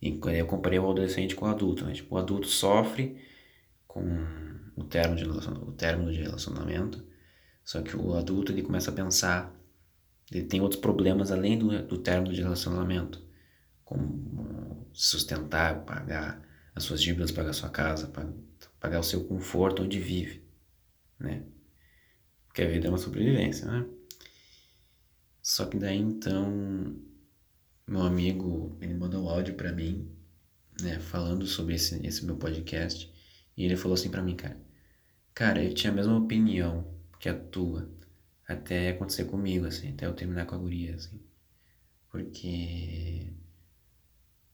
E 0.00 0.18
eu 0.38 0.46
comparei 0.46 0.78
o 0.78 0.90
adolescente 0.90 1.34
com 1.34 1.44
o 1.44 1.48
adulto, 1.48 1.84
né? 1.84 1.92
Tipo, 1.92 2.14
o 2.14 2.18
adulto 2.18 2.46
sofre 2.46 3.20
com 3.86 4.49
o 4.76 4.84
término 4.84 5.16
de 5.16 5.24
relacionamento, 5.24 5.70
o 5.70 5.72
término 5.72 6.12
de 6.12 6.20
relacionamento 6.20 7.10
só 7.70 7.80
que 7.82 7.96
o 7.96 8.14
adulto 8.14 8.50
ele 8.50 8.62
começa 8.62 8.90
a 8.90 8.94
pensar, 8.94 9.54
ele 10.28 10.44
tem 10.44 10.60
outros 10.60 10.80
problemas 10.80 11.30
além 11.30 11.56
do, 11.56 11.86
do 11.86 11.98
término 11.98 12.34
de 12.34 12.42
relacionamento, 12.42 13.22
como 13.84 14.88
sustentar, 14.92 15.84
pagar 15.84 16.44
as 16.74 16.82
suas 16.82 17.00
dívidas, 17.00 17.30
pagar 17.30 17.50
a 17.50 17.52
sua 17.52 17.68
casa, 17.68 18.12
pagar 18.80 18.98
o 18.98 19.04
seu 19.04 19.24
conforto 19.24 19.84
onde 19.84 20.00
vive, 20.00 20.42
né? 21.16 21.44
Porque 22.48 22.62
a 22.62 22.68
vida 22.68 22.88
é 22.88 22.90
uma 22.90 22.98
sobrevivência, 22.98 23.66
né? 23.70 23.86
Só 25.40 25.66
que 25.66 25.78
daí 25.78 25.98
então 25.98 27.00
meu 27.86 28.02
amigo 28.02 28.76
ele 28.80 28.94
mandou 28.94 29.24
um 29.24 29.28
áudio 29.28 29.54
para 29.54 29.72
mim, 29.72 30.10
né, 30.82 30.98
falando 30.98 31.46
sobre 31.46 31.74
esse, 31.74 32.04
esse 32.04 32.24
meu 32.24 32.36
podcast 32.36 33.12
e 33.56 33.64
ele 33.64 33.76
falou 33.76 33.94
assim 33.94 34.10
para 34.10 34.22
mim, 34.22 34.36
cara, 34.36 34.58
cara, 35.34 35.62
eu 35.64 35.74
tinha 35.74 35.92
a 35.92 35.96
mesma 35.96 36.16
opinião 36.18 36.86
que 37.18 37.28
a 37.28 37.38
tua 37.38 37.90
até 38.48 38.90
acontecer 38.90 39.24
comigo, 39.26 39.66
assim, 39.66 39.92
até 39.92 40.06
eu 40.06 40.14
terminar 40.14 40.46
com 40.46 40.54
a 40.56 40.58
guria, 40.58 40.96
assim, 40.96 41.20
porque 42.10 43.32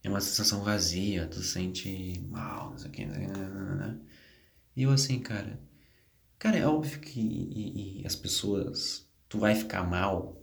é 0.03 0.09
uma 0.09 0.21
sensação 0.21 0.63
vazia, 0.63 1.27
tu 1.27 1.43
sente 1.43 2.21
mal, 2.29 2.71
não 2.71 2.79
sei 2.79 2.89
o 2.91 2.93
que, 2.93 3.07
né? 3.07 3.99
E 4.77 4.83
eu 4.85 4.91
assim, 4.91 5.21
cara, 5.21 5.59
cara, 6.39 6.57
é 6.59 6.67
óbvio 6.67 7.01
que 7.01 7.21
e, 7.21 8.03
e 8.03 8.07
as 8.07 8.15
pessoas, 8.17 9.09
tu 9.29 9.39
vai 9.39 9.55
ficar 9.55 9.83
mal, 9.85 10.43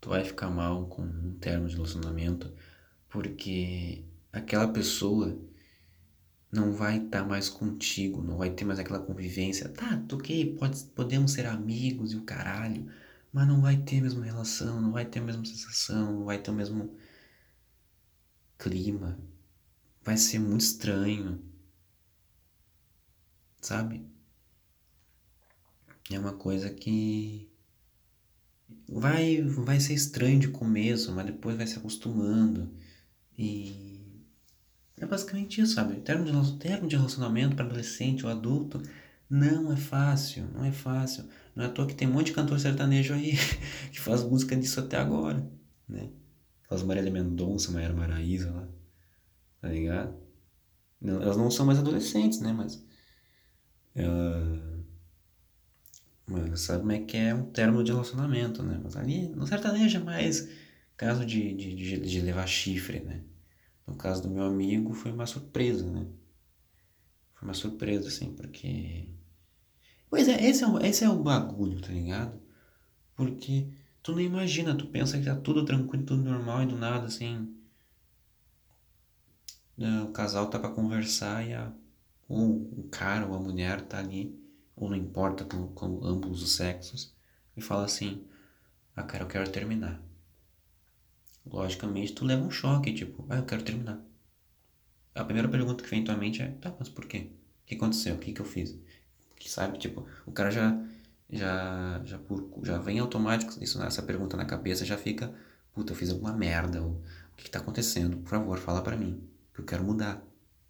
tu 0.00 0.10
vai 0.10 0.24
ficar 0.24 0.50
mal 0.50 0.86
com 0.86 1.02
um 1.02 1.38
termo 1.38 1.66
de 1.68 1.74
relacionamento, 1.76 2.52
porque 3.08 4.04
aquela 4.32 4.68
pessoa 4.68 5.38
não 6.52 6.72
vai 6.72 6.98
estar 6.98 7.22
tá 7.22 7.24
mais 7.28 7.48
contigo, 7.48 8.22
não 8.22 8.36
vai 8.36 8.50
ter 8.50 8.64
mais 8.64 8.78
aquela 8.78 9.00
convivência. 9.00 9.68
Tá, 9.68 10.02
ok, 10.12 10.56
pode, 10.58 10.84
podemos 10.94 11.32
ser 11.32 11.46
amigos 11.46 12.12
e 12.12 12.16
o 12.16 12.22
caralho, 12.24 12.86
mas 13.32 13.48
não 13.48 13.60
vai 13.62 13.76
ter 13.78 13.98
a 13.98 14.02
mesma 14.02 14.24
relação, 14.24 14.80
não 14.80 14.92
vai 14.92 15.04
ter 15.06 15.20
a 15.20 15.22
mesma 15.22 15.44
sensação, 15.44 16.12
não 16.12 16.24
vai 16.26 16.38
ter 16.38 16.50
o 16.50 16.54
mesmo 16.54 16.96
clima. 18.58 19.18
Vai 20.04 20.16
ser 20.16 20.38
muito 20.38 20.62
estranho 20.62 21.40
sabe? 23.62 24.04
É 26.10 26.18
uma 26.18 26.34
coisa 26.34 26.68
que 26.68 27.48
vai 28.88 29.40
vai 29.42 29.80
ser 29.80 29.94
estranho 29.94 30.40
de 30.40 30.48
começo, 30.48 31.12
mas 31.12 31.26
depois 31.26 31.56
vai 31.56 31.66
se 31.66 31.78
acostumando. 31.78 32.70
E 33.38 33.91
é 35.02 35.06
basicamente 35.06 35.60
isso, 35.60 35.74
sabe? 35.74 35.96
Termo 35.96 36.24
de, 36.24 36.58
termo 36.58 36.86
de 36.86 36.96
relacionamento 36.96 37.56
para 37.56 37.64
adolescente 37.64 38.24
ou 38.24 38.30
adulto 38.30 38.80
não 39.28 39.72
é 39.72 39.76
fácil, 39.76 40.46
não 40.54 40.64
é 40.64 40.70
fácil. 40.70 41.24
Não 41.56 41.64
é 41.64 41.66
à 41.66 41.70
toa 41.70 41.86
que 41.86 41.94
tem 41.94 42.06
um 42.06 42.12
monte 42.12 42.26
de 42.26 42.32
cantor 42.32 42.60
sertanejo 42.60 43.12
aí 43.12 43.32
que 43.90 44.00
faz 44.00 44.22
música 44.22 44.54
disso 44.56 44.78
até 44.78 44.96
agora, 44.96 45.44
né? 45.88 46.08
Faz 46.68 46.82
Marília 46.82 47.10
Mendonça, 47.10 47.72
Maíra 47.72 47.92
Maraíza 47.92 48.50
lá, 48.50 48.68
tá 49.60 49.68
ligado? 49.68 50.14
Elas 51.02 51.36
não 51.36 51.50
são 51.50 51.66
mais 51.66 51.78
adolescentes, 51.78 52.40
né? 52.40 52.52
Mas 52.52 52.82
Uh, 53.94 54.82
mano, 56.26 56.56
sabe 56.56 56.80
como 56.80 56.92
é 56.92 57.00
que 57.00 57.14
é 57.14 57.34
um 57.34 57.44
termo 57.50 57.84
de 57.84 57.92
relacionamento, 57.92 58.62
né? 58.62 58.80
Mas 58.82 58.96
ali 58.96 59.28
no 59.28 59.46
sertanejo 59.46 59.98
é 59.98 60.00
mais 60.02 60.48
caso 60.96 61.26
de, 61.26 61.52
de, 61.54 61.74
de, 61.74 62.00
de 62.00 62.20
levar 62.22 62.46
chifre, 62.46 63.00
né? 63.00 63.22
No 63.92 63.98
caso 63.98 64.22
do 64.22 64.30
meu 64.30 64.44
amigo 64.44 64.94
foi 64.94 65.12
uma 65.12 65.26
surpresa, 65.26 65.84
né? 65.86 66.06
Foi 67.34 67.46
uma 67.46 67.52
surpresa, 67.52 68.08
assim, 68.08 68.34
porque. 68.34 69.06
Pois 70.08 70.28
é, 70.28 70.46
esse 70.46 70.64
é, 70.64 70.66
o, 70.66 70.78
esse 70.78 71.04
é 71.04 71.10
o 71.10 71.22
bagulho, 71.22 71.78
tá 71.78 71.88
ligado? 71.88 72.40
Porque 73.14 73.68
tu 74.02 74.12
não 74.12 74.20
imagina, 74.20 74.74
tu 74.74 74.86
pensa 74.86 75.18
que 75.18 75.26
tá 75.26 75.36
tudo 75.36 75.62
tranquilo, 75.66 76.06
tudo 76.06 76.22
normal 76.22 76.62
e 76.62 76.66
do 76.66 76.78
nada, 76.78 77.04
assim. 77.04 77.54
O 79.76 80.12
casal 80.12 80.48
tá 80.48 80.58
pra 80.58 80.70
conversar 80.70 81.46
e 81.46 81.52
a 81.52 81.70
ou 82.26 82.62
o 82.78 82.88
cara 82.90 83.26
ou 83.26 83.34
a 83.34 83.38
mulher 83.38 83.82
tá 83.82 83.98
ali, 83.98 84.34
ou 84.74 84.88
não 84.88 84.96
importa 84.96 85.44
com, 85.44 85.68
com 85.68 86.02
ambos 86.02 86.42
os 86.42 86.56
sexos, 86.56 87.14
e 87.54 87.60
fala 87.60 87.84
assim: 87.84 88.24
Ah, 88.96 89.02
cara, 89.02 89.24
eu 89.24 89.28
quero 89.28 89.50
terminar. 89.50 90.02
Logicamente, 91.44 92.12
tu 92.12 92.24
leva 92.24 92.42
um 92.44 92.50
choque, 92.50 92.92
tipo, 92.92 93.24
ah, 93.28 93.36
eu 93.36 93.44
quero 93.44 93.62
terminar. 93.62 94.00
A 95.14 95.24
primeira 95.24 95.48
pergunta 95.48 95.82
que 95.82 95.90
vem 95.90 96.00
em 96.00 96.04
tua 96.04 96.16
mente 96.16 96.40
é: 96.42 96.48
Tá, 96.60 96.74
mas 96.78 96.88
por 96.88 97.06
quê? 97.06 97.30
O 97.64 97.66
que 97.66 97.74
aconteceu? 97.74 98.14
O 98.14 98.18
que, 98.18 98.32
que 98.32 98.40
eu 98.40 98.46
fiz? 98.46 98.78
Que 99.36 99.50
sabe, 99.50 99.78
tipo, 99.78 100.06
o 100.24 100.32
cara 100.32 100.50
já, 100.50 100.80
já, 101.28 102.00
já, 102.04 102.18
por, 102.18 102.48
já 102.62 102.78
vem 102.78 102.98
automático 102.98 103.62
isso, 103.62 103.82
essa 103.82 104.02
pergunta 104.02 104.36
na 104.36 104.44
cabeça 104.44 104.84
já 104.84 104.96
fica: 104.96 105.34
Puta, 105.74 105.92
eu 105.92 105.96
fiz 105.96 106.10
alguma 106.10 106.32
merda, 106.32 106.82
ou, 106.82 106.92
O 107.32 107.36
que, 107.36 107.44
que 107.44 107.50
tá 107.50 107.58
acontecendo? 107.58 108.18
Por 108.18 108.30
favor, 108.30 108.58
fala 108.58 108.82
pra 108.82 108.96
mim. 108.96 109.22
Que 109.54 109.60
eu 109.60 109.64
quero 109.64 109.84
mudar. 109.84 110.22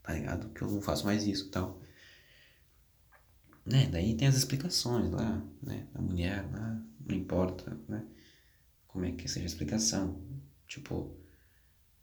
Tá 0.03 0.13
ligado? 0.15 0.49
Que 0.51 0.63
eu 0.63 0.71
não 0.71 0.83
faço 0.83 1.05
mais 1.07 1.27
isso 1.27 1.51
tal. 1.51 1.81
Né? 3.65 3.87
Daí 3.87 4.17
tem 4.17 4.27
as 4.27 4.35
explicações 4.35 5.11
lá, 5.11 5.41
né? 5.63 5.87
A 5.95 6.03
mulher 6.03 6.45
lá, 6.53 6.83
não 7.07 7.15
importa, 7.15 7.79
né? 7.89 8.05
Como 8.89 9.05
é 9.05 9.13
que 9.13 9.29
seja 9.29 9.47
a 9.47 9.47
explicação. 9.47 10.21
Tipo, 10.73 11.15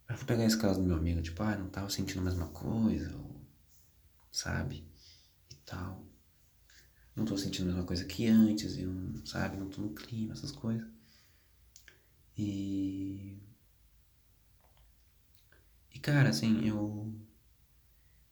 eu 0.07 0.15
vou 0.15 0.25
pegar 0.25 0.45
esse 0.45 0.59
caso 0.59 0.79
do 0.79 0.85
meu 0.85 0.95
amigo, 0.95 1.23
tipo, 1.23 1.41
ah, 1.41 1.57
não 1.57 1.69
tava 1.69 1.89
sentindo 1.89 2.19
a 2.19 2.25
mesma 2.25 2.49
coisa, 2.49 3.17
ou, 3.17 3.41
sabe? 4.31 4.87
E 5.49 5.55
tal. 5.65 6.05
Não 7.15 7.25
tô 7.25 7.35
sentindo 7.35 7.63
a 7.63 7.73
mesma 7.73 7.87
coisa 7.87 8.05
que 8.05 8.27
antes, 8.27 8.77
e 8.77 8.85
não, 8.85 9.25
sabe? 9.25 9.57
Não 9.57 9.69
tô 9.69 9.81
no 9.81 9.95
clima, 9.95 10.33
essas 10.33 10.51
coisas. 10.51 10.87
E. 12.37 13.39
E 15.91 15.97
cara, 15.99 16.29
assim, 16.29 16.63
eu. 16.67 17.11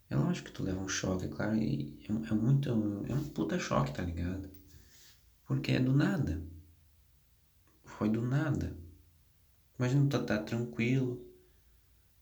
É 0.08 0.16
lógico 0.16 0.50
que 0.50 0.54
tu 0.54 0.62
leva 0.64 0.80
um 0.80 0.88
choque, 0.88 1.26
é 1.26 1.30
claro, 1.30 1.56
e 1.56 2.00
é, 2.08 2.12
é 2.12 2.34
muito. 2.36 2.70
É 2.70 3.14
um 3.16 3.28
puta 3.30 3.58
choque, 3.58 3.92
tá 3.92 4.04
ligado? 4.04 4.52
Porque 5.46 5.72
é 5.72 5.80
do 5.80 5.94
nada. 5.94 6.44
Foi 7.84 8.08
do 8.08 8.22
nada. 8.22 8.86
Imagina 9.78 10.10
tu 10.10 10.20
tá, 10.20 10.38
tá 10.38 10.44
tranquilo, 10.44 11.24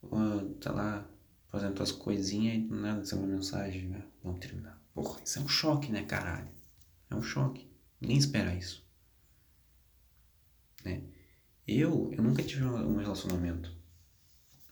ou, 0.02 0.54
tá 0.56 0.72
lá 0.72 1.08
fazendo 1.48 1.74
tuas 1.74 1.92
coisinhas 1.92 2.56
e 2.56 2.60
do 2.60 2.76
nada 2.76 3.04
ser 3.04 3.14
uma 3.14 3.26
mensagem, 3.26 3.88
né? 3.88 4.04
Vamos 4.22 4.40
terminar. 4.40 4.80
Porra, 4.94 5.20
isso 5.24 5.38
é 5.38 5.42
um 5.42 5.48
choque, 5.48 5.90
né, 5.90 6.04
caralho? 6.04 6.50
É 7.10 7.14
um 7.14 7.22
choque. 7.22 7.70
Ninguém 8.00 8.18
espera 8.18 8.54
isso. 8.54 8.86
Né? 10.84 11.02
Eu, 11.66 12.12
eu 12.12 12.22
nunca 12.22 12.42
tive 12.42 12.64
um 12.64 12.96
relacionamento, 12.96 13.74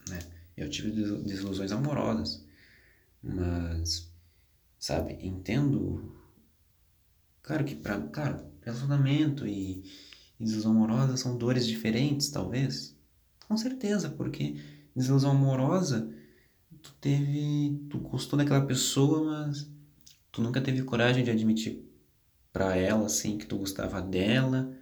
né? 0.07 0.19
Eu 0.55 0.69
tive 0.69 0.91
desilusões 0.91 1.71
amorosas, 1.71 2.45
mas, 3.21 4.09
sabe, 4.79 5.17
entendo, 5.25 6.15
claro 7.41 7.65
que 7.65 7.75
para, 7.75 7.99
claro, 8.07 8.45
relacionamento 8.61 9.45
e 9.45 9.83
desilusão 10.39 10.71
amorosa 10.71 11.17
são 11.17 11.37
dores 11.37 11.65
diferentes, 11.65 12.29
talvez, 12.29 12.95
com 13.47 13.57
certeza, 13.57 14.09
porque 14.09 14.57
desilusão 14.95 15.31
amorosa, 15.31 16.11
tu 16.81 16.93
teve, 16.99 17.85
tu 17.89 17.97
gostou 17.99 18.37
daquela 18.37 18.65
pessoa, 18.65 19.23
mas 19.23 19.69
tu 20.31 20.41
nunca 20.41 20.61
teve 20.61 20.83
coragem 20.83 21.23
de 21.23 21.31
admitir 21.31 21.83
para 22.51 22.75
ela, 22.75 23.05
assim, 23.05 23.37
que 23.37 23.45
tu 23.45 23.57
gostava 23.57 24.01
dela, 24.01 24.73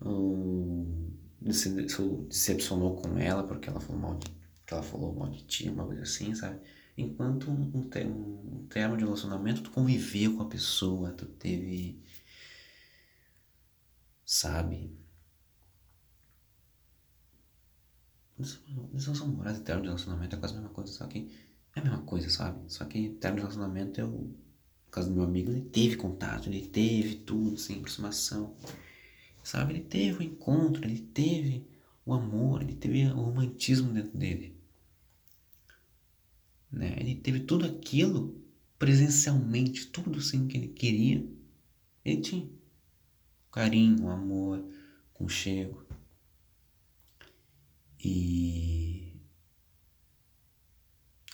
ou 0.00 0.86
decepcionou 1.40 2.96
com 2.96 3.18
ela 3.18 3.44
porque 3.44 3.68
ela 3.68 3.80
falou 3.80 4.00
mal 4.00 4.16
de, 4.16 4.26
ela 4.70 4.82
falou 4.82 5.14
mal 5.14 5.28
de 5.28 5.44
ti, 5.44 5.68
uma 5.68 5.86
coisa 5.86 6.02
assim, 6.02 6.34
sabe? 6.34 6.60
Enquanto 6.96 7.50
um, 7.50 7.70
um, 7.74 7.78
um 7.78 8.66
termo 8.68 8.96
de 8.96 9.04
relacionamento, 9.04 9.62
tu 9.62 9.70
conviveu 9.70 10.36
com 10.36 10.42
a 10.42 10.48
pessoa, 10.48 11.10
tu 11.12 11.26
teve, 11.26 11.98
sabe? 14.30 14.96
Relação 18.92 19.26
amorosa 19.26 19.58
e 19.58 19.64
termo 19.64 19.82
de 19.82 19.88
relacionamento 19.88 20.36
é 20.36 20.38
quase 20.38 20.54
a 20.54 20.58
mesma 20.58 20.72
coisa, 20.72 20.92
só 20.92 21.06
que 21.08 21.30
é 21.74 21.80
a 21.80 21.82
mesma 21.82 22.02
coisa, 22.02 22.30
sabe? 22.30 22.72
Só 22.72 22.84
que 22.84 23.10
termo 23.20 23.36
de 23.36 23.42
relacionamento 23.42 24.00
é 24.00 24.04
o. 24.04 24.32
Caso 24.88 25.08
do 25.08 25.14
meu 25.14 25.24
amigo, 25.24 25.50
ele 25.52 25.62
teve 25.62 25.96
contato, 25.96 26.48
ele 26.48 26.66
teve 26.66 27.16
tudo, 27.16 27.56
sem 27.56 27.76
aproximação. 27.76 28.56
Sabe? 29.42 29.74
Ele 29.74 29.84
teve 29.84 30.18
o 30.18 30.22
encontro, 30.22 30.84
ele 30.84 31.00
teve 31.00 31.66
o 32.04 32.12
amor, 32.12 32.62
ele 32.62 32.74
teve 32.74 33.06
o 33.06 33.14
romantismo 33.14 33.92
dentro 33.92 34.16
dele. 34.18 34.56
Né? 36.72 36.96
Ele 36.98 37.14
teve 37.16 37.40
tudo 37.40 37.66
aquilo 37.66 38.42
presencialmente, 38.78 39.86
tudo 39.86 40.18
assim 40.18 40.48
que 40.48 40.56
ele 40.56 40.68
queria. 40.68 41.24
Ele 42.04 42.20
tinha 42.20 42.48
carinho, 43.50 44.08
amor, 44.08 44.64
conchego. 45.12 45.84
E. 48.02 49.12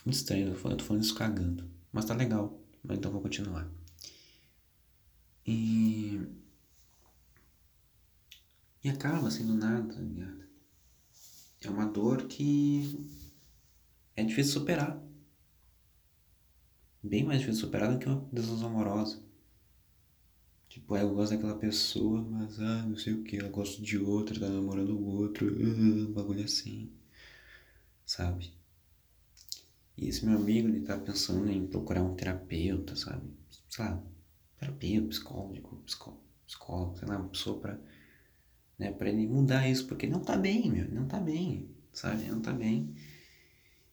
Muito 0.04 0.16
estranho, 0.16 0.48
eu 0.48 0.76
tô 0.76 0.84
falando 0.84 1.02
isso 1.02 1.14
cagando. 1.14 1.68
Mas 1.92 2.04
tá 2.04 2.14
legal. 2.14 2.60
Então 2.88 3.10
vou 3.10 3.20
continuar. 3.20 3.68
E 5.44 6.20
e 8.86 8.88
acaba 8.88 9.28
sendo 9.32 9.52
nada, 9.52 9.94
tá 9.94 10.00
ligado? 10.00 10.44
É 11.60 11.68
uma 11.68 11.86
dor 11.86 12.28
que 12.28 13.04
é 14.14 14.22
difícil 14.22 14.52
superar. 14.52 15.02
Bem 17.02 17.24
mais 17.24 17.40
difícil 17.40 17.62
superar 17.62 17.92
do 17.92 17.98
que 17.98 18.06
uma 18.06 18.24
desilusão 18.32 18.68
amorosa. 18.68 19.25
Tipo, 20.76 20.94
ah, 20.94 21.00
eu 21.00 21.14
gosto 21.14 21.32
daquela 21.32 21.56
pessoa, 21.56 22.20
mas 22.20 22.60
ah, 22.60 22.84
não 22.84 22.98
sei 22.98 23.14
o 23.14 23.22
que, 23.24 23.38
ela 23.38 23.48
gosta 23.48 23.80
de 23.80 23.96
outra, 23.96 24.38
tá 24.38 24.46
namorando 24.46 24.90
o 24.90 25.06
outro, 25.06 25.46
uh, 25.46 26.12
bagulho 26.12 26.44
assim. 26.44 26.92
Sabe? 28.04 28.52
E 29.96 30.06
esse 30.06 30.26
meu 30.26 30.36
amigo, 30.36 30.68
ele 30.68 30.82
tá 30.82 30.98
pensando 30.98 31.50
em 31.50 31.66
procurar 31.66 32.02
um 32.02 32.14
terapeuta, 32.14 32.94
sabe? 32.94 33.26
Sei 33.70 33.86
lá, 33.86 34.02
terapeuta, 34.58 35.08
psicólogo, 35.08 35.82
psicólogo, 35.86 36.22
psicólogo 36.46 36.98
sei 36.98 37.08
lá, 37.08 37.16
uma 37.16 37.28
pessoa 37.30 37.58
pra 37.58 37.78
né? 38.78 38.92
Para 38.92 39.08
ele 39.08 39.26
mudar 39.26 39.66
isso, 39.66 39.86
porque 39.86 40.06
não 40.06 40.20
tá 40.20 40.36
bem, 40.36 40.70
meu, 40.70 40.90
não 40.90 41.08
tá 41.08 41.18
bem, 41.18 41.70
sabe? 41.90 42.24
Não 42.26 42.42
tá 42.42 42.52
bem. 42.52 42.94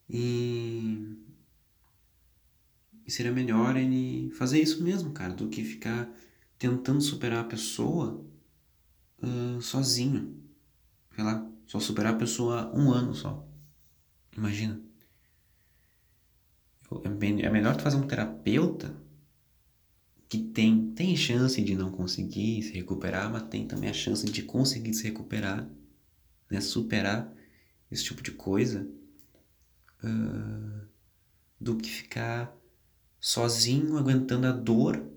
E, 0.10 1.18
e 3.06 3.10
seria 3.10 3.32
melhor 3.32 3.78
ele 3.78 4.32
fazer 4.32 4.62
isso 4.62 4.84
mesmo, 4.84 5.14
cara, 5.14 5.34
do 5.34 5.48
que 5.48 5.64
ficar 5.64 6.14
tentando 6.64 7.01
superar 7.01 7.41
a 7.41 7.47
pessoa 7.47 8.26
uh, 9.22 9.61
sozinho. 9.61 10.41
Sei 11.14 11.22
lá, 11.22 11.45
só 11.66 11.78
superar 11.78 12.14
a 12.14 12.18
pessoa 12.18 12.72
um 12.74 12.89
ano 12.89 13.14
só. 13.14 13.45
Imagina. 14.38 14.82
É, 17.03 17.45
é 17.45 17.49
melhor 17.49 17.76
tu 17.76 17.84
fazer 17.84 17.97
um 17.97 18.07
terapeuta 18.07 18.95
que 20.30 20.38
tem, 20.38 20.93
tem 20.93 21.18
chance 21.18 21.61
de 21.61 21.76
não 21.76 21.91
conseguir 21.91 22.64
se 22.64 22.72
recuperar, 22.72 23.30
mas 23.30 23.43
tem 23.49 23.68
também 23.68 23.89
a 23.89 23.93
chance 23.93 24.26
de 24.26 24.43
conseguir 24.43 24.93
se 24.93 25.03
recuperar, 25.03 25.70
né? 26.49 26.61
superar 26.61 27.30
esse 27.91 28.05
tipo 28.05 28.24
de 28.24 28.32
coisa, 28.32 28.89
uh, 30.01 30.88
do 31.59 31.76
que 31.76 31.89
ficar 31.89 32.55
sozinho 33.20 33.97
aguentando 33.97 34.47
a 34.47 34.51
dor 34.53 35.12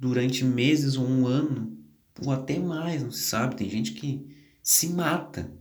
durante 0.00 0.44
meses 0.44 0.96
ou 0.96 1.06
um 1.06 1.26
ano, 1.26 1.78
ou 2.24 2.32
até 2.32 2.58
mais, 2.58 3.02
não 3.02 3.12
se 3.12 3.22
sabe. 3.22 3.54
Tem 3.54 3.70
gente 3.70 3.92
que 3.92 4.26
se 4.62 4.88
mata 4.88 5.52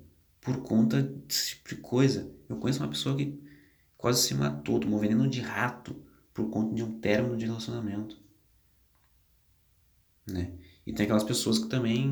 por 0.41 0.57
conta 0.61 1.03
desse 1.03 1.49
tipo 1.49 1.69
de 1.69 1.75
coisa. 1.75 2.31
Eu 2.47 2.55
conheço 2.57 2.81
uma 2.81 2.89
pessoa 2.89 3.15
que 3.15 3.39
quase 3.95 4.23
se 4.23 4.33
matou, 4.33 4.79
tomou 4.79 4.99
veneno 4.99 5.29
de 5.29 5.41
rato 5.41 5.95
por 6.33 6.49
conta 6.49 6.73
de 6.73 6.81
um 6.83 6.99
término 6.99 7.37
de 7.37 7.45
relacionamento 7.45 8.17
né? 10.31 10.51
E 10.85 10.93
tem 10.93 11.03
aquelas 11.03 11.23
pessoas 11.23 11.59
que 11.59 11.67
também 11.67 12.09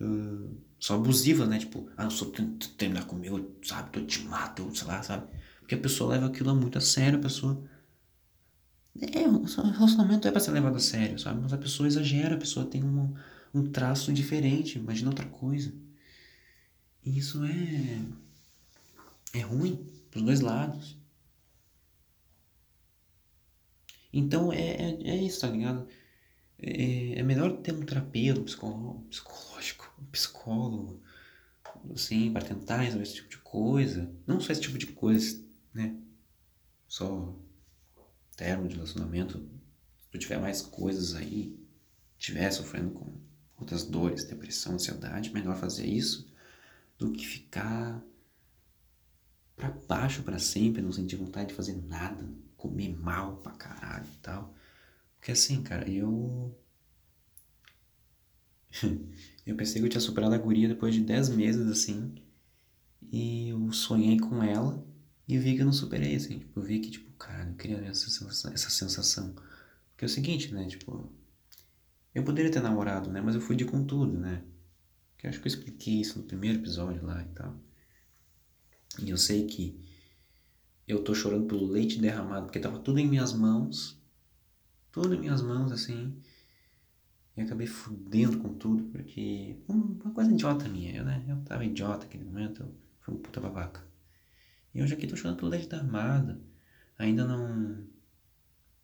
uh, 0.00 0.56
são 0.78 0.96
abusivas, 0.96 1.48
né? 1.48 1.58
Tipo, 1.58 1.88
ah, 1.96 2.04
não 2.04 2.10
sou 2.10 2.32
terminar 2.76 3.06
comigo, 3.06 3.54
sabe? 3.62 3.90
Tu 3.90 4.06
te 4.06 4.24
mato, 4.24 4.74
sei 4.74 4.86
lá, 4.86 5.02
sabe? 5.02 5.26
Porque 5.60 5.74
a 5.74 5.78
pessoa 5.78 6.10
leva 6.10 6.26
aquilo 6.26 6.54
muito 6.54 6.78
a 6.78 6.80
sério, 6.80 7.18
a 7.18 7.22
pessoa. 7.22 7.62
É, 9.00 9.28
o 9.28 9.42
relacionamento 9.70 10.26
é 10.28 10.30
pra 10.30 10.40
ser 10.40 10.50
levado 10.50 10.76
a 10.76 10.80
sério, 10.80 11.18
sabe? 11.18 11.40
Mas 11.40 11.52
a 11.52 11.58
pessoa 11.58 11.86
exagera, 11.86 12.34
a 12.34 12.38
pessoa 12.38 12.66
tem 12.66 12.84
um, 12.84 13.14
um 13.54 13.70
traço 13.70 14.12
diferente, 14.12 14.78
imagina 14.78 15.10
outra 15.10 15.26
coisa. 15.26 15.72
E 17.04 17.18
isso 17.18 17.44
é. 17.44 18.02
É 19.32 19.40
ruim 19.40 19.76
pros 20.10 20.24
dois 20.24 20.40
lados. 20.40 20.98
Então 24.12 24.52
é, 24.52 24.58
é, 24.58 25.02
é 25.08 25.16
isso, 25.16 25.40
tá 25.40 25.48
ligado? 25.48 25.86
é, 26.62 27.18
é 27.18 27.22
melhor 27.22 27.56
ter 27.58 27.72
um 27.72 27.82
terapeuta, 27.82 28.40
um 28.40 29.04
psicológico, 29.04 29.92
um 30.00 30.04
psicólogo, 30.06 31.00
assim, 31.94 32.32
para 32.32 32.44
tentar 32.44 32.78
resolver 32.78 33.02
esse 33.04 33.14
tipo 33.14 33.30
de 33.30 33.38
coisa. 33.38 34.12
Não 34.26 34.40
só 34.40 34.52
esse 34.52 34.60
tipo 34.60 34.78
de 34.78 34.86
coisa, 34.88 35.42
né? 35.72 35.96
Só 36.86 37.34
termo 38.40 38.66
de 38.66 38.74
relacionamento. 38.74 39.38
Se 40.00 40.08
tu 40.10 40.18
tiver 40.18 40.40
mais 40.40 40.62
coisas 40.62 41.14
aí, 41.14 41.54
tiver 42.16 42.50
sofrendo 42.50 42.90
com 42.92 43.20
outras 43.58 43.84
dores, 43.84 44.24
depressão, 44.24 44.74
ansiedade, 44.74 45.30
melhor 45.30 45.56
fazer 45.56 45.86
isso 45.86 46.26
do 46.98 47.12
que 47.12 47.26
ficar 47.26 48.02
para 49.54 49.68
baixo 49.86 50.22
para 50.22 50.38
sempre, 50.38 50.80
não 50.80 50.90
sentir 50.90 51.16
vontade 51.16 51.50
de 51.50 51.54
fazer 51.54 51.76
nada, 51.86 52.26
comer 52.56 52.98
mal 52.98 53.36
pra 53.36 53.52
caralho 53.52 54.06
e 54.06 54.18
tal. 54.22 54.54
Porque 55.18 55.32
assim, 55.32 55.62
cara, 55.62 55.86
eu. 55.90 56.58
eu 59.44 59.54
pensei 59.54 59.82
que 59.82 59.86
eu 59.86 59.90
tinha 59.90 60.00
superado 60.00 60.34
a 60.34 60.38
guria 60.38 60.66
depois 60.66 60.94
de 60.94 61.02
10 61.02 61.28
meses, 61.28 61.70
assim. 61.70 62.14
E 63.12 63.50
eu 63.50 63.70
sonhei 63.70 64.18
com 64.18 64.42
ela 64.42 64.82
e 65.28 65.36
vi 65.36 65.56
que 65.56 65.60
eu 65.60 65.66
não 65.66 65.74
superei, 65.74 66.16
assim. 66.16 66.38
Tipo, 66.38 66.60
eu 66.60 66.64
vi 66.64 66.80
que, 66.80 66.90
tipo, 66.90 67.09
cara, 67.20 67.48
eu 67.48 67.54
queria 67.54 67.78
ver 67.78 67.90
essa 67.90 68.08
sensação, 68.08 68.52
essa 68.52 68.70
sensação. 68.70 69.34
Porque 69.90 70.04
é 70.04 70.06
o 70.06 70.08
seguinte, 70.08 70.52
né? 70.52 70.66
Tipo, 70.66 71.12
eu 72.14 72.24
poderia 72.24 72.50
ter 72.50 72.60
namorado, 72.60 73.10
né? 73.10 73.20
Mas 73.20 73.34
eu 73.34 73.40
fui 73.40 73.54
de 73.54 73.64
com 73.64 73.84
tudo, 73.84 74.18
né? 74.18 74.42
Que 75.18 75.26
acho 75.26 75.38
que 75.38 75.46
eu 75.46 75.50
expliquei 75.50 76.00
isso 76.00 76.18
no 76.18 76.24
primeiro 76.24 76.58
episódio 76.58 77.04
lá 77.04 77.22
e 77.22 77.28
tal. 77.28 77.54
E 78.98 79.10
eu 79.10 79.18
sei 79.18 79.46
que 79.46 79.78
eu 80.88 81.04
tô 81.04 81.14
chorando 81.14 81.46
pelo 81.46 81.66
leite 81.66 82.00
derramado, 82.00 82.46
porque 82.46 82.58
tava 82.58 82.78
tudo 82.78 82.98
em 82.98 83.06
minhas 83.06 83.32
mãos. 83.32 84.00
Tudo 84.90 85.14
em 85.14 85.20
minhas 85.20 85.42
mãos, 85.42 85.70
assim. 85.70 86.16
E 87.36 87.42
acabei 87.42 87.66
fudendo 87.66 88.38
com 88.38 88.54
tudo, 88.54 88.84
porque. 88.84 89.58
Uma 89.68 90.12
coisa 90.12 90.32
idiota 90.32 90.68
minha, 90.68 90.96
eu, 90.96 91.04
né? 91.04 91.24
Eu 91.28 91.36
tava 91.42 91.64
idiota 91.64 92.04
naquele 92.04 92.24
momento, 92.24 92.62
eu 92.62 92.74
fui 93.00 93.14
um 93.14 93.18
puta 93.18 93.40
babaca. 93.40 93.86
E 94.74 94.82
hoje 94.82 94.94
aqui 94.94 95.06
tô 95.06 95.16
chorando 95.16 95.36
pelo 95.38 95.50
leite 95.50 95.68
derramado. 95.68 96.40
Ainda 97.00 97.26
não 97.26 97.88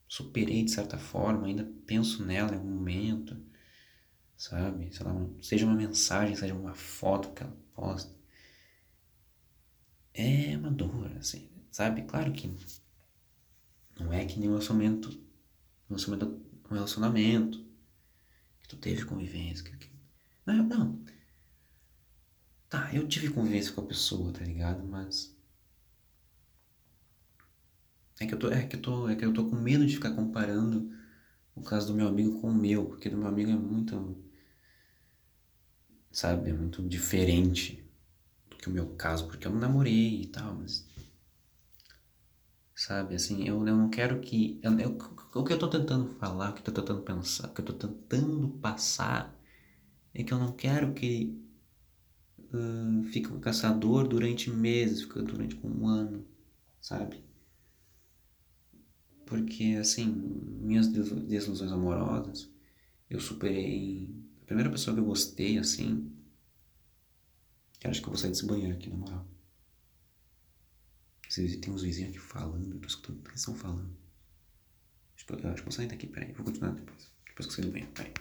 superei 0.08 0.64
de 0.64 0.70
certa 0.70 0.96
forma, 0.96 1.46
ainda 1.46 1.70
penso 1.86 2.24
nela 2.24 2.52
em 2.52 2.54
algum 2.54 2.70
momento, 2.70 3.36
sabe? 4.38 4.90
Sei 4.90 5.04
lá, 5.04 5.12
seja 5.42 5.66
uma 5.66 5.74
mensagem, 5.74 6.34
seja 6.34 6.54
uma 6.54 6.74
foto 6.74 7.34
que 7.34 7.42
ela 7.42 7.54
posta. 7.74 8.16
É 10.14 10.56
uma 10.56 10.70
dor, 10.70 11.12
assim, 11.18 11.50
sabe? 11.70 12.04
Claro 12.04 12.32
que 12.32 12.56
não 14.00 14.10
é 14.10 14.24
que 14.24 14.40
nem 14.40 14.48
um 14.48 14.52
relacionamento, 14.52 15.10
um 15.90 16.74
relacionamento, 16.74 17.66
que 18.62 18.68
tu 18.68 18.78
teve 18.78 19.04
convivência. 19.04 19.62
Que, 19.62 19.76
que... 19.76 19.90
Não, 20.46 20.62
não. 20.64 21.04
Tá, 22.70 22.94
eu 22.94 23.06
tive 23.06 23.28
convivência 23.28 23.74
com 23.74 23.82
a 23.82 23.86
pessoa, 23.86 24.32
tá 24.32 24.42
ligado? 24.42 24.82
Mas. 24.86 25.35
É 28.20 28.26
que 28.26 28.34
eu 28.34 28.38
tô, 28.38 28.48
é 28.50 28.66
que 28.66 28.76
eu 28.76 28.82
tô, 28.82 29.08
é 29.08 29.16
que 29.16 29.24
eu 29.24 29.32
tô 29.32 29.44
com 29.48 29.56
medo 29.56 29.86
de 29.86 29.94
ficar 29.94 30.12
comparando 30.12 30.90
o 31.54 31.62
caso 31.62 31.88
do 31.88 31.94
meu 31.94 32.08
amigo 32.08 32.40
com 32.40 32.50
o 32.50 32.54
meu, 32.54 32.86
porque 32.86 33.08
do 33.10 33.16
meu 33.16 33.28
amigo 33.28 33.50
é 33.50 33.54
muito. 33.56 34.16
Sabe? 36.10 36.50
É 36.50 36.52
muito 36.52 36.82
diferente 36.82 37.84
do 38.50 38.56
que 38.56 38.68
o 38.68 38.72
meu 38.72 38.88
caso, 38.96 39.26
porque 39.26 39.46
eu 39.46 39.52
não 39.52 39.60
namorei 39.60 40.22
e 40.22 40.26
tal, 40.28 40.54
mas. 40.54 40.86
Sabe, 42.74 43.14
assim, 43.14 43.48
eu, 43.48 43.66
eu 43.66 43.76
não 43.76 43.88
quero 43.90 44.20
que. 44.20 44.60
Eu, 44.62 44.78
eu, 44.78 44.98
o 45.34 45.44
que 45.44 45.52
eu 45.52 45.58
tô 45.58 45.68
tentando 45.68 46.14
falar, 46.14 46.50
o 46.50 46.54
que 46.54 46.60
eu 46.60 46.64
tô 46.64 46.82
tentando 46.82 47.02
pensar, 47.02 47.48
o 47.48 47.54
que 47.54 47.60
eu 47.60 47.64
tô 47.64 47.72
tentando 47.74 48.48
passar 48.60 49.34
é 50.14 50.22
que 50.24 50.32
eu 50.32 50.38
não 50.38 50.52
quero 50.52 50.94
que 50.94 51.38
uh, 52.52 53.04
fique 53.04 53.32
um 53.32 53.40
caçador 53.40 54.08
durante 54.08 54.50
meses, 54.50 55.06
durante 55.06 55.56
um 55.64 55.86
ano, 55.86 56.26
sabe? 56.80 57.25
Porque, 59.26 59.76
assim, 59.78 60.06
minhas 60.06 60.88
desilusões 60.88 61.72
amorosas, 61.72 62.48
eu 63.10 63.20
superei. 63.20 64.14
A 64.42 64.46
primeira 64.46 64.70
pessoa 64.70 64.94
que 64.94 65.00
eu 65.00 65.04
gostei, 65.04 65.58
assim. 65.58 66.10
Eu 67.82 67.90
acho 67.90 68.00
que 68.00 68.06
eu 68.06 68.12
vou 68.12 68.18
sair 68.18 68.30
desse 68.30 68.46
banheiro 68.46 68.72
aqui, 68.74 68.88
na 68.88 68.96
moral. 68.96 69.26
Tem 71.34 71.74
uns 71.74 71.82
vizinhos 71.82 72.10
aqui 72.10 72.18
falando, 72.18 72.72
eu 72.74 72.80
tô 72.80 72.86
escutando 72.86 73.18
o 73.18 73.22
que 73.22 73.28
eles 73.30 73.40
estão 73.40 73.54
falando. 73.54 73.90
Eu 75.28 75.50
acho 75.50 75.56
que 75.56 75.62
vou 75.64 75.72
sair 75.72 75.88
daqui, 75.88 76.06
peraí. 76.06 76.32
Vou 76.32 76.46
continuar 76.46 76.70
depois. 76.70 77.10
Depois 77.26 77.46
que 77.46 77.52
eu 77.52 77.56
sair 77.56 77.64
do 77.66 77.72
banheiro, 77.72 77.92
peraí. 77.92 78.12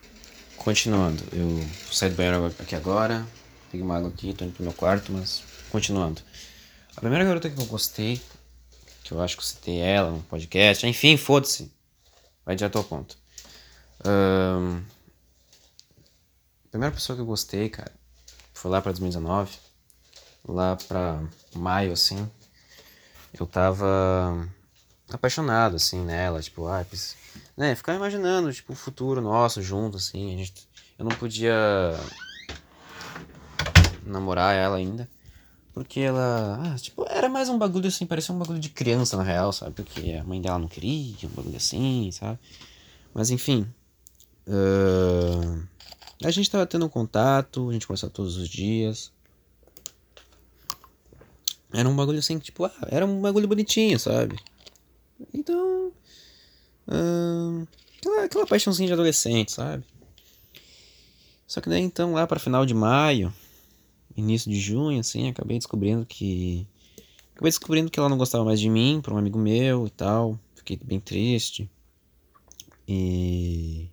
Continuando, 0.57 1.23
eu 1.31 1.93
saí 1.93 2.09
do 2.09 2.15
banheiro 2.15 2.47
aqui 2.47 2.75
agora. 2.75 3.25
Peguei 3.71 3.85
uma 3.85 3.97
água 3.97 4.09
aqui, 4.09 4.33
tô 4.33 4.43
indo 4.43 4.53
pro 4.53 4.63
meu 4.63 4.73
quarto, 4.73 5.11
mas 5.11 5.43
continuando. 5.69 6.21
A 6.95 6.99
primeira 6.99 7.23
garota 7.23 7.49
que 7.49 7.59
eu 7.59 7.65
gostei, 7.65 8.21
que 9.05 9.13
eu 9.13 9.21
acho 9.21 9.37
que 9.37 9.41
eu 9.41 9.45
citei 9.45 9.79
ela 9.79 10.11
no 10.11 10.21
podcast, 10.23 10.85
enfim, 10.85 11.15
foda-se. 11.15 11.71
Vai 12.45 12.55
direto 12.55 12.77
ao 12.77 12.83
ponto. 12.83 13.17
Um, 14.05 14.81
a 16.65 16.69
primeira 16.71 16.93
pessoa 16.93 17.15
que 17.15 17.21
eu 17.21 17.25
gostei, 17.25 17.69
cara, 17.69 17.91
foi 18.53 18.69
lá 18.69 18.81
pra 18.81 18.91
2019. 18.91 19.51
Lá 20.47 20.75
pra 20.75 21.23
maio, 21.55 21.93
assim 21.93 22.29
eu 23.39 23.45
tava 23.45 24.47
apaixonado, 25.11 25.75
assim, 25.75 26.03
nela, 26.03 26.41
tipo, 26.41 26.67
ah, 26.67 26.85
né, 27.55 27.75
ficar 27.75 27.95
imaginando, 27.95 28.51
tipo, 28.51 28.73
o 28.73 28.75
futuro 28.75 29.21
nosso 29.21 29.61
junto, 29.61 29.97
assim, 29.97 30.37
gente, 30.37 30.67
eu 30.97 31.05
não 31.05 31.15
podia 31.15 31.53
namorar 34.03 34.55
ela 34.55 34.77
ainda, 34.77 35.09
porque 35.75 35.99
ela, 35.99 36.57
ah, 36.63 36.75
tipo, 36.79 37.05
era 37.09 37.27
mais 37.27 37.49
um 37.49 37.57
bagulho, 37.57 37.89
assim, 37.89 38.05
parecia 38.05 38.33
um 38.33 38.39
bagulho 38.39 38.59
de 38.59 38.69
criança, 38.69 39.17
na 39.17 39.23
real, 39.23 39.51
sabe, 39.51 39.73
porque 39.73 40.13
a 40.13 40.23
mãe 40.23 40.39
dela 40.41 40.57
não 40.57 40.69
queria, 40.69 41.27
um 41.27 41.35
bagulho 41.35 41.57
assim, 41.57 42.09
sabe, 42.13 42.39
mas 43.13 43.29
enfim, 43.29 43.67
uh, 44.47 45.67
a 46.23 46.31
gente 46.31 46.49
tava 46.49 46.65
tendo 46.65 46.85
um 46.85 46.89
contato, 46.89 47.69
a 47.69 47.73
gente 47.73 47.85
conversava 47.85 48.13
todos 48.13 48.37
os 48.37 48.47
dias, 48.47 49.11
era 51.73 51.89
um 51.89 51.95
bagulho 51.95 52.19
assim, 52.19 52.39
tipo, 52.39 52.63
ah, 52.63 52.87
era 52.87 53.05
um 53.05 53.19
bagulho 53.19 53.47
bonitinho, 53.49 53.99
sabe? 53.99 54.39
Então. 55.33 55.91
Uh, 56.87 57.67
aquela, 57.97 58.23
aquela 58.23 58.47
paixãozinha 58.47 58.87
de 58.87 58.93
adolescente, 58.93 59.51
sabe? 59.51 59.83
Só 61.45 61.59
que 61.59 61.67
daí 61.67 61.81
então, 61.81 62.13
lá 62.13 62.25
para 62.25 62.39
final 62.39 62.65
de 62.65 62.73
maio, 62.73 63.33
início 64.15 64.49
de 64.49 64.59
junho, 64.59 64.99
assim, 64.99 65.29
acabei 65.29 65.57
descobrindo 65.57 66.05
que. 66.05 66.67
Acabei 67.33 67.49
descobrindo 67.49 67.91
que 67.91 67.99
ela 67.99 68.09
não 68.09 68.17
gostava 68.17 68.45
mais 68.45 68.59
de 68.59 68.69
mim, 68.69 69.01
por 69.03 69.13
um 69.13 69.17
amigo 69.17 69.37
meu 69.37 69.87
e 69.87 69.89
tal. 69.89 70.39
Fiquei 70.55 70.79
bem 70.83 70.99
triste. 70.99 71.69
E. 72.87 73.89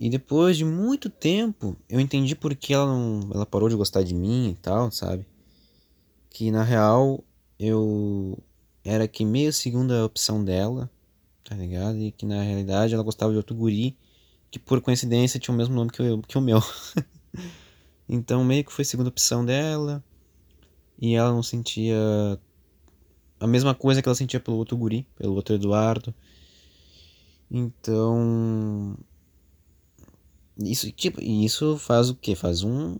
E 0.00 0.08
depois 0.08 0.56
de 0.56 0.64
muito 0.64 1.10
tempo, 1.10 1.76
eu 1.88 1.98
entendi 1.98 2.34
por 2.34 2.54
que 2.54 2.72
ela 2.72 2.86
não. 2.86 3.30
Ela 3.34 3.44
parou 3.44 3.68
de 3.68 3.74
gostar 3.74 4.02
de 4.02 4.14
mim 4.14 4.50
e 4.50 4.54
tal, 4.54 4.90
sabe? 4.90 5.26
que 6.38 6.52
na 6.52 6.62
real 6.62 7.24
eu 7.58 8.38
era 8.84 9.08
que 9.08 9.24
meio 9.24 9.52
segunda 9.52 10.04
opção 10.04 10.44
dela, 10.44 10.88
tá 11.42 11.56
ligado? 11.56 11.98
E 11.98 12.12
que 12.12 12.24
na 12.24 12.42
realidade 12.42 12.94
ela 12.94 13.02
gostava 13.02 13.32
de 13.32 13.38
outro 13.38 13.56
guri 13.56 13.96
que 14.48 14.56
por 14.56 14.80
coincidência 14.80 15.40
tinha 15.40 15.52
o 15.52 15.58
mesmo 15.58 15.74
nome 15.74 15.90
que, 15.90 16.00
eu, 16.00 16.22
que 16.22 16.38
o 16.38 16.40
meu. 16.40 16.60
então 18.08 18.44
meio 18.44 18.64
que 18.64 18.72
foi 18.72 18.84
segunda 18.84 19.08
opção 19.08 19.44
dela 19.44 20.02
e 20.98 21.14
ela 21.14 21.30
não 21.30 21.42
sentia 21.42 21.96
a 23.38 23.46
mesma 23.46 23.74
coisa 23.74 24.02
que 24.02 24.08
ela 24.08 24.16
sentia 24.16 24.40
pelo 24.40 24.56
outro 24.56 24.76
guri, 24.76 25.06
pelo 25.16 25.34
outro 25.34 25.54
Eduardo. 25.54 26.14
Então 27.50 28.96
isso 30.58 30.90
tipo 30.92 31.20
isso 31.20 31.78
faz 31.78 32.10
o 32.10 32.14
que 32.14 32.34
faz 32.34 32.62
um 32.62 32.98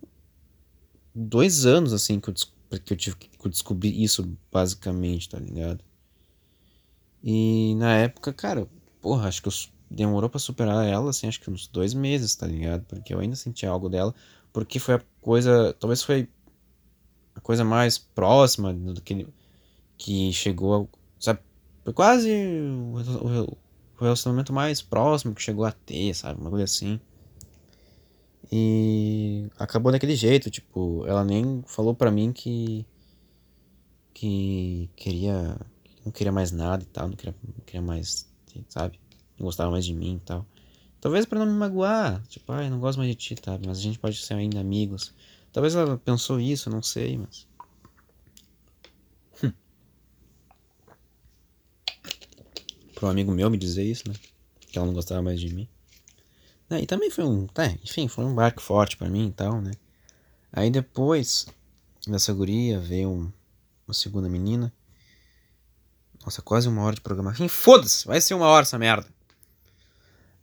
dois 1.15 1.67
anos 1.67 1.93
assim 1.93 2.21
que 2.21 2.31
eu 2.31 2.35
porque 2.69 2.93
eu 2.93 2.97
tive 2.97 3.17
que 3.17 3.49
descobrir 3.49 4.03
isso 4.03 4.37
basicamente, 4.53 5.29
tá 5.29 5.39
ligado? 5.39 5.83
E 7.23 7.75
na 7.77 7.97
época, 7.97 8.33
cara, 8.33 8.69
porra, 9.01 9.29
acho 9.29 9.43
que 9.43 9.49
eu 9.49 9.53
demorou 9.91 10.29
para 10.29 10.39
superar 10.39 10.87
ela, 10.87 11.11
assim, 11.11 11.27
acho 11.27 11.41
que 11.41 11.51
uns 11.51 11.67
dois 11.67 11.95
meses, 11.95 12.37
tá 12.37 12.47
ligado? 12.47 12.85
Porque 12.85 13.13
eu 13.13 13.19
ainda 13.19 13.37
sentia 13.37 13.71
algo 13.71 13.89
dela, 13.89 14.15
porque 14.53 14.79
foi 14.79 14.95
a 14.95 15.03
coisa, 15.21 15.75
talvez 15.79 16.03
foi 16.03 16.29
a 17.35 17.41
coisa 17.41 17.65
mais 17.65 17.99
próxima 17.99 18.73
do 18.73 19.01
que, 19.01 19.27
que 19.97 20.33
chegou, 20.33 20.89
sabe? 21.19 21.41
Foi 21.85 21.93
quase 21.93 22.31
o, 22.31 23.57
o 23.99 24.05
relacionamento 24.05 24.53
mais 24.53 24.83
próximo 24.83 25.35
que 25.35 25.43
chegou 25.43 25.65
a 25.65 25.73
ter, 25.73 26.15
sabe? 26.15 26.41
Uma 26.41 26.51
coisa 26.51 26.65
assim. 26.65 27.01
E 28.51 29.49
acabou 29.59 29.93
daquele 29.93 30.17
jeito, 30.17 30.51
tipo, 30.51 31.05
ela 31.07 31.25
nem 31.25 31.63
falou 31.67 31.95
pra 31.95 32.11
mim 32.11 32.33
que. 32.33 32.87
que 34.15 34.89
queria. 34.97 35.59
não 36.05 36.13
queria 36.13 36.33
mais 36.33 36.51
nada 36.51 36.83
e 36.83 36.87
tal, 36.87 37.09
não 37.09 37.17
queria, 37.17 37.35
não 37.43 37.65
queria 37.65 37.83
mais, 37.83 38.27
sabe? 38.69 38.99
Não 39.39 39.45
gostava 39.45 39.71
mais 39.71 39.85
de 39.85 39.95
mim 39.95 40.17
e 40.17 40.21
tal. 40.21 40.47
Talvez 41.01 41.25
para 41.25 41.39
não 41.39 41.47
me 41.47 41.53
magoar, 41.53 42.21
tipo, 42.27 42.51
ai, 42.53 42.69
não 42.69 42.81
gosto 42.81 42.99
mais 42.99 43.11
de 43.11 43.15
ti, 43.15 43.35
tá? 43.37 43.59
Mas 43.65 43.79
a 43.79 43.81
gente 43.81 43.99
pode 43.99 44.17
ser 44.17 44.35
ainda 44.35 44.59
amigos. 44.59 45.15
Talvez 45.53 45.75
ela 45.75 45.97
pensou 45.97 46.41
isso, 46.41 46.69
não 46.69 46.83
sei, 46.83 47.17
mas. 47.17 47.47
Hum. 49.43 49.53
Um 53.03 53.07
amigo 53.07 53.33
meu 53.33 53.49
me 53.49 53.57
dizer 53.57 53.85
isso, 53.85 54.09
né? 54.09 54.15
Que 54.61 54.77
ela 54.77 54.87
não 54.87 54.95
gostava 54.95 55.23
mais 55.23 55.41
de 55.41 55.55
mim. 55.55 55.69
É, 56.71 56.81
e 56.81 56.87
também 56.87 57.11
foi 57.11 57.25
um. 57.25 57.47
Tá, 57.47 57.67
enfim, 57.85 58.09
foi 58.09 58.25
um 58.25 58.35
barco 58.35 58.61
forte 58.61 58.97
para 58.97 59.09
mim 59.09 59.29
e 59.29 59.33
tal, 59.33 59.61
né? 59.63 59.73
Aí 60.53 60.71
depois 60.71 61.47
dessa 62.07 62.33
guria 62.33 62.81
veio 62.81 63.11
um, 63.11 63.33
uma 63.87 63.95
segunda 63.95 64.29
menina. 64.29 64.73
Nossa, 66.25 66.43
quase 66.43 66.69
uma 66.69 66.83
hora 66.83 66.97
de 66.97 67.01
programa. 67.01 67.31
Enfim, 67.31 67.49
foda-se! 67.49 68.07
Vai 68.07 68.21
ser 68.21 68.35
uma 68.35 68.49
hora 68.49 68.63
essa 68.63 68.79
merda. 68.79 69.07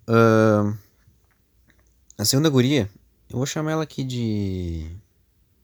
Uh, 0.08 0.78
a 2.18 2.24
segunda 2.24 2.50
guria, 2.50 2.90
eu 3.30 3.38
vou 3.38 3.46
chamar 3.46 3.72
ela 3.72 3.84
aqui 3.84 4.04
de. 4.04 4.90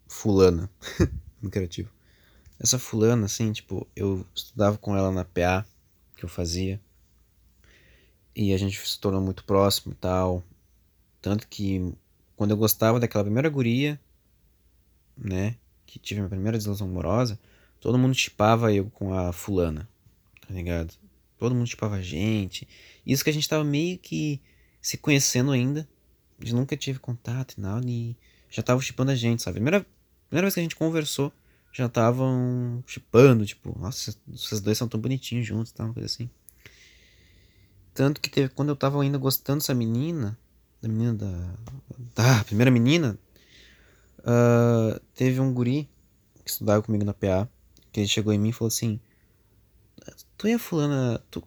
fulana. 0.07 0.69
muito 1.41 1.53
criativo. 1.53 1.89
Essa 2.59 2.77
fulana, 2.77 3.25
assim, 3.25 3.51
tipo, 3.51 3.87
eu 3.95 4.25
estudava 4.35 4.77
com 4.77 4.95
ela 4.95 5.11
na 5.11 5.25
PA 5.25 5.65
que 6.15 6.25
eu 6.25 6.29
fazia. 6.29 6.79
E 8.35 8.53
a 8.53 8.57
gente 8.57 8.79
se 8.87 8.99
tornou 8.99 9.21
muito 9.21 9.43
próximo 9.43 9.93
e 9.93 9.95
tal. 9.95 10.43
Tanto 11.21 11.47
que 11.47 11.93
quando 12.35 12.51
eu 12.51 12.57
gostava 12.57 12.99
daquela 12.99 13.23
primeira 13.23 13.49
guria, 13.49 13.99
né? 15.17 15.55
Que 15.85 15.99
tive 15.99 16.21
minha 16.21 16.29
primeira 16.29 16.57
desilusão 16.57 16.87
amorosa, 16.87 17.39
todo 17.79 17.97
mundo 17.97 18.15
chipava 18.15 18.73
eu 18.73 18.89
com 18.91 19.13
a 19.13 19.31
fulana. 19.31 19.87
Tá 20.47 20.53
ligado? 20.53 20.93
Todo 21.37 21.55
mundo 21.55 21.67
chipava 21.67 21.95
a 21.95 22.01
gente. 22.01 22.67
Isso 23.05 23.23
que 23.23 23.29
a 23.29 23.33
gente 23.33 23.47
tava 23.47 23.63
meio 23.63 23.97
que 23.97 24.41
se 24.81 24.97
conhecendo 24.97 25.51
ainda. 25.51 25.87
A 26.39 26.43
gente 26.43 26.55
nunca 26.55 26.75
tive 26.77 26.99
contato 26.99 27.55
e 27.57 27.61
nada. 27.61 27.85
E 27.87 28.15
já 28.49 28.61
tava 28.61 28.81
chipando 28.81 29.11
a 29.11 29.15
gente, 29.15 29.41
sabe? 29.41 29.55
Primeira, 29.55 29.85
primeira 30.27 30.45
vez 30.45 30.53
que 30.53 30.59
a 30.59 30.63
gente 30.63 30.75
conversou, 30.75 31.31
já 31.71 31.85
estavam 31.85 32.83
chipando, 32.85 33.45
tipo, 33.45 33.77
nossa, 33.79 34.13
vocês 34.27 34.59
dois 34.59 34.77
são 34.77 34.87
tão 34.87 34.99
bonitinhos 34.99 35.45
juntos, 35.45 35.71
tal, 35.71 35.87
uma 35.87 35.93
coisa 35.93 36.07
assim. 36.07 36.29
Tanto 37.93 38.19
que 38.21 38.29
teve, 38.29 38.49
quando 38.49 38.69
eu 38.69 38.75
tava 38.75 39.01
ainda 39.01 39.17
gostando 39.17 39.59
dessa 39.59 39.73
menina, 39.73 40.37
da 40.81 40.89
menina 40.89 41.13
da. 41.13 41.55
Da 42.13 42.43
primeira 42.43 42.69
menina, 42.69 43.17
uh, 44.19 44.99
teve 45.13 45.39
um 45.39 45.53
guri 45.53 45.89
que 46.43 46.51
estudava 46.51 46.81
comigo 46.81 47.05
na 47.05 47.13
PA, 47.13 47.47
que 47.91 48.01
ele 48.01 48.07
chegou 48.07 48.33
em 48.33 48.39
mim 48.39 48.49
e 48.49 48.53
falou 48.53 48.67
assim: 48.67 48.99
Tu 50.37 50.47
e 50.47 50.53
a 50.53 50.59
fulana, 50.59 51.23
tu, 51.29 51.43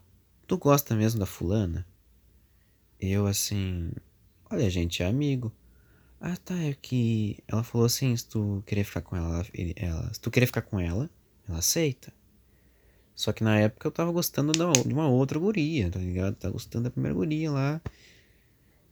tu 0.46 0.56
gosta 0.58 0.94
mesmo 0.94 1.20
da 1.20 1.26
fulana? 1.26 1.86
Eu 3.00 3.26
assim, 3.26 3.92
olha, 4.50 4.70
gente 4.70 5.02
é 5.02 5.06
amigo. 5.06 5.52
Ah, 6.20 6.36
tá, 6.36 6.56
é 6.56 6.74
que 6.74 7.38
ela 7.46 7.62
falou 7.62 7.86
assim, 7.86 8.16
se 8.16 8.26
tu 8.26 8.62
querer 8.66 8.84
ficar 8.84 9.02
com 9.02 9.16
ela, 9.16 9.46
ela, 9.76 10.12
se 10.12 10.20
tu 10.20 10.30
querer 10.30 10.46
ficar 10.46 10.62
com 10.62 10.80
ela, 10.80 11.10
ela 11.48 11.58
aceita. 11.58 12.12
Só 13.14 13.32
que 13.32 13.44
na 13.44 13.58
época 13.58 13.86
eu 13.86 13.92
tava 13.92 14.10
gostando 14.10 14.52
de 14.52 14.92
uma 14.92 15.08
outra 15.08 15.38
guria, 15.38 15.90
tá 15.90 15.98
ligado? 15.98 16.34
Tava 16.34 16.52
gostando 16.52 16.84
da 16.84 16.90
primeira 16.90 17.14
guria 17.14 17.50
lá. 17.50 17.80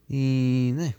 E, 0.08 0.72
né? 0.76 0.94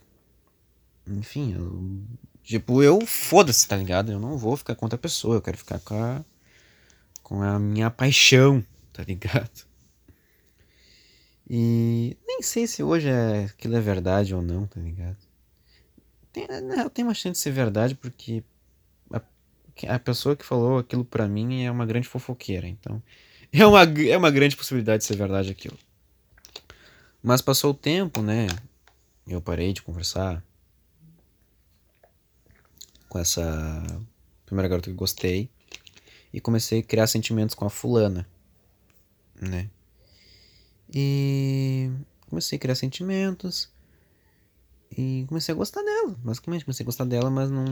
Enfim, 1.07 1.53
eu, 1.53 2.03
tipo, 2.43 2.81
eu 2.81 3.05
foda-se, 3.05 3.67
tá 3.67 3.75
ligado? 3.75 4.11
Eu 4.11 4.19
não 4.19 4.37
vou 4.37 4.57
ficar 4.57 4.75
com 4.75 4.85
outra 4.85 4.97
pessoa, 4.97 5.35
eu 5.35 5.41
quero 5.41 5.57
ficar 5.57 5.79
com 5.79 5.95
a, 5.95 6.25
com 7.21 7.41
a 7.41 7.59
minha 7.59 7.89
paixão, 7.89 8.65
tá 8.91 9.03
ligado? 9.03 9.65
E 11.55 12.17
nem 12.25 12.41
sei 12.41 12.65
se 12.65 12.81
hoje 12.81 13.07
é, 13.07 13.43
aquilo 13.43 13.75
é 13.75 13.79
verdade 13.79 14.33
ou 14.33 14.41
não, 14.41 14.65
tá 14.65 14.81
ligado? 14.81 15.17
Tem, 16.31 16.47
não, 16.47 16.89
tem 16.89 17.05
uma 17.05 17.13
chance 17.13 17.33
de 17.33 17.37
ser 17.37 17.51
verdade 17.51 17.93
porque 17.93 18.43
a, 19.11 19.21
a 19.87 19.99
pessoa 19.99 20.35
que 20.35 20.43
falou 20.43 20.79
aquilo 20.79 21.05
pra 21.05 21.27
mim 21.27 21.61
é 21.61 21.69
uma 21.69 21.85
grande 21.85 22.07
fofoqueira, 22.07 22.67
então 22.67 22.99
é 23.53 23.67
uma, 23.67 23.83
é 23.83 24.17
uma 24.17 24.31
grande 24.31 24.57
possibilidade 24.57 25.01
de 25.01 25.05
ser 25.05 25.15
verdade 25.15 25.51
aquilo. 25.51 25.77
Mas 27.21 27.39
passou 27.39 27.69
o 27.69 27.75
tempo, 27.75 28.23
né? 28.23 28.47
Eu 29.27 29.39
parei 29.39 29.73
de 29.73 29.83
conversar 29.83 30.43
com 33.07 33.19
essa 33.19 33.85
primeira 34.43 34.67
garota 34.67 34.89
que 34.89 34.95
gostei 34.95 35.47
e 36.33 36.41
comecei 36.41 36.79
a 36.79 36.83
criar 36.83 37.05
sentimentos 37.05 37.53
com 37.53 37.63
a 37.63 37.69
fulana, 37.69 38.27
né? 39.39 39.69
E 40.93 41.89
comecei 42.29 42.57
a 42.57 42.59
criar 42.59 42.75
sentimentos 42.75 43.71
e 44.97 45.25
comecei 45.27 45.53
a 45.53 45.57
gostar 45.57 45.81
dela, 45.81 46.15
basicamente. 46.23 46.65
Comecei 46.65 46.83
a 46.83 46.85
gostar 46.85 47.05
dela, 47.05 47.29
mas 47.29 47.49
não, 47.49 47.65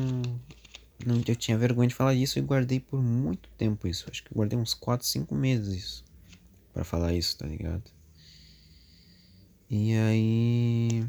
não. 1.05 1.22
Eu 1.28 1.36
tinha 1.36 1.57
vergonha 1.57 1.88
de 1.88 1.95
falar 1.95 2.15
isso 2.15 2.39
e 2.39 2.41
guardei 2.41 2.80
por 2.80 3.01
muito 3.01 3.49
tempo 3.57 3.88
isso. 3.88 4.05
Acho 4.09 4.24
que 4.24 4.34
guardei 4.34 4.57
uns 4.57 4.74
4, 4.74 5.05
5 5.05 5.36
meses 5.36 5.76
isso. 5.76 6.05
para 6.74 6.84
falar 6.84 7.13
isso, 7.13 7.38
tá 7.38 7.45
ligado? 7.45 7.84
E 9.69 9.93
aí. 9.95 11.05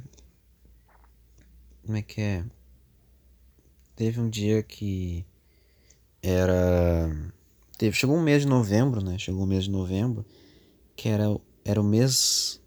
Como 1.85 1.97
é 1.97 2.03
que 2.03 2.21
é? 2.21 2.45
Teve 3.97 4.21
um 4.21 4.29
dia 4.29 4.63
que 4.63 5.25
era. 6.23 7.11
Teve, 7.79 7.97
chegou 7.97 8.17
um 8.17 8.23
mês 8.23 8.43
de 8.43 8.49
novembro, 8.49 9.03
né? 9.03 9.19
Chegou 9.19 9.41
o 9.41 9.45
um 9.45 9.49
mês 9.49 9.65
de 9.65 9.71
novembro, 9.71 10.25
que 10.95 11.09
era, 11.09 11.25
era 11.65 11.81
o 11.81 11.85
mês. 11.85 12.61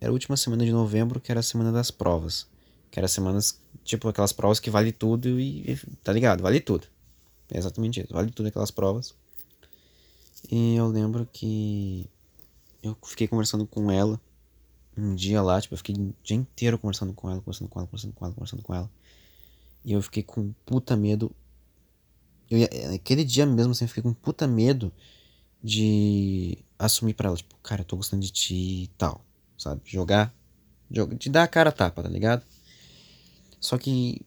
Era 0.00 0.10
a 0.10 0.12
última 0.12 0.36
semana 0.36 0.64
de 0.64 0.72
novembro, 0.72 1.20
que 1.20 1.30
era 1.30 1.40
a 1.40 1.42
semana 1.42 1.72
das 1.72 1.90
provas. 1.90 2.46
Que 2.90 2.98
era 2.98 3.08
semanas, 3.08 3.60
tipo, 3.84 4.08
aquelas 4.08 4.32
provas 4.32 4.60
que 4.60 4.70
vale 4.70 4.92
tudo 4.92 5.40
e, 5.40 5.78
tá 6.02 6.12
ligado? 6.12 6.42
Vale 6.42 6.60
tudo. 6.60 6.86
É 7.50 7.58
exatamente 7.58 8.00
isso. 8.00 8.12
Vale 8.12 8.30
tudo 8.30 8.46
aquelas 8.46 8.70
provas. 8.70 9.14
E 10.50 10.76
eu 10.76 10.86
lembro 10.86 11.28
que 11.32 12.08
eu 12.82 12.96
fiquei 13.04 13.26
conversando 13.26 13.66
com 13.66 13.90
ela 13.90 14.20
um 14.96 15.14
dia 15.14 15.42
lá, 15.42 15.60
tipo, 15.60 15.74
eu 15.74 15.78
fiquei 15.78 15.94
o 15.94 16.14
dia 16.22 16.36
inteiro 16.36 16.78
conversando 16.78 17.12
com 17.12 17.28
ela, 17.28 17.40
conversando 17.40 17.68
com 17.68 17.78
ela, 17.78 17.86
conversando 17.86 18.12
com 18.14 18.24
ela, 18.24 18.34
conversando 18.34 18.62
com 18.62 18.74
ela. 18.74 18.90
E 19.84 19.92
eu 19.92 20.00
fiquei 20.00 20.22
com 20.22 20.52
puta 20.64 20.96
medo. 20.96 21.30
Eu, 22.50 22.58
aquele 22.94 23.24
dia 23.24 23.44
mesmo, 23.44 23.72
assim, 23.72 23.84
eu 23.84 23.88
fiquei 23.88 24.02
com 24.02 24.14
puta 24.14 24.46
medo 24.46 24.92
de 25.62 26.58
assumir 26.78 27.14
para 27.14 27.28
ela, 27.28 27.36
tipo, 27.36 27.54
cara, 27.62 27.82
eu 27.82 27.84
tô 27.84 27.96
gostando 27.96 28.22
de 28.22 28.30
ti 28.30 28.82
e 28.84 28.90
tal, 28.98 29.24
sabe? 29.56 29.80
Jogar, 29.84 30.34
jogar, 30.90 31.16
de 31.16 31.30
dar 31.30 31.42
a 31.44 31.48
cara 31.48 31.70
a 31.70 31.72
tapa, 31.72 32.02
tá 32.02 32.08
ligado? 32.08 32.42
Só 33.60 33.78
que 33.78 34.20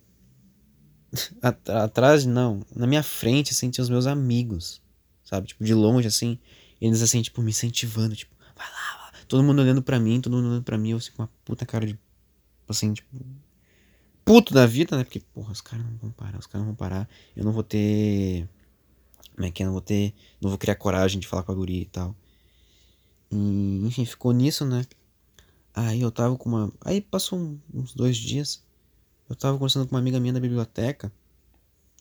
atrás, 1.68 2.26
não, 2.26 2.62
na 2.76 2.88
minha 2.88 3.04
frente, 3.04 3.52
assim, 3.52 3.70
tinha 3.70 3.84
os 3.84 3.90
meus 3.90 4.08
amigos, 4.08 4.82
sabe? 5.24 5.48
Tipo, 5.48 5.64
de 5.64 5.74
longe, 5.74 6.08
assim, 6.08 6.40
eles, 6.82 7.02
assim, 7.02 7.22
tipo, 7.22 7.42
me 7.42 7.52
incentivando, 7.52 8.16
tipo, 8.16 8.34
vai 8.56 8.68
lá, 8.68 9.12
vai. 9.12 9.22
todo 9.26 9.44
mundo 9.44 9.62
olhando 9.62 9.82
pra 9.82 10.00
mim, 10.00 10.22
todo 10.22 10.36
mundo 10.36 10.50
olhando 10.50 10.64
pra 10.64 10.78
mim, 10.78 10.92
eu, 10.92 10.98
assim, 10.98 11.12
com 11.12 11.24
uma 11.24 11.30
puta 11.46 11.66
cara 11.66 11.86
de, 11.86 11.98
assim, 12.68 12.94
tipo, 12.94 13.10
puto 14.26 14.54
da 14.54 14.66
vida, 14.66 14.98
né? 14.98 15.04
Porque, 15.04 15.20
porra, 15.20 15.52
os 15.52 15.62
caras 15.62 15.86
não 15.86 15.98
vão 15.98 16.12
parar, 16.12 16.40
os 16.40 16.46
caras 16.46 16.60
não 16.66 16.74
vão 16.74 16.76
parar, 16.76 17.10
eu 17.36 17.44
não 17.44 17.52
vou 17.52 17.64
ter, 17.64 18.48
como 19.36 19.48
é 19.48 19.52
que 19.52 19.64
é, 19.64 19.66
não 19.66 19.74
vou 19.74 19.82
ter, 19.82 20.14
não 20.42 20.50
vou 20.50 20.58
criar 20.58 20.76
coragem 20.76 21.20
de 21.20 21.28
falar 21.28 21.44
com 21.44 21.52
a 21.52 21.56
guria 21.56 21.82
e 21.82 21.86
tal. 21.86 22.16
E, 23.32 23.82
enfim, 23.86 24.06
ficou 24.06 24.32
nisso, 24.32 24.66
né? 24.66 24.86
Aí 25.74 26.02
eu 26.02 26.12
tava 26.12 26.36
com 26.36 26.50
uma. 26.50 26.72
Aí 26.82 27.02
passou 27.02 27.58
uns 27.74 27.94
dois 27.94 28.18
dias. 28.18 28.64
Eu 29.30 29.36
tava 29.36 29.58
conversando 29.58 29.88
com 29.88 29.96
uma 29.96 30.00
amiga 30.00 30.20
minha 30.20 30.34
da 30.34 30.40
biblioteca. 30.40 31.12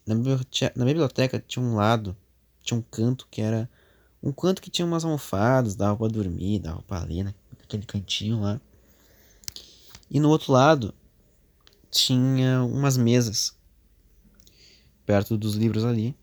Na 0.06 0.14
biblioteca, 0.14 0.72
na 0.78 0.84
biblioteca 0.84 1.38
tinha 1.46 1.64
um 1.64 1.74
lado, 1.74 2.16
tinha 2.62 2.78
um 2.78 2.82
canto 2.82 3.28
que 3.30 3.42
era 3.42 3.68
um 4.22 4.32
canto 4.32 4.62
que 4.62 4.70
tinha 4.70 4.86
umas 4.86 5.04
almofadas, 5.04 5.76
dava 5.76 5.96
pra 5.96 6.08
dormir, 6.08 6.58
dava 6.58 6.82
pra 6.82 7.04
ler, 7.04 7.24
né? 7.24 7.34
Aquele 7.62 7.84
cantinho 7.84 8.40
lá. 8.40 8.60
E 10.10 10.18
no 10.18 10.30
outro 10.30 10.52
lado 10.52 10.94
tinha 11.90 12.62
umas 12.64 12.96
mesas 12.96 13.54
perto 15.04 15.36
dos 15.36 15.54
livros 15.54 15.84
ali. 15.84 16.16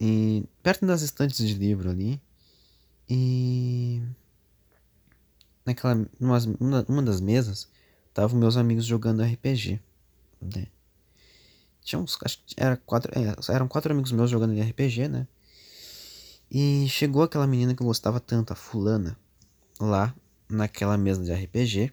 E 0.00 0.44
perto 0.62 0.86
das 0.86 1.02
estantes 1.02 1.38
de 1.38 1.54
livro 1.54 1.90
ali. 1.90 2.20
E 3.10 4.00
naquela 5.66 6.06
numa, 6.18 6.38
uma 6.88 7.02
das 7.02 7.20
mesas 7.20 7.68
estavam 8.08 8.38
meus 8.38 8.56
amigos 8.56 8.84
jogando 8.84 9.24
RPG. 9.24 9.80
Né? 10.40 10.68
Tinha 11.82 11.98
uns, 11.98 12.16
acho 12.24 12.40
que 12.46 12.54
era 12.56 12.76
quatro, 12.76 13.10
é, 13.18 13.34
eram 13.52 13.66
quatro 13.66 13.92
amigos 13.92 14.12
meus 14.12 14.30
jogando 14.30 14.58
RPG, 14.58 15.08
né? 15.08 15.26
E 16.48 16.88
chegou 16.88 17.22
aquela 17.22 17.46
menina 17.46 17.74
que 17.74 17.82
eu 17.82 17.86
gostava 17.86 18.20
tanto, 18.20 18.52
a 18.52 18.56
fulana, 18.56 19.16
lá 19.80 20.14
naquela 20.48 20.96
mesa 20.96 21.22
de 21.22 21.32
RPG, 21.32 21.92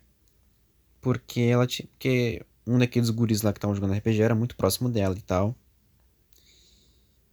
porque 1.01 1.41
ela 1.41 1.65
tinha, 1.65 1.87
porque 1.87 2.45
um 2.65 2.77
daqueles 2.77 3.09
guris 3.09 3.41
lá 3.41 3.53
que 3.53 3.57
estavam 3.57 3.75
jogando 3.75 3.93
RPG 3.93 4.21
era 4.21 4.35
muito 4.35 4.55
próximo 4.55 4.89
dela 4.89 5.15
e 5.17 5.21
tal. 5.21 5.55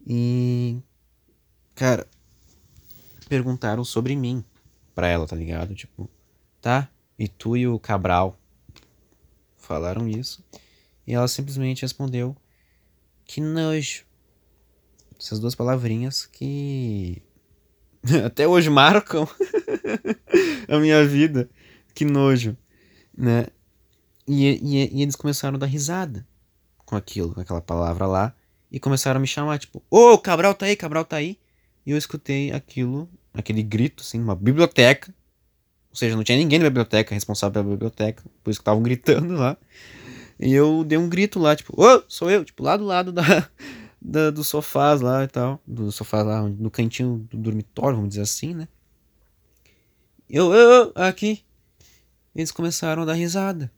E 0.07 0.78
cara, 1.74 2.07
perguntaram 3.24 3.84
sobre 3.84 4.14
mim 4.14 4.44
pra 4.94 5.08
ela, 5.08 5.26
tá 5.26 5.34
ligado? 5.36 5.74
Tipo, 5.74 6.08
tá? 6.60 6.88
E 7.18 7.28
tu 7.28 7.56
e 7.56 7.66
o 7.66 7.78
Cabral 7.78 8.38
falaram 9.56 10.08
isso. 10.08 10.44
E 11.06 11.14
ela 11.14 11.28
simplesmente 11.28 11.82
respondeu 11.82 12.36
que 13.24 13.40
nojo. 13.40 14.04
Essas 15.18 15.38
duas 15.38 15.54
palavrinhas 15.54 16.26
que 16.26 17.22
até 18.24 18.46
hoje 18.46 18.68
marcam 18.68 19.26
a 20.68 20.78
minha 20.78 21.06
vida. 21.06 21.48
Que 21.94 22.04
nojo, 22.04 22.56
né? 23.16 23.46
E, 24.26 24.46
e, 24.46 24.98
e, 24.98 25.02
eles 25.02 25.16
começaram 25.16 25.56
a 25.56 25.58
dar 25.58 25.66
risada 25.66 26.26
com 26.84 26.96
aquilo, 26.96 27.34
com 27.34 27.40
aquela 27.40 27.60
palavra 27.60 28.06
lá. 28.06 28.34
E 28.70 28.80
começaram 28.80 29.18
a 29.18 29.20
me 29.20 29.26
chamar, 29.26 29.58
tipo, 29.58 29.82
ô, 29.90 30.12
oh, 30.12 30.18
Cabral 30.18 30.54
tá 30.54 30.66
aí, 30.66 30.74
Cabral 30.74 31.04
tá 31.04 31.16
aí. 31.16 31.38
E 31.87 31.91
eu 31.91 31.99
escutei 31.99 32.53
aquilo, 32.53 33.09
aquele 33.32 33.62
grito, 33.62 34.03
assim, 34.03 34.20
uma 34.20 34.35
biblioteca 34.35 35.14
ou 35.95 35.97
seja, 35.97 36.16
não 36.16 36.24
tinha 36.24 36.37
ninguém 36.37 36.59
na 36.59 36.64
biblioteca 36.64 37.14
responsável 37.14 37.62
pela 37.62 37.72
biblioteca, 37.72 38.24
por 38.43 38.51
isso 38.51 38.59
que 38.59 38.62
estavam 38.62 38.82
gritando 38.82 39.35
lá. 39.35 39.57
E 40.41 40.53
eu 40.53 40.82
dei 40.82 40.99
um 40.99 41.09
grito 41.09 41.39
lá, 41.39 41.55
tipo, 41.55 41.72
ô, 41.80 42.03
sou 42.09 42.28
eu, 42.28 42.45
tipo, 42.45 42.64
lá 42.64 42.76
do 42.76 42.85
lado 42.85 43.12
da, 43.12 43.22
da, 44.03 44.32
do 44.32 44.43
sofás 44.43 45.01
lá 45.01 45.22
e 45.22 45.28
tal. 45.28 45.62
Do 45.64 45.93
sofá 45.93 46.24
lá, 46.24 46.43
no 46.43 46.68
cantinho 46.68 47.24
do 47.30 47.37
dormitório, 47.39 47.95
vamos 47.95 48.09
dizer 48.09 48.22
assim, 48.22 48.55
né? 48.55 48.66
Eu, 50.28 50.53
eu, 50.53 50.70
eu, 50.70 50.93
aqui. 50.97 51.45
Eles 52.35 52.51
começaram 52.51 53.03
a 53.03 53.05
dar 53.05 53.14
risada. 53.14 53.70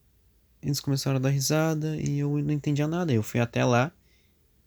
Eles 0.63 0.81
começaram 0.81 1.17
a 1.17 1.21
dar 1.21 1.29
risada 1.29 1.99
e 1.99 2.19
eu 2.19 2.31
não 2.39 2.55
entendia 2.55 2.89
nada. 2.89 3.13
Eu 3.13 3.23
fui 3.23 3.41
até 3.41 3.63
lá. 3.63 3.93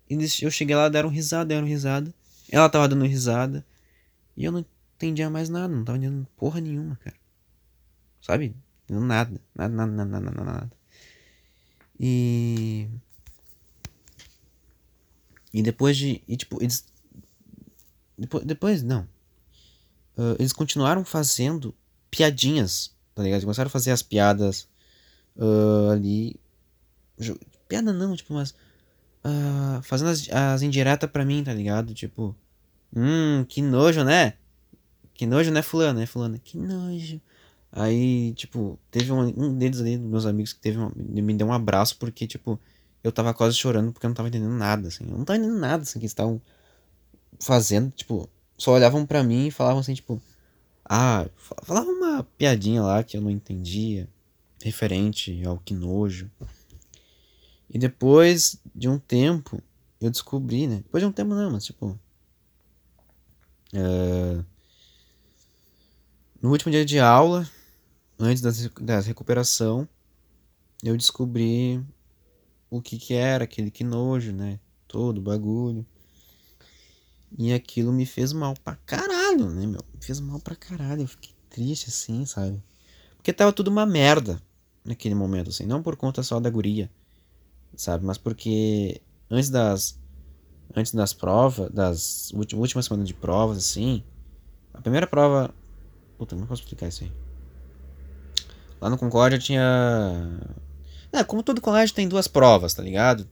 Eles, 0.08 0.40
eu 0.44 0.52
cheguei 0.52 0.76
lá, 0.76 0.88
deram 0.88 1.10
risada, 1.10 1.46
deram 1.46 1.66
risada. 1.66 2.14
Ela 2.52 2.70
tava 2.70 2.88
dando 2.88 3.06
risada. 3.06 3.66
E 4.36 4.43
eu 4.43 4.52
não 4.52 4.66
entendia 4.95 5.30
mais 5.30 5.50
nada. 5.50 5.68
Não 5.74 5.84
tava 5.84 5.97
entendendo 5.97 6.28
porra 6.36 6.60
nenhuma, 6.60 6.95
cara. 6.97 7.16
Sabe? 8.22 8.56
Nada. 8.89 9.39
Nada, 9.56 9.76
nada, 9.76 10.06
nada, 10.06 10.20
nada, 10.20 10.43
nada. 10.43 10.72
E. 12.00 12.88
E 15.54 15.62
depois 15.62 15.97
de. 15.97 16.24
E 16.28 16.38
tipo, 16.38 16.62
eles. 16.62 16.86
Depois, 18.18 18.45
depois 18.45 18.84
não. 18.84 19.02
Uh, 20.18 20.36
eles 20.39 20.54
continuaram 20.54 21.06
fazendo 21.06 21.74
piadinhas, 22.12 22.93
tá 23.16 23.24
ligado? 23.24 23.38
Eles 23.38 23.45
começaram 23.45 23.68
a 23.68 23.72
fazer 23.72 23.91
as 23.91 24.02
piadas 24.02 24.68
uh, 25.36 25.91
ali. 25.91 26.39
Piada 27.68 27.93
não, 27.93 28.16
tipo, 28.16 28.34
mas. 28.34 28.54
Uh, 29.30 29.82
fazendo 29.84 30.09
as, 30.09 30.30
as 30.30 30.61
indiretas 30.61 31.09
pra 31.09 31.25
mim, 31.25 31.43
tá 31.43 31.53
ligado? 31.53 31.93
Tipo. 31.93 32.36
Hum, 32.95 33.45
que 33.47 33.61
nojo, 33.61 34.03
né? 34.03 34.34
Que 35.13 35.25
nojo, 35.25 35.51
né, 35.51 35.61
fulano, 35.61 35.99
né, 35.99 36.05
fulano? 36.05 36.39
Que 36.39 36.57
nojo. 36.57 37.21
Aí, 37.71 38.34
tipo, 38.34 38.80
teve 38.89 39.11
um, 39.11 39.27
um 39.38 39.57
deles 39.57 39.80
ali, 39.80 39.97
meus 39.97 40.25
amigos, 40.25 40.53
que 40.53 40.59
teve 40.59 40.77
uma, 40.77 40.91
me 40.95 41.34
deu 41.36 41.47
um 41.47 41.53
abraço 41.53 41.97
porque, 41.99 42.25
tipo, 42.25 42.59
eu 43.03 43.11
tava 43.11 43.34
quase 43.34 43.55
chorando 43.55 43.91
porque 43.91 44.05
eu 44.05 44.09
não 44.09 44.15
tava 44.15 44.30
entendendo 44.30 44.53
nada, 44.53 44.88
assim. 44.88 45.05
Eu 45.05 45.17
não 45.17 45.25
tava 45.25 45.38
entendendo 45.38 45.59
nada, 45.59 45.84
assim, 45.84 45.99
que 45.99 46.05
eles 46.05 46.11
estavam 46.11 46.41
fazendo, 47.39 47.91
tipo, 47.91 48.30
só 48.57 48.73
olhavam 48.73 49.05
para 49.05 49.23
mim 49.23 49.47
e 49.47 49.51
falavam 49.51 49.80
assim, 49.80 49.93
tipo, 49.93 50.21
ah, 50.84 51.27
falava 51.63 51.89
uma 51.89 52.23
piadinha 52.38 52.82
lá 52.82 53.03
que 53.03 53.15
eu 53.15 53.21
não 53.21 53.30
entendia, 53.30 54.07
referente 54.61 55.43
ao 55.45 55.57
que 55.59 55.73
nojo. 55.73 56.30
E 57.70 57.78
depois 57.78 58.59
de 58.74 58.89
um 58.89 58.97
tempo, 58.97 59.61
eu 60.01 60.09
descobri, 60.09 60.67
né? 60.67 60.78
Depois 60.78 61.01
de 61.01 61.07
um 61.07 61.11
tempo 61.11 61.34
não, 61.34 61.51
mas 61.51 61.65
tipo. 61.65 61.99
Uh, 63.74 64.43
no 66.41 66.49
último 66.49 66.72
dia 66.72 66.86
de 66.86 66.99
aula, 66.99 67.47
antes 68.17 68.41
da, 68.82 68.99
recuperação, 68.99 69.88
eu 70.82 70.97
descobri 70.97 71.84
o 72.70 72.82
que 72.82 72.97
que 72.97 73.13
era 73.13 73.43
aquele 73.43 73.70
que 73.70 73.84
nojo, 73.84 74.32
né? 74.32 74.59
Todo 74.88 75.22
bagulho. 75.22 75.86
E 77.38 77.53
aquilo 77.53 77.91
me 77.91 78.05
fez 78.05 78.34
mal 78.34 78.55
pra 78.63 78.76
caralho, 78.78 79.49
né, 79.49 79.67
meu? 79.67 79.82
Me 79.93 80.01
fez 80.01 80.20
mal 80.20 80.39
pra 80.39 80.55
caralho. 80.55 81.03
Eu 81.03 81.07
fiquei 81.07 81.36
triste, 81.49 81.89
assim, 81.89 82.26
sabe? 82.26 82.63
Porque 83.17 83.32
tava 83.32 83.53
tudo 83.53 83.67
uma 83.67 83.86
merda 83.86 84.41
naquele 84.84 85.13
momento, 85.13 85.49
assim. 85.49 85.65
Não 85.65 85.84
por 85.84 85.95
conta 85.95 86.24
só 86.24 86.39
da 86.39 86.49
guria, 86.49 86.89
sabe? 87.76 88.05
Mas 88.05 88.17
porque 88.17 89.01
antes 89.30 89.49
das. 89.49 89.99
Antes 90.76 90.93
das 90.93 91.13
provas, 91.13 91.72
das 91.72 92.32
últimas 92.32 92.86
semanas 92.86 93.07
de 93.07 93.13
provas, 93.13 93.57
assim. 93.57 94.03
A 94.74 94.82
primeira 94.82 95.07
prova. 95.07 95.53
Puta, 96.17 96.36
não 96.36 96.45
posso 96.45 96.61
explicar 96.61 96.88
isso 96.88 97.03
aí. 97.03 97.11
Lá 98.80 98.89
no 98.89 98.97
Concórdia 98.97 99.39
tinha. 99.39 100.39
É, 101.11 101.24
como 101.24 101.41
todo 101.41 101.59
colégio 101.59 101.95
tem 101.95 102.07
duas 102.07 102.28
provas, 102.28 102.74
tá 102.74 102.84
ligado? 102.84 103.28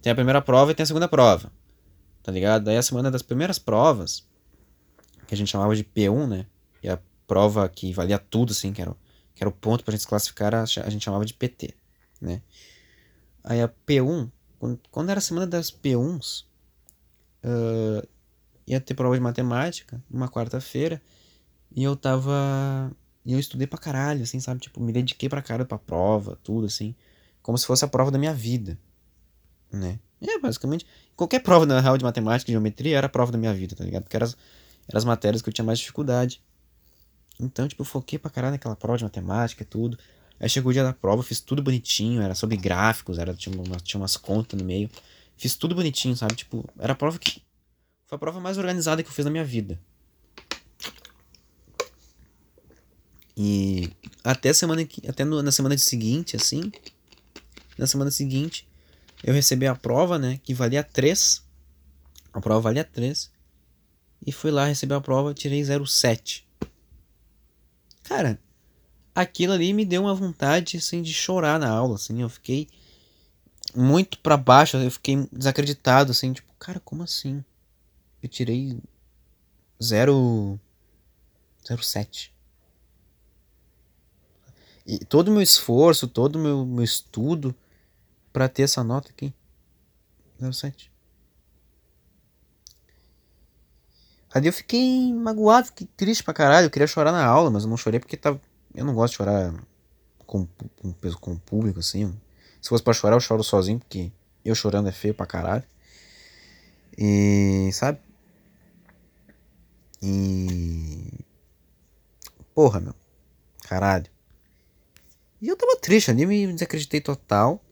Tem 0.00 0.10
a 0.10 0.14
primeira 0.14 0.40
prova 0.40 0.72
e 0.72 0.74
tem 0.74 0.84
a 0.84 0.86
segunda 0.86 1.06
prova 1.06 1.52
tá 2.22 2.32
ligado? 2.32 2.64
Daí 2.64 2.76
a 2.76 2.82
semana 2.82 3.10
das 3.10 3.22
primeiras 3.22 3.58
provas, 3.58 4.26
que 5.26 5.34
a 5.34 5.36
gente 5.36 5.50
chamava 5.50 5.74
de 5.74 5.84
P1, 5.84 6.28
né? 6.28 6.46
E 6.82 6.88
a 6.88 6.98
prova 7.26 7.68
que 7.68 7.92
valia 7.92 8.18
tudo, 8.18 8.52
assim, 8.52 8.72
que 8.72 8.82
era, 8.82 8.94
que 9.34 9.42
era 9.42 9.48
o 9.48 9.52
ponto 9.52 9.84
pra 9.84 9.92
gente 9.92 10.02
se 10.02 10.06
classificar, 10.06 10.54
a 10.54 10.64
gente 10.64 11.04
chamava 11.04 11.24
de 11.24 11.34
PT, 11.34 11.74
né? 12.20 12.42
Aí 13.42 13.60
a 13.62 13.68
P1, 13.68 14.30
quando, 14.90 15.10
era 15.10 15.18
a 15.18 15.22
semana 15.22 15.46
das 15.46 15.70
P1s, 15.70 16.44
uh, 17.44 18.06
ia 18.66 18.80
ter 18.80 18.94
prova 18.94 19.14
de 19.14 19.20
matemática, 19.20 20.02
uma 20.10 20.28
quarta-feira, 20.28 21.00
e 21.74 21.82
eu 21.82 21.96
tava. 21.96 22.92
E 23.24 23.32
eu 23.32 23.38
estudei 23.38 23.66
pra 23.66 23.78
caralho, 23.78 24.22
assim, 24.22 24.40
sabe? 24.40 24.60
Tipo, 24.60 24.80
me 24.80 24.92
dediquei 24.92 25.28
pra 25.28 25.42
caralho 25.42 25.66
pra 25.66 25.78
prova, 25.78 26.38
tudo, 26.42 26.66
assim. 26.66 26.94
Como 27.42 27.56
se 27.56 27.66
fosse 27.66 27.84
a 27.84 27.88
prova 27.88 28.10
da 28.10 28.18
minha 28.18 28.34
vida, 28.34 28.78
né? 29.72 29.98
É, 30.20 30.38
basicamente. 30.38 30.86
Qualquer 31.16 31.40
prova, 31.40 31.64
na 31.66 31.80
real, 31.80 31.96
de 31.96 32.04
matemática 32.04 32.50
e 32.50 32.52
geometria 32.52 32.96
era 32.98 33.06
a 33.06 33.10
prova 33.10 33.32
da 33.32 33.38
minha 33.38 33.54
vida, 33.54 33.74
tá 33.74 33.84
ligado? 33.84 34.02
Porque 34.02 34.16
eram 34.16 34.26
as, 34.26 34.36
eram 34.88 34.98
as 34.98 35.04
matérias 35.04 35.42
que 35.42 35.48
eu 35.48 35.52
tinha 35.52 35.64
mais 35.64 35.78
dificuldade. 35.78 36.42
Então, 37.38 37.66
tipo, 37.66 37.82
eu 37.82 37.86
foquei 37.86 38.18
pra 38.18 38.30
caralho 38.30 38.52
naquela 38.52 38.76
prova 38.76 38.98
de 38.98 39.04
matemática 39.04 39.62
e 39.62 39.66
tudo. 39.66 39.98
Aí 40.40 40.48
chegou 40.48 40.70
o 40.70 40.72
dia 40.72 40.82
da 40.82 40.94
prova, 40.94 41.22
fiz 41.22 41.38
tudo 41.38 41.62
bonitinho, 41.62 42.22
era 42.22 42.34
sobre 42.34 42.56
gráficos, 42.56 43.18
era, 43.18 43.34
tinha, 43.34 43.54
uma, 43.54 43.76
tinha 43.76 44.00
umas 44.00 44.16
contas 44.16 44.58
no 44.58 44.64
meio. 44.64 44.88
Fiz 45.36 45.54
tudo 45.54 45.74
bonitinho, 45.74 46.16
sabe? 46.16 46.34
Tipo, 46.34 46.66
era 46.78 46.94
a 46.94 46.96
prova 46.96 47.18
que. 47.18 47.42
Foi 48.06 48.16
a 48.16 48.18
prova 48.18 48.40
mais 48.40 48.56
organizada 48.56 49.02
que 49.02 49.08
eu 49.10 49.12
fiz 49.12 49.24
na 49.24 49.30
minha 49.30 49.44
vida. 49.44 49.78
E 53.36 53.90
até 54.24 54.52
semana 54.54 54.82
que. 54.84 55.06
Até 55.06 55.24
no, 55.24 55.42
na 55.42 55.52
semana 55.52 55.76
seguinte, 55.76 56.36
assim. 56.36 56.72
Na 57.76 57.86
semana 57.86 58.10
seguinte, 58.10 58.66
eu 59.22 59.34
recebi 59.34 59.66
a 59.66 59.74
prova, 59.74 60.18
né? 60.18 60.40
Que 60.42 60.54
valia 60.54 60.82
3. 60.82 61.42
A 62.32 62.40
prova 62.40 62.60
valia 62.60 62.84
3. 62.84 63.30
E 64.26 64.32
fui 64.32 64.50
lá 64.50 64.66
receber 64.66 64.94
a 64.94 65.00
prova, 65.00 65.34
tirei 65.34 65.60
0,7. 65.60 66.44
Cara, 68.02 68.38
aquilo 69.22 69.52
ali 69.52 69.72
me 69.72 69.84
deu 69.84 70.02
uma 70.02 70.14
vontade 70.14 70.76
assim 70.76 71.02
de 71.02 71.12
chorar 71.12 71.58
na 71.58 71.68
aula, 71.70 71.96
assim, 71.96 72.20
eu 72.22 72.28
fiquei 72.28 72.68
muito 73.74 74.18
para 74.18 74.36
baixo, 74.36 74.76
eu 74.76 74.90
fiquei 74.90 75.28
desacreditado 75.32 76.12
assim, 76.12 76.32
tipo, 76.32 76.52
cara, 76.58 76.80
como 76.80 77.02
assim? 77.02 77.44
Eu 78.22 78.28
tirei 78.28 78.78
0 79.82 80.58
0,7. 81.64 82.30
E 84.86 84.98
todo 85.04 85.28
o 85.28 85.32
meu 85.32 85.42
esforço, 85.42 86.08
todo 86.08 86.36
o 86.36 86.38
meu, 86.38 86.66
meu 86.66 86.84
estudo 86.84 87.54
para 88.32 88.48
ter 88.48 88.62
essa 88.62 88.82
nota 88.82 89.10
aqui. 89.10 89.32
07. 90.40 90.90
Ali 94.32 94.46
eu 94.46 94.52
fiquei 94.52 95.12
magoado, 95.12 95.66
fiquei 95.66 95.88
triste 95.96 96.22
pra 96.22 96.32
caralho. 96.32 96.66
Eu 96.66 96.70
queria 96.70 96.86
chorar 96.86 97.12
na 97.12 97.24
aula, 97.24 97.50
mas 97.50 97.64
eu 97.64 97.70
não 97.70 97.76
chorei 97.76 97.98
porque 97.98 98.16
tava. 98.16 98.40
Eu 98.74 98.84
não 98.84 98.94
gosto 98.94 99.12
de 99.12 99.16
chorar 99.18 99.54
com, 100.26 100.46
com, 100.80 100.92
com 101.20 101.32
o 101.32 101.40
público, 101.40 101.80
assim. 101.80 102.14
Se 102.60 102.68
fosse 102.68 102.82
pra 102.82 102.92
chorar, 102.92 103.16
eu 103.16 103.20
choro 103.20 103.42
sozinho, 103.42 103.78
porque 103.78 104.12
eu 104.44 104.54
chorando 104.54 104.88
é 104.88 104.92
feio 104.92 105.14
pra 105.14 105.26
caralho. 105.26 105.64
E. 106.96 107.70
Sabe? 107.72 107.98
E. 110.02 111.24
Porra, 112.54 112.80
meu. 112.80 112.94
Caralho. 113.68 114.06
E 115.40 115.48
eu 115.48 115.56
tava 115.56 115.76
triste 115.76 116.10
ali, 116.10 116.26
me 116.26 116.52
desacreditei 116.52 117.00
total 117.00 117.62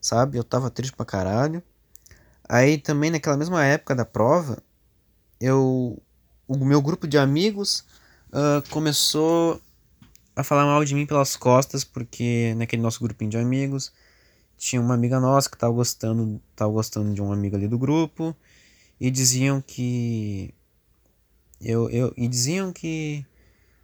sabe? 0.00 0.38
Eu 0.38 0.44
tava 0.44 0.70
triste 0.70 0.94
pra 0.94 1.04
caralho. 1.04 1.62
Aí 2.48 2.78
também 2.78 3.10
naquela 3.10 3.36
mesma 3.36 3.64
época 3.64 3.94
da 3.94 4.04
prova, 4.04 4.62
eu 5.40 6.00
o 6.46 6.64
meu 6.64 6.80
grupo 6.80 7.06
de 7.06 7.18
amigos 7.18 7.84
uh, 8.28 8.66
começou 8.70 9.60
a 10.38 10.44
falar 10.44 10.64
mal 10.66 10.84
de 10.84 10.94
mim 10.94 11.04
pelas 11.04 11.34
costas, 11.36 11.82
porque 11.82 12.54
naquele 12.56 12.80
nosso 12.80 13.00
grupinho 13.02 13.28
de 13.28 13.36
amigos 13.36 13.92
tinha 14.56 14.80
uma 14.80 14.94
amiga 14.94 15.18
nossa 15.18 15.50
que 15.50 15.58
tava 15.58 15.72
gostando, 15.72 16.40
tava 16.54 16.70
gostando 16.70 17.12
de 17.12 17.20
um 17.20 17.32
amigo 17.32 17.56
ali 17.56 17.66
do 17.66 17.76
grupo 17.76 18.36
e 19.00 19.10
diziam 19.10 19.60
que 19.60 20.54
eu, 21.60 21.90
eu 21.90 22.14
e 22.16 22.28
diziam 22.28 22.72
que 22.72 23.26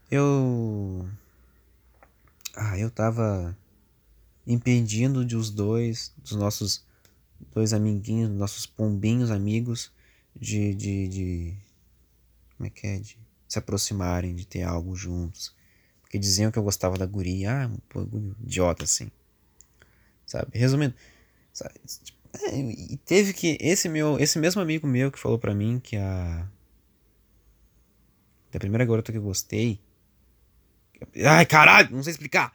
eu 0.08 1.08
ah, 2.54 2.78
eu 2.78 2.88
tava 2.88 3.58
impedindo 4.46 5.24
de 5.24 5.34
os 5.34 5.50
dois, 5.50 6.14
dos 6.18 6.36
nossos 6.36 6.86
dois 7.52 7.72
amiguinhos, 7.72 8.30
nossos 8.30 8.64
pombinhos 8.64 9.32
amigos, 9.32 9.90
de, 10.36 10.72
de, 10.72 11.08
de 11.08 11.56
como 12.56 12.68
é 12.68 12.70
que 12.70 12.86
é, 12.86 13.00
de 13.00 13.18
se 13.48 13.58
aproximarem, 13.58 14.36
de 14.36 14.46
ter 14.46 14.62
algo 14.62 14.94
juntos. 14.94 15.52
Porque 16.14 16.20
diziam 16.20 16.52
que 16.52 16.56
eu 16.56 16.62
gostava 16.62 16.96
da 16.96 17.06
guria, 17.06 17.64
ah, 17.64 17.66
um 17.66 17.76
bagulho 17.92 18.36
idiota 18.40 18.84
assim. 18.84 19.10
Sabe? 20.24 20.56
Resumindo, 20.56 20.94
sabe? 21.52 21.74
É, 22.40 22.56
e 22.56 22.96
teve 22.98 23.32
que 23.32 23.58
esse 23.60 23.88
meu, 23.88 24.16
esse 24.20 24.38
mesmo 24.38 24.62
amigo 24.62 24.86
meu 24.86 25.10
que 25.10 25.18
falou 25.18 25.40
para 25.40 25.52
mim 25.52 25.80
que 25.80 25.96
a 25.96 26.46
da 28.52 28.60
primeira 28.60 28.84
garota 28.84 29.10
que 29.10 29.18
eu 29.18 29.22
gostei, 29.22 29.80
ai 31.26 31.44
caralho, 31.46 31.90
não 31.90 32.02
sei 32.04 32.12
explicar 32.12 32.54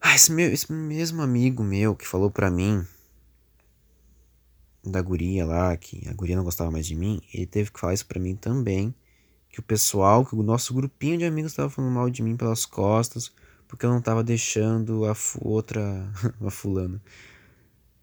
Ah, 0.00 0.14
esse, 0.14 0.32
meu, 0.32 0.50
esse 0.50 0.72
mesmo 0.72 1.20
amigo 1.20 1.62
meu 1.62 1.94
que 1.94 2.06
falou 2.06 2.30
pra 2.30 2.50
mim 2.50 2.86
da 4.82 5.02
guria 5.02 5.44
lá, 5.44 5.76
que 5.76 6.08
a 6.08 6.14
guria 6.14 6.36
não 6.36 6.44
gostava 6.44 6.70
mais 6.70 6.86
de 6.86 6.94
mim, 6.94 7.20
ele 7.34 7.44
teve 7.46 7.70
que 7.70 7.78
falar 7.78 7.92
isso 7.92 8.06
pra 8.06 8.18
mim 8.18 8.34
também. 8.34 8.94
Que 9.54 9.60
o 9.60 9.62
pessoal, 9.62 10.26
que 10.26 10.34
o 10.34 10.42
nosso 10.42 10.74
grupinho 10.74 11.16
de 11.16 11.24
amigos 11.24 11.52
estava 11.52 11.70
falando 11.70 11.92
mal 11.92 12.10
de 12.10 12.24
mim 12.24 12.36
pelas 12.36 12.66
costas, 12.66 13.30
porque 13.68 13.86
eu 13.86 13.90
não 13.90 14.00
tava 14.00 14.24
deixando 14.24 15.04
a 15.04 15.14
outra, 15.40 16.10
a 16.44 16.50
fulana, 16.50 17.00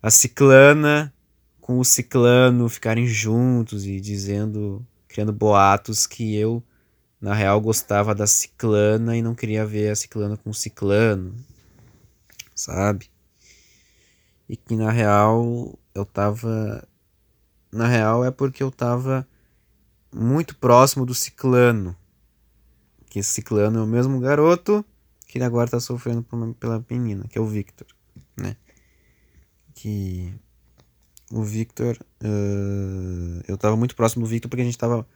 a 0.01 0.09
ciclana 0.09 1.13
com 1.59 1.77
o 1.77 1.83
ciclano 1.83 2.69
ficarem 2.69 3.05
juntos 3.05 3.85
e 3.85 3.99
dizendo, 3.99 4.81
criando 5.09 5.33
boatos 5.33 6.07
que 6.07 6.33
eu, 6.37 6.63
na 7.19 7.33
real, 7.33 7.59
gostava 7.59 8.15
da 8.15 8.25
ciclana 8.25 9.17
e 9.17 9.21
não 9.21 9.35
queria 9.35 9.65
ver 9.65 9.89
a 9.89 9.95
ciclana 9.97 10.37
com 10.37 10.51
o 10.51 10.53
ciclano, 10.53 11.35
sabe? 12.55 13.09
E 14.47 14.55
que 14.55 14.73
na 14.73 14.89
real 14.89 15.77
eu 15.93 16.05
tava. 16.05 16.87
Na 17.69 17.87
real 17.87 18.23
é 18.23 18.31
porque 18.31 18.63
eu 18.63 18.71
tava 18.71 19.27
muito 20.13 20.55
próximo 20.55 21.05
do 21.05 21.13
ciclano. 21.13 21.95
Que 23.09 23.19
esse 23.19 23.29
ciclano 23.31 23.79
é 23.79 23.83
o 23.83 23.87
mesmo 23.87 24.19
garoto 24.19 24.85
que 25.27 25.41
agora 25.41 25.69
tá 25.69 25.79
sofrendo 25.79 26.25
pela 26.59 26.83
menina, 26.89 27.25
que 27.29 27.37
é 27.37 27.41
o 27.41 27.45
Victor, 27.45 27.87
né? 28.35 28.57
Que 29.73 30.33
o 31.31 31.41
Victor. 31.41 31.97
Uh, 32.21 33.41
eu 33.47 33.57
tava 33.57 33.77
muito 33.77 33.95
próximo 33.95 34.23
do 34.23 34.29
Victor 34.29 34.49
porque 34.49 34.61
a 34.61 34.65
gente 34.65 34.77
tava 34.77 35.07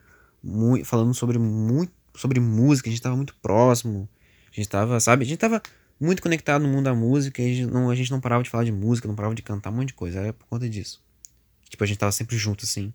muito, 0.41 0.86
falando 0.86 1.14
sobre, 1.14 1.38
muito, 1.38 1.91
sobre 2.16 2.39
música, 2.39 2.88
a 2.89 2.91
gente 2.91 3.02
tava 3.02 3.16
muito 3.16 3.36
próximo. 3.41 4.08
A 4.52 4.56
gente 4.56 4.70
tava, 4.70 5.00
sabe? 5.02 5.26
A 5.26 5.28
gente 5.28 5.39
tava 5.39 5.62
muito 6.00 6.22
conectado 6.22 6.62
no 6.62 6.70
mundo 6.70 6.86
da 6.86 6.96
música 6.96 7.41
e 7.41 7.46
a 7.46 7.54
gente, 7.54 7.72
não, 7.72 7.89
a 7.89 7.96
gente 7.96 8.10
não 8.10 8.22
parava 8.22 8.41
de 8.41 8.50
falar 8.50 8.64
de 8.64 8.72
música, 8.72 9.08
não 9.08 9.16
parava 9.16 9.36
de 9.36 9.41
cantar 9.41 9.70
um 9.70 9.74
monte 9.74 9.89
de 9.89 9.96
coisa. 9.96 10.20
Era 10.20 10.34
por 10.34 10.46
conta 10.48 10.70
disso. 10.70 11.04
Tipo, 11.70 11.84
a 11.84 11.88
gente 11.88 11.98
tava 11.98 12.12
sempre 12.14 12.38
junto, 12.38 12.64
assim. 12.64 12.93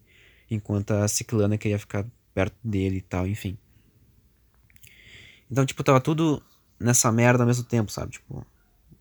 Enquanto 0.50 0.92
a 0.92 1.08
Ciclana 1.08 1.56
queria 1.58 1.78
ficar 1.78 2.04
perto 2.34 2.56
dele 2.64 2.98
e 2.98 3.02
tal, 3.02 3.26
enfim. 3.26 3.56
Então, 5.50 5.66
tipo, 5.66 5.82
tava 5.82 6.00
tudo 6.00 6.42
nessa 6.78 7.10
merda 7.10 7.42
ao 7.42 7.46
mesmo 7.46 7.64
tempo, 7.64 7.90
sabe? 7.90 8.12
Tipo, 8.12 8.46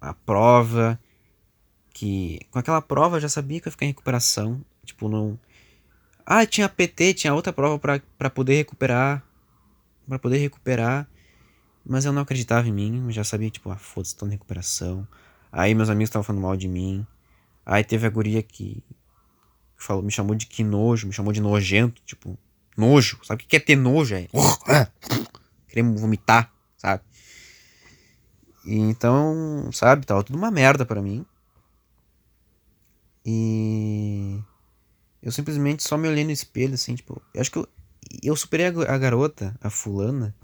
a 0.01 0.13
prova 0.13 0.99
que 1.93 2.39
com 2.51 2.59
aquela 2.59 2.81
prova 2.81 3.17
eu 3.17 3.21
já 3.21 3.29
sabia 3.29 3.59
que 3.59 3.67
eu 3.67 3.69
ia 3.69 3.73
ficar 3.73 3.85
em 3.85 3.89
recuperação, 3.89 4.63
tipo, 4.85 5.09
não 5.09 5.39
Ah, 6.25 6.45
tinha 6.45 6.69
PT, 6.69 7.13
tinha 7.15 7.33
outra 7.33 7.53
prova 7.53 7.79
para 8.17 8.29
poder 8.29 8.55
recuperar, 8.55 9.23
para 10.07 10.19
poder 10.19 10.37
recuperar, 10.39 11.07
mas 11.85 12.05
eu 12.05 12.13
não 12.13 12.21
acreditava 12.23 12.67
em 12.67 12.73
mim, 12.73 13.05
eu 13.05 13.11
já 13.11 13.23
sabia, 13.23 13.49
tipo, 13.49 13.69
ah, 13.71 13.77
foda-se, 13.77 14.15
tô 14.15 14.27
em 14.27 14.31
recuperação. 14.31 15.07
Aí 15.51 15.73
meus 15.75 15.89
amigos 15.89 16.09
estavam 16.09 16.23
falando 16.23 16.41
mal 16.43 16.57
de 16.57 16.67
mim. 16.67 17.05
Aí 17.65 17.83
teve 17.83 18.07
a 18.07 18.09
guria 18.09 18.43
que 18.43 18.83
falou, 19.83 20.03
me 20.03 20.11
chamou 20.11 20.35
de 20.35 20.45
que 20.45 20.63
nojo, 20.63 21.07
me 21.07 21.13
chamou 21.13 21.33
de 21.33 21.41
nojento, 21.41 22.01
tipo, 22.05 22.37
nojo. 22.77 23.19
Sabe 23.23 23.43
o 23.43 23.47
que 23.47 23.55
é 23.55 23.59
ter 23.59 23.75
nojo? 23.75 24.15
É 24.15 24.27
querer 25.67 25.83
vomitar, 25.83 26.51
sabe? 26.77 27.03
E 28.65 28.75
então, 28.77 29.69
sabe, 29.71 30.05
tava 30.05 30.23
tudo 30.23 30.37
uma 30.37 30.51
merda 30.51 30.85
para 30.85 31.01
mim. 31.01 31.25
E 33.25 34.39
eu 35.21 35.31
simplesmente 35.31 35.83
só 35.83 35.97
me 35.97 36.07
olhei 36.07 36.23
no 36.23 36.31
espelho, 36.31 36.73
assim, 36.73 36.95
tipo, 36.95 37.21
eu 37.33 37.41
acho 37.41 37.51
que 37.51 37.59
eu, 37.59 37.67
eu 38.23 38.35
superei 38.35 38.67
a, 38.67 38.69
a 38.69 38.97
garota, 38.97 39.55
a 39.61 39.69
fulana, 39.69 40.35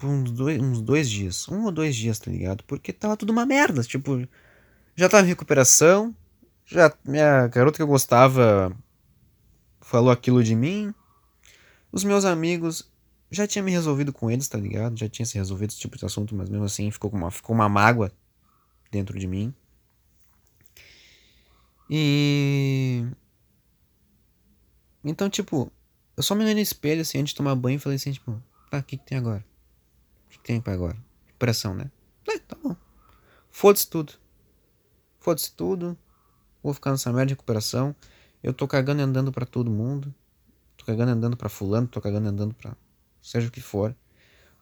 por 0.00 0.08
uns 0.08 0.30
dois, 0.30 0.60
uns 0.60 0.80
dois 0.80 1.08
dias. 1.08 1.46
Um 1.48 1.64
ou 1.64 1.70
dois 1.70 1.94
dias, 1.94 2.18
tá 2.18 2.30
ligado? 2.30 2.64
Porque 2.64 2.92
tava 2.92 3.16
tudo 3.16 3.30
uma 3.30 3.44
merda. 3.44 3.82
Tipo, 3.82 4.26
já 4.96 5.08
tava 5.08 5.24
em 5.24 5.28
recuperação. 5.28 6.16
Já 6.70 6.92
minha 7.04 7.48
garota 7.48 7.76
que 7.76 7.82
eu 7.82 7.86
gostava 7.86 8.72
falou 9.80 10.10
aquilo 10.10 10.42
de 10.42 10.54
mim. 10.54 10.94
Os 11.90 12.04
meus 12.04 12.24
amigos 12.24 12.88
já 13.28 13.44
tinha 13.46 13.62
me 13.62 13.72
resolvido 13.72 14.12
com 14.12 14.30
eles, 14.30 14.46
tá 14.46 14.56
ligado? 14.56 14.96
Já 14.96 15.08
tinha 15.08 15.26
se 15.26 15.36
resolvido 15.36 15.70
esse 15.70 15.80
tipo 15.80 15.98
de 15.98 16.06
assunto, 16.06 16.34
mas 16.34 16.48
mesmo 16.48 16.64
assim 16.64 16.88
ficou 16.92 17.10
uma, 17.10 17.30
ficou 17.30 17.56
uma 17.56 17.68
mágoa 17.68 18.12
dentro 18.90 19.18
de 19.18 19.26
mim. 19.26 19.52
E. 21.88 23.04
Então, 25.02 25.28
tipo, 25.28 25.72
eu 26.16 26.22
só 26.22 26.36
me 26.36 26.44
olhei 26.44 26.54
no 26.54 26.60
espelho 26.60 27.00
assim 27.00 27.18
antes 27.18 27.32
de 27.32 27.36
tomar 27.36 27.56
banho 27.56 27.76
e 27.76 27.80
falei 27.80 27.96
assim, 27.96 28.12
tipo, 28.12 28.40
tá, 28.70 28.78
o 28.78 28.82
que, 28.84 28.96
que 28.96 29.04
tem 29.04 29.18
agora? 29.18 29.44
O 30.26 30.30
que, 30.30 30.38
que 30.38 30.44
tem 30.44 30.60
pra 30.60 30.72
agora? 30.72 30.96
Pressão, 31.36 31.74
né? 31.74 31.90
É, 32.28 32.38
tá 32.38 32.56
bom. 32.62 32.76
Foda-se 33.50 33.88
tudo. 33.90 34.12
Foda-se 35.18 35.52
tudo. 35.52 35.98
Vou 36.62 36.74
ficar 36.74 36.90
nessa 36.90 37.10
merda 37.12 37.26
de 37.26 37.34
recuperação. 37.34 37.94
Eu 38.42 38.52
tô 38.52 38.66
cagando 38.66 39.00
e 39.00 39.04
andando 39.04 39.32
pra 39.32 39.46
todo 39.46 39.70
mundo. 39.70 40.14
Tô 40.76 40.84
cagando 40.84 41.10
e 41.10 41.14
andando 41.14 41.36
pra 41.36 41.48
fulano, 41.48 41.86
tô 41.86 42.00
cagando 42.00 42.26
e 42.26 42.30
andando 42.30 42.54
pra 42.54 42.74
seja 43.22 43.48
o 43.48 43.50
que 43.50 43.60
for. 43.60 43.94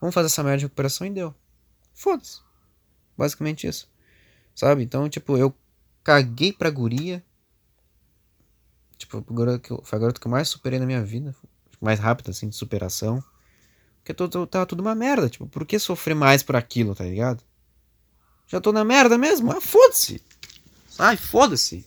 Vamos 0.01 0.15
fazer 0.15 0.27
essa 0.27 0.43
merda 0.43 0.59
de 0.59 0.65
recuperação 0.65 1.07
e 1.07 1.11
deu. 1.11 1.35
Foda-se. 1.95 2.41
Basicamente 3.17 3.67
isso. 3.67 3.91
Sabe? 4.55 4.83
Então, 4.83 5.09
tipo, 5.09 5.37
eu 5.37 5.55
caguei 6.03 6.53
pra 6.53 6.71
guria. 6.71 7.25
Tipo, 8.97 9.25
foi 9.83 9.97
a 9.97 10.01
garota 10.01 10.21
que 10.21 10.27
eu 10.27 10.31
mais 10.31 10.49
superei 10.49 10.79
na 10.79 10.87
minha 10.87 11.05
vida. 11.05 11.35
Mais 11.81 11.99
rápida, 11.99 12.31
assim, 12.31 12.49
de 12.49 12.57
superação. 12.57 13.23
Porque 13.99 14.15
tô, 14.15 14.47
tava 14.47 14.67
tudo 14.67 14.81
uma 14.81 14.95
merda. 14.95 15.29
Tipo, 15.29 15.47
por 15.47 15.67
que 15.67 15.79
sofrer 15.79 16.15
mais 16.15 16.43
por 16.43 16.57
aquilo, 16.57 16.95
tá 16.95 17.05
ligado? 17.05 17.43
Já 18.47 18.61
tô 18.61 18.73
na 18.73 18.85
merda 18.85 19.19
mesmo. 19.19 19.53
Ah, 19.53 19.61
foda-se. 19.61 20.23
Ai, 20.99 21.17
foda-se. 21.17 21.87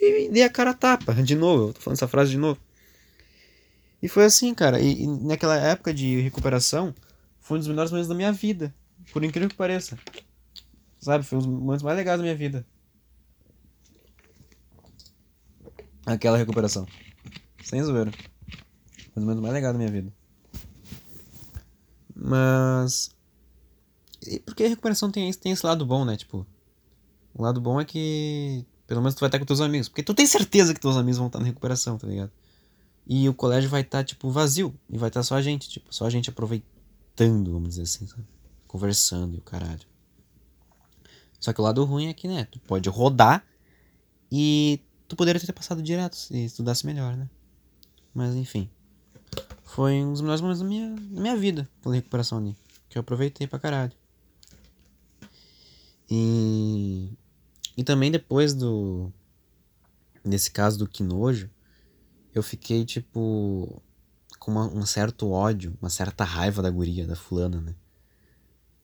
E, 0.00 0.26
e 0.26 0.30
dei 0.30 0.42
a 0.42 0.50
cara 0.50 0.70
a 0.70 0.74
tapa, 0.74 1.14
de 1.14 1.34
novo. 1.34 1.68
Eu 1.68 1.74
tô 1.74 1.80
falando 1.80 1.96
essa 1.96 2.08
frase 2.08 2.30
de 2.30 2.38
novo. 2.38 2.60
E 4.02 4.08
foi 4.08 4.24
assim, 4.24 4.54
cara. 4.54 4.80
E, 4.80 5.02
e 5.02 5.06
naquela 5.06 5.56
época 5.56 5.92
de 5.92 6.20
recuperação, 6.20 6.94
foi 7.40 7.56
um 7.56 7.60
dos 7.60 7.68
melhores 7.68 7.90
momentos 7.90 8.08
da 8.08 8.14
minha 8.14 8.32
vida. 8.32 8.74
Por 9.12 9.24
incrível 9.24 9.48
que 9.48 9.56
pareça. 9.56 9.98
Sabe? 11.00 11.24
Foi 11.24 11.38
um 11.38 11.40
dos 11.40 11.50
momentos 11.50 11.82
mais 11.82 11.96
legais 11.96 12.18
da 12.18 12.22
minha 12.22 12.36
vida. 12.36 12.66
Aquela 16.06 16.38
recuperação. 16.38 16.86
Sem 17.64 17.82
zoeira. 17.82 18.10
Foi 18.10 18.20
um 19.10 19.14
dos 19.14 19.24
momentos 19.24 19.42
mais 19.42 19.54
legais 19.54 19.74
da 19.74 19.78
minha 19.78 19.90
vida. 19.90 20.12
Mas. 22.14 23.10
Porque 24.44 24.64
a 24.64 24.68
recuperação 24.68 25.10
tem, 25.10 25.32
tem 25.32 25.52
esse 25.52 25.64
lado 25.64 25.84
bom, 25.84 26.04
né? 26.04 26.16
Tipo. 26.16 26.46
O 27.34 27.42
lado 27.42 27.60
bom 27.60 27.80
é 27.80 27.84
que. 27.84 28.64
Pelo 28.88 29.02
menos 29.02 29.14
tu 29.14 29.20
vai 29.20 29.28
estar 29.28 29.38
com 29.38 29.44
teus 29.44 29.60
amigos. 29.60 29.88
Porque 29.88 30.02
tu 30.02 30.14
tem 30.14 30.26
certeza 30.26 30.72
que 30.72 30.80
teus 30.80 30.96
amigos 30.96 31.18
vão 31.18 31.26
estar 31.26 31.38
na 31.38 31.44
recuperação, 31.44 31.98
tá 31.98 32.06
ligado? 32.06 32.32
E 33.06 33.28
o 33.28 33.34
colégio 33.34 33.68
vai 33.68 33.82
estar, 33.82 34.02
tipo, 34.02 34.30
vazio. 34.30 34.74
E 34.88 34.96
vai 34.96 35.08
estar 35.08 35.22
só 35.22 35.36
a 35.36 35.42
gente, 35.42 35.68
tipo, 35.68 35.94
só 35.94 36.06
a 36.06 36.10
gente 36.10 36.30
aproveitando, 36.30 37.52
vamos 37.52 37.68
dizer 37.68 37.82
assim, 37.82 38.06
sabe? 38.06 38.24
Conversando 38.66 39.34
e 39.34 39.38
o 39.38 39.42
caralho. 39.42 39.86
Só 41.38 41.52
que 41.52 41.60
o 41.60 41.64
lado 41.64 41.84
ruim 41.84 42.08
é 42.08 42.14
que, 42.14 42.26
né, 42.26 42.46
tu 42.50 42.58
pode 42.60 42.88
rodar 42.88 43.44
e 44.32 44.80
tu 45.06 45.14
poderia 45.14 45.40
ter 45.40 45.52
passado 45.52 45.82
direto 45.82 46.16
se 46.16 46.46
estudasse 46.46 46.84
melhor, 46.84 47.14
né? 47.14 47.28
Mas 48.14 48.34
enfim. 48.34 48.70
Foi 49.64 50.02
um 50.02 50.12
dos 50.12 50.22
melhores 50.22 50.40
momentos 50.40 50.62
da 50.62 50.66
minha, 50.66 50.90
da 50.94 51.20
minha 51.20 51.36
vida, 51.36 51.68
aquela 51.78 51.94
recuperação 51.94 52.38
ali. 52.38 52.56
Que 52.88 52.96
eu 52.96 53.00
aproveitei 53.00 53.46
pra 53.46 53.58
caralho. 53.58 53.92
E. 56.10 57.12
E 57.78 57.84
também 57.84 58.10
depois 58.10 58.54
do. 58.54 59.12
Nesse 60.24 60.50
caso 60.50 60.76
do 60.76 60.88
Quinojo, 60.88 61.48
eu 62.34 62.42
fiquei, 62.42 62.84
tipo. 62.84 63.80
Com 64.40 64.50
uma, 64.50 64.66
um 64.66 64.84
certo 64.84 65.30
ódio, 65.30 65.78
uma 65.80 65.88
certa 65.88 66.24
raiva 66.24 66.60
da 66.60 66.70
guria, 66.70 67.06
da 67.06 67.14
fulana, 67.14 67.60
né? 67.60 67.74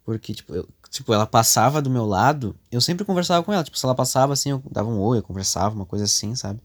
Porque, 0.05 0.33
tipo, 0.33 0.55
eu, 0.55 0.69
tipo, 0.91 1.13
ela 1.13 1.27
passava 1.27 1.83
do 1.83 1.91
meu 1.91 2.05
lado, 2.05 2.55
eu 2.71 2.81
sempre 2.81 3.05
conversava 3.05 3.43
com 3.43 3.53
ela. 3.53 3.65
Tipo, 3.65 3.77
se 3.77 3.85
ela 3.85 3.95
passava 3.97 4.33
assim, 4.33 4.51
eu 4.51 4.63
dava 4.71 4.89
um 4.89 5.01
oi, 5.01 5.19
eu 5.19 5.23
conversava, 5.23 5.75
uma 5.75 5.87
coisa 5.87 6.05
assim, 6.05 6.37
sabe? 6.37 6.61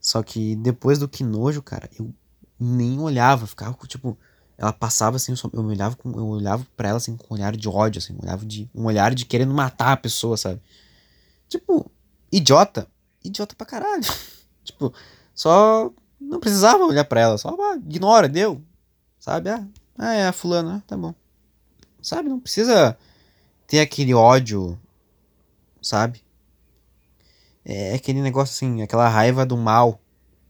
Só 0.00 0.22
que 0.22 0.54
depois 0.54 0.98
do 0.98 1.08
que 1.08 1.24
nojo, 1.24 1.62
cara, 1.62 1.90
eu 1.98 2.14
nem 2.60 3.00
olhava, 3.00 3.46
ficava 3.46 3.76
tipo, 3.88 4.16
ela 4.56 4.72
passava 4.72 5.16
assim, 5.16 5.32
eu, 5.32 5.36
só, 5.36 5.50
eu 5.52 5.64
olhava 5.64 5.96
com, 5.96 6.10
eu 6.10 6.26
olhava 6.26 6.64
para 6.76 6.90
ela 6.90 6.98
assim 6.98 7.16
com 7.16 7.34
um 7.34 7.36
olhar 7.36 7.56
de 7.56 7.68
ódio, 7.68 7.98
assim, 7.98 8.14
um 8.14 8.22
olhar 8.22 8.38
de 8.38 8.70
um 8.74 8.84
olhar 8.84 9.14
de 9.14 9.24
querendo 9.24 9.54
matar 9.54 9.92
a 9.92 9.96
pessoa, 9.96 10.36
sabe? 10.36 10.60
Tipo, 11.48 11.90
idiota, 12.30 12.86
idiota 13.24 13.54
pra 13.54 13.66
caralho. 13.66 14.04
tipo, 14.62 14.92
só 15.34 15.92
não 16.20 16.40
precisava 16.40 16.84
olhar 16.84 17.04
para 17.04 17.20
ela, 17.20 17.38
só 17.38 17.48
ah, 17.48 17.76
ignora, 17.76 18.28
deu. 18.28 18.62
Sabe? 19.18 19.50
Ah, 19.50 19.66
ah 19.96 20.14
é 20.14 20.26
a 20.26 20.32
fulana, 20.32 20.76
ah, 20.76 20.82
tá 20.86 20.96
bom. 20.96 21.14
Sabe? 22.02 22.28
Não 22.28 22.40
precisa 22.40 22.96
ter 23.66 23.80
aquele 23.80 24.14
ódio, 24.14 24.78
sabe? 25.82 26.22
É 27.64 27.94
aquele 27.94 28.22
negócio 28.22 28.54
assim, 28.54 28.82
aquela 28.82 29.08
raiva 29.08 29.44
do 29.44 29.56
mal. 29.56 30.00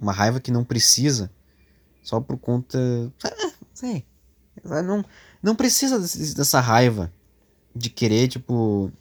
Uma 0.00 0.12
raiva 0.12 0.38
que 0.38 0.52
não 0.52 0.64
precisa. 0.64 1.30
Só 2.02 2.20
por 2.20 2.38
conta. 2.38 2.78
Ah, 3.24 3.52
sei. 3.74 4.06
Não, 4.64 5.04
não 5.42 5.56
precisa 5.56 5.98
dessa 5.98 6.60
raiva. 6.60 7.12
de 7.74 7.90
querer, 7.90 8.28
tipo. 8.28 8.92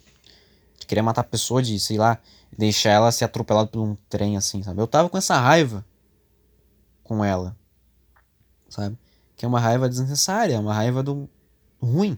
De 0.88 0.96
querer 0.96 1.02
matar 1.02 1.22
a 1.22 1.24
pessoa, 1.26 1.62
de, 1.62 1.80
sei 1.80 1.98
lá, 1.98 2.18
deixar 2.58 2.92
ela 2.92 3.12
ser 3.12 3.26
atropelada 3.26 3.68
por 3.68 3.82
um 3.82 3.96
trem, 4.10 4.38
assim, 4.38 4.64
sabe? 4.64 4.80
Eu 4.80 4.88
tava 4.88 5.10
com 5.10 5.18
essa 5.18 5.38
raiva 5.38 5.86
com 7.04 7.24
ela, 7.24 7.56
sabe? 8.70 8.98
Que 9.36 9.46
é 9.46 9.48
uma 9.48 9.60
raiva 9.60 9.88
desnecessária, 9.88 10.56
é 10.56 10.60
uma 10.60 10.74
raiva 10.74 11.04
do 11.04 11.30
ruim, 11.82 12.18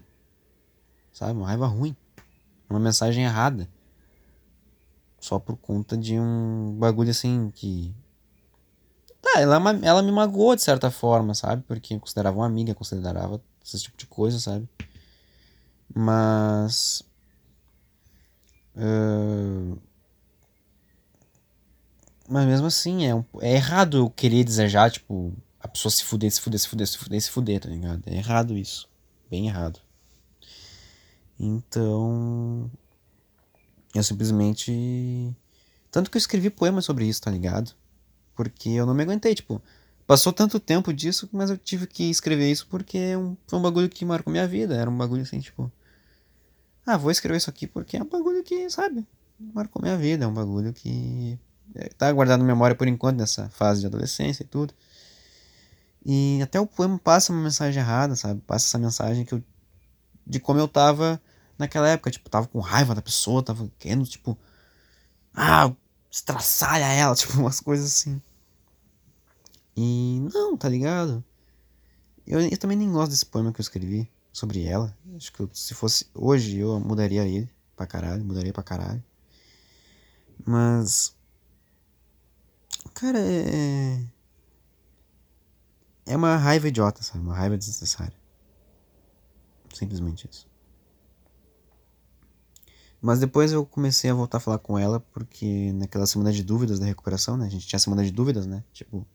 sabe? 1.12 1.32
Uma 1.32 1.46
raiva 1.46 1.66
ruim. 1.66 1.96
Uma 2.68 2.78
mensagem 2.78 3.24
errada. 3.24 3.68
Só 5.20 5.38
por 5.38 5.56
conta 5.56 5.96
de 5.96 6.18
um 6.18 6.76
bagulho 6.78 7.10
assim 7.10 7.50
que. 7.50 7.94
Tá, 9.20 9.40
ela, 9.40 9.56
é 9.56 9.86
ela 9.86 10.02
me 10.02 10.10
magoou 10.10 10.56
de 10.56 10.62
certa 10.62 10.90
forma, 10.90 11.34
sabe? 11.34 11.62
Porque 11.66 11.94
eu 11.94 12.00
considerava 12.00 12.36
uma 12.36 12.46
amiga, 12.46 12.74
considerava 12.74 13.42
esse 13.62 13.78
tipo 13.82 13.98
de 13.98 14.06
coisa, 14.06 14.38
sabe? 14.38 14.68
Mas. 15.92 17.02
Uh, 18.76 19.78
mas 22.28 22.46
mesmo 22.46 22.66
assim, 22.66 23.06
é, 23.06 23.14
um, 23.14 23.24
é 23.40 23.54
errado 23.54 23.96
eu 23.96 24.10
querer 24.10 24.44
desejar, 24.44 24.90
tipo, 24.90 25.34
a 25.58 25.66
pessoa 25.66 25.90
se 25.90 26.04
fuder, 26.04 26.30
se 26.30 26.40
fuder, 26.40 26.60
se 26.60 26.68
fuder, 26.68 26.86
se 26.86 26.98
fuder, 26.98 27.20
se 27.20 27.30
fuder, 27.30 27.60
tá 27.60 27.68
ligado? 27.68 28.02
É 28.06 28.14
errado 28.14 28.56
isso. 28.56 28.88
Bem 29.30 29.48
errado. 29.48 29.80
Então. 31.38 32.70
Eu 33.94 34.02
simplesmente. 34.02 35.34
Tanto 35.90 36.10
que 36.10 36.16
eu 36.16 36.20
escrevi 36.20 36.50
poemas 36.50 36.84
sobre 36.84 37.06
isso, 37.06 37.20
tá 37.20 37.30
ligado? 37.30 37.72
Porque 38.36 38.70
eu 38.70 38.86
não 38.86 38.94
me 38.94 39.02
aguentei, 39.02 39.34
tipo. 39.34 39.60
Passou 40.06 40.32
tanto 40.32 40.58
tempo 40.58 40.92
disso, 40.92 41.28
mas 41.32 41.50
eu 41.50 41.58
tive 41.58 41.86
que 41.86 42.04
escrever 42.10 42.50
isso 42.50 42.66
porque 42.68 42.98
é 42.98 43.18
um, 43.18 43.36
foi 43.46 43.58
um 43.58 43.62
bagulho 43.62 43.88
que 43.88 44.04
marcou 44.04 44.30
minha 44.30 44.46
vida. 44.46 44.74
Era 44.74 44.90
um 44.90 44.96
bagulho 44.96 45.22
assim, 45.22 45.40
tipo. 45.40 45.70
Ah, 46.86 46.96
vou 46.96 47.10
escrever 47.10 47.36
isso 47.36 47.50
aqui 47.50 47.66
porque 47.66 47.96
é 47.96 48.02
um 48.02 48.08
bagulho 48.08 48.42
que, 48.42 48.68
sabe? 48.70 49.06
Marcou 49.38 49.82
minha 49.82 49.96
vida. 49.96 50.24
É 50.24 50.28
um 50.28 50.34
bagulho 50.34 50.72
que. 50.72 51.38
É, 51.74 51.88
tá 51.90 52.12
guardado 52.12 52.40
na 52.40 52.46
memória 52.46 52.74
por 52.74 52.88
enquanto, 52.88 53.18
nessa 53.18 53.48
fase 53.50 53.80
de 53.80 53.86
adolescência 53.86 54.42
e 54.42 54.46
tudo. 54.46 54.74
E 56.04 56.40
até 56.42 56.58
o 56.60 56.66
poema 56.66 56.98
passa 56.98 57.32
uma 57.32 57.42
mensagem 57.42 57.80
errada, 57.80 58.16
sabe? 58.16 58.40
Passa 58.46 58.66
essa 58.66 58.78
mensagem 58.78 59.24
que 59.24 59.34
eu. 59.34 59.42
de 60.26 60.40
como 60.40 60.58
eu 60.58 60.68
tava 60.68 61.20
naquela 61.58 61.88
época. 61.88 62.10
Tipo, 62.10 62.28
tava 62.30 62.46
com 62.48 62.60
raiva 62.60 62.94
da 62.94 63.02
pessoa, 63.02 63.42
tava 63.42 63.70
querendo, 63.78 64.04
tipo. 64.06 64.38
Ah, 65.34 65.72
estraçalha 66.10 66.86
ela, 66.86 67.14
tipo, 67.16 67.38
umas 67.38 67.60
coisas 67.60 67.86
assim. 67.86 68.20
E 69.76 70.20
não, 70.34 70.56
tá 70.56 70.68
ligado? 70.68 71.24
Eu, 72.26 72.40
eu 72.40 72.58
também 72.58 72.76
nem 72.76 72.90
gosto 72.90 73.10
desse 73.10 73.26
poema 73.26 73.52
que 73.52 73.60
eu 73.60 73.62
escrevi 73.62 74.10
sobre 74.32 74.64
ela. 74.64 74.96
Acho 75.16 75.32
que 75.32 75.48
se 75.52 75.74
fosse 75.74 76.06
hoje 76.14 76.58
eu 76.58 76.78
mudaria 76.80 77.26
ele 77.26 77.50
pra 77.76 77.86
caralho, 77.86 78.24
mudaria 78.24 78.52
pra 78.52 78.62
caralho. 78.62 79.02
Mas. 80.44 81.14
Cara, 82.94 83.18
é. 83.18 84.04
É 86.06 86.16
uma 86.16 86.36
raiva 86.36 86.68
idiota, 86.68 87.02
sabe? 87.02 87.20
Uma 87.20 87.34
raiva 87.34 87.56
desnecessária. 87.56 88.16
Simplesmente 89.72 90.28
isso. 90.30 90.48
Mas 93.00 93.18
depois 93.18 93.52
eu 93.52 93.64
comecei 93.64 94.10
a 94.10 94.14
voltar 94.14 94.38
a 94.38 94.40
falar 94.40 94.58
com 94.58 94.78
ela, 94.78 95.00
porque 95.00 95.72
naquela 95.72 96.06
semana 96.06 96.32
de 96.32 96.42
dúvidas 96.42 96.78
da 96.78 96.86
recuperação, 96.86 97.36
né? 97.36 97.46
A 97.46 97.48
gente 97.48 97.66
tinha 97.66 97.78
semana 97.78 98.04
de 98.04 98.10
dúvidas, 98.10 98.46
né? 98.46 98.62
Tipo, 98.72 99.06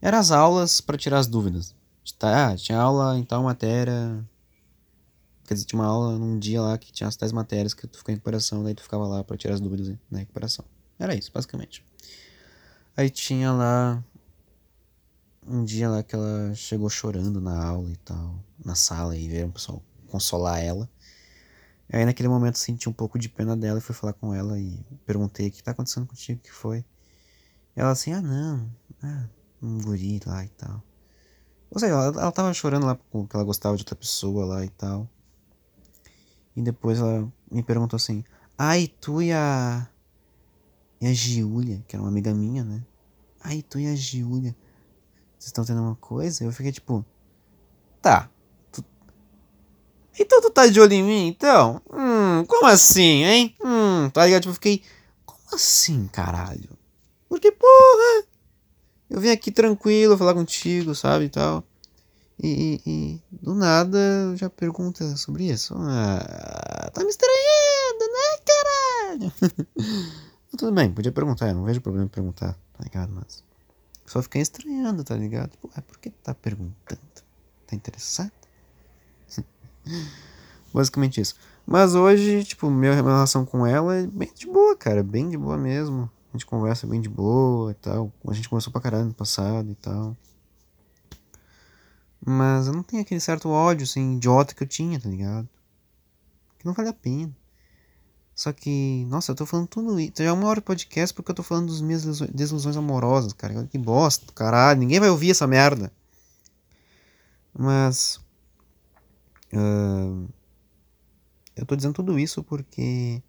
eram 0.00 0.18
as 0.18 0.30
aulas 0.30 0.80
para 0.80 0.96
tirar 0.96 1.18
as 1.18 1.26
dúvidas. 1.26 1.74
Tá, 2.18 2.56
tinha 2.56 2.78
aula 2.80 3.18
em 3.18 3.24
tal 3.24 3.42
matéria. 3.42 4.24
Quer 5.48 5.54
dizer, 5.54 5.64
tinha 5.64 5.80
uma 5.80 5.88
aula 5.88 6.18
num 6.18 6.38
dia 6.38 6.60
lá 6.60 6.76
que 6.76 6.92
tinha 6.92 7.08
as 7.08 7.16
tais 7.16 7.32
matérias 7.32 7.72
que 7.72 7.86
tu 7.86 7.96
ficou 7.96 8.12
em 8.12 8.16
recuperação, 8.16 8.62
daí 8.62 8.74
tu 8.74 8.82
ficava 8.82 9.06
lá 9.06 9.24
para 9.24 9.34
tirar 9.34 9.54
as 9.54 9.60
dúvidas 9.60 9.96
na 10.10 10.18
recuperação. 10.18 10.62
Era 10.98 11.14
isso, 11.14 11.32
basicamente. 11.32 11.82
Aí 12.94 13.08
tinha 13.08 13.50
lá 13.50 14.04
um 15.46 15.64
dia 15.64 15.88
lá 15.88 16.02
que 16.02 16.14
ela 16.14 16.54
chegou 16.54 16.90
chorando 16.90 17.40
na 17.40 17.64
aula 17.64 17.90
e 17.90 17.96
tal, 17.96 18.44
na 18.62 18.74
sala, 18.74 19.16
e 19.16 19.26
veio 19.26 19.46
o 19.46 19.52
pessoal 19.52 19.82
consolar 20.08 20.62
ela. 20.62 20.86
Aí 21.90 22.04
naquele 22.04 22.28
momento 22.28 22.58
senti 22.58 22.86
um 22.86 22.92
pouco 22.92 23.18
de 23.18 23.30
pena 23.30 23.56
dela 23.56 23.78
e 23.78 23.80
fui 23.80 23.94
falar 23.94 24.12
com 24.12 24.34
ela 24.34 24.60
e 24.60 24.84
perguntei 25.06 25.48
o 25.48 25.50
que 25.50 25.62
tá 25.62 25.70
acontecendo 25.70 26.06
contigo, 26.06 26.40
o 26.40 26.42
que 26.42 26.52
foi? 26.52 26.84
Ela 27.74 27.92
assim, 27.92 28.12
ah 28.12 28.20
não, 28.20 28.70
ah, 29.02 29.24
um 29.62 29.80
guri 29.80 30.20
lá 30.26 30.44
e 30.44 30.48
tal. 30.50 30.82
Ou 31.70 31.80
seja, 31.80 31.94
ela, 31.94 32.20
ela 32.20 32.32
tava 32.32 32.52
chorando 32.52 32.84
lá 32.84 32.94
porque 32.94 33.34
ela 33.34 33.44
gostava 33.44 33.76
de 33.76 33.80
outra 33.80 33.96
pessoa 33.96 34.44
lá 34.44 34.62
e 34.62 34.68
tal. 34.68 35.08
E 36.58 36.62
depois 36.62 36.98
ela 36.98 37.32
me 37.48 37.62
perguntou 37.62 37.96
assim, 37.96 38.24
ai, 38.58 38.90
tu 39.00 39.22
e 39.22 39.32
a. 39.32 39.88
E 41.00 41.06
a 41.06 41.12
Giulia, 41.12 41.84
que 41.86 41.94
era 41.94 42.02
uma 42.02 42.10
amiga 42.10 42.34
minha, 42.34 42.64
né? 42.64 42.84
Ai, 43.40 43.62
tu 43.62 43.78
e 43.78 43.86
a 43.86 43.94
Giulia, 43.94 44.56
vocês 45.38 45.46
estão 45.46 45.64
tendo 45.64 45.80
uma 45.80 45.94
coisa? 45.94 46.42
Eu 46.42 46.50
fiquei 46.50 46.72
tipo, 46.72 47.04
tá, 48.02 48.28
então 50.18 50.40
tu 50.40 50.50
tá 50.50 50.66
de 50.66 50.80
olho 50.80 50.92
em 50.92 51.02
mim, 51.04 51.28
então? 51.28 51.80
Hum, 51.92 52.44
como 52.46 52.66
assim, 52.66 53.22
hein? 53.24 53.54
Hum, 53.64 54.10
tá 54.10 54.26
ligado? 54.26 54.42
Tipo, 54.42 54.50
eu 54.50 54.54
fiquei, 54.54 54.82
como 55.24 55.54
assim, 55.54 56.08
caralho? 56.08 56.76
Porque, 57.28 57.52
porra, 57.52 58.24
eu 59.08 59.20
vim 59.20 59.30
aqui 59.30 59.52
tranquilo 59.52 60.18
falar 60.18 60.34
contigo, 60.34 60.92
sabe, 60.92 61.26
e 61.26 61.28
tal. 61.28 61.62
E, 62.40 62.80
e, 62.86 63.22
do 63.32 63.52
nada 63.54 63.98
já 64.36 64.48
pergunta 64.48 65.16
sobre 65.16 65.44
isso. 65.44 65.74
Ah, 65.76 66.90
tá 66.92 67.02
me 67.02 67.10
estranhando, 67.10 68.04
né, 68.12 68.38
caralho? 68.46 69.32
Tudo 70.56 70.72
bem, 70.72 70.92
podia 70.92 71.12
perguntar, 71.12 71.48
eu 71.48 71.54
não 71.54 71.64
vejo 71.64 71.80
problema 71.80 72.06
em 72.06 72.08
perguntar, 72.08 72.52
tá 72.52 72.84
ligado? 72.84 73.12
Mas 73.12 73.42
só 74.06 74.22
fiquei 74.22 74.40
estranhando, 74.40 75.04
tá 75.04 75.14
ligado? 75.14 75.56
Pô, 75.58 75.68
é 75.76 75.80
por 75.80 75.98
que 75.98 76.10
tá 76.10 76.34
perguntando? 76.34 77.00
Tá 77.66 77.76
interessado? 77.76 78.32
Basicamente 80.72 81.20
isso. 81.20 81.34
Mas 81.66 81.94
hoje, 81.94 82.44
tipo, 82.44 82.70
minha 82.70 82.94
relação 82.94 83.44
com 83.44 83.66
ela 83.66 83.96
é 83.96 84.06
bem 84.06 84.32
de 84.34 84.46
boa, 84.46 84.74
cara. 84.74 85.02
Bem 85.02 85.28
de 85.28 85.36
boa 85.36 85.58
mesmo. 85.58 86.10
A 86.32 86.36
gente 86.36 86.46
conversa 86.46 86.86
bem 86.86 87.00
de 87.00 87.08
boa 87.08 87.72
e 87.72 87.74
tal. 87.74 88.10
A 88.26 88.32
gente 88.32 88.48
conversou 88.48 88.72
pra 88.72 88.80
caralho 88.80 89.04
no 89.06 89.14
passado 89.14 89.70
e 89.70 89.74
tal. 89.74 90.16
Mas 92.28 92.66
eu 92.66 92.74
não 92.74 92.82
tenho 92.82 93.00
aquele 93.00 93.20
certo 93.20 93.48
ódio, 93.48 93.84
assim, 93.84 94.16
idiota 94.16 94.54
que 94.54 94.62
eu 94.62 94.66
tinha, 94.66 95.00
tá 95.00 95.08
ligado? 95.08 95.48
Que 96.58 96.66
não 96.66 96.74
vale 96.74 96.90
a 96.90 96.92
pena. 96.92 97.34
Só 98.34 98.52
que, 98.52 99.06
nossa, 99.08 99.32
eu 99.32 99.36
tô 99.36 99.46
falando 99.46 99.66
tudo 99.66 99.98
isso. 99.98 100.12
Já 100.18 100.24
é 100.24 100.32
uma 100.32 100.46
hora 100.46 100.60
de 100.60 100.66
podcast 100.66 101.14
porque 101.14 101.30
eu 101.30 101.34
tô 101.34 101.42
falando 101.42 101.72
das 101.72 101.80
minhas 101.80 102.04
desilusões 102.30 102.76
amorosas, 102.76 103.32
cara. 103.32 103.66
Que 103.66 103.78
bosta, 103.78 104.30
caralho. 104.34 104.78
Ninguém 104.78 105.00
vai 105.00 105.08
ouvir 105.08 105.30
essa 105.30 105.46
merda. 105.46 105.90
Mas. 107.58 108.20
Uh, 109.50 110.28
eu 111.56 111.64
tô 111.64 111.74
dizendo 111.74 111.94
tudo 111.94 112.18
isso 112.18 112.44
porque 112.44 113.22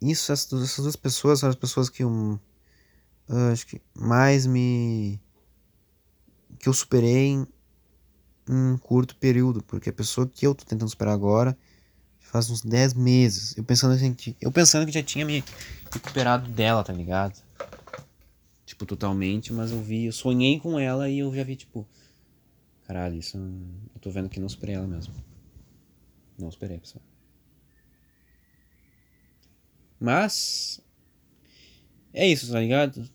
isso, 0.00 0.32
essas, 0.32 0.50
essas 0.62 0.82
duas 0.82 0.96
pessoas 0.96 1.40
são 1.40 1.50
as 1.50 1.54
pessoas 1.54 1.90
que 1.90 2.02
eu 2.02 2.40
uh, 3.28 3.52
acho 3.52 3.66
que 3.66 3.82
mais 3.94 4.46
me 4.46 5.20
que 6.58 6.68
eu 6.68 6.72
superei 6.72 7.46
um 8.48 8.76
curto 8.78 9.16
período, 9.16 9.62
porque 9.62 9.90
a 9.90 9.92
pessoa 9.92 10.26
que 10.26 10.46
eu 10.46 10.54
tô 10.54 10.64
tentando 10.64 10.88
superar 10.88 11.14
agora 11.14 11.56
faz 12.20 12.50
uns 12.50 12.62
10 12.62 12.94
meses. 12.94 13.56
Eu 13.56 13.64
pensando 13.64 13.94
assim, 13.94 14.14
eu 14.40 14.50
pensando 14.52 14.86
que 14.86 14.92
já 14.92 15.02
tinha 15.02 15.24
me 15.24 15.44
recuperado 15.92 16.48
dela, 16.50 16.84
tá 16.84 16.92
ligado? 16.92 17.42
Tipo, 18.66 18.84
totalmente, 18.84 19.52
mas 19.52 19.70
eu 19.70 19.80
vi, 19.80 20.06
eu 20.06 20.12
sonhei 20.12 20.60
com 20.60 20.78
ela 20.78 21.08
e 21.08 21.20
eu 21.20 21.34
já 21.34 21.42
vi, 21.42 21.56
tipo, 21.56 21.86
Caralho, 22.88 23.16
isso 23.16 23.36
eu 23.36 24.00
tô 24.00 24.10
vendo 24.10 24.30
que 24.30 24.40
não 24.40 24.48
superei 24.48 24.74
ela 24.74 24.86
mesmo. 24.86 25.12
Não 26.38 26.50
superei, 26.50 26.78
pessoal. 26.78 27.04
Mas. 30.00 30.80
É 32.14 32.26
isso, 32.26 32.50
tá 32.50 32.58
ligado? 32.58 33.06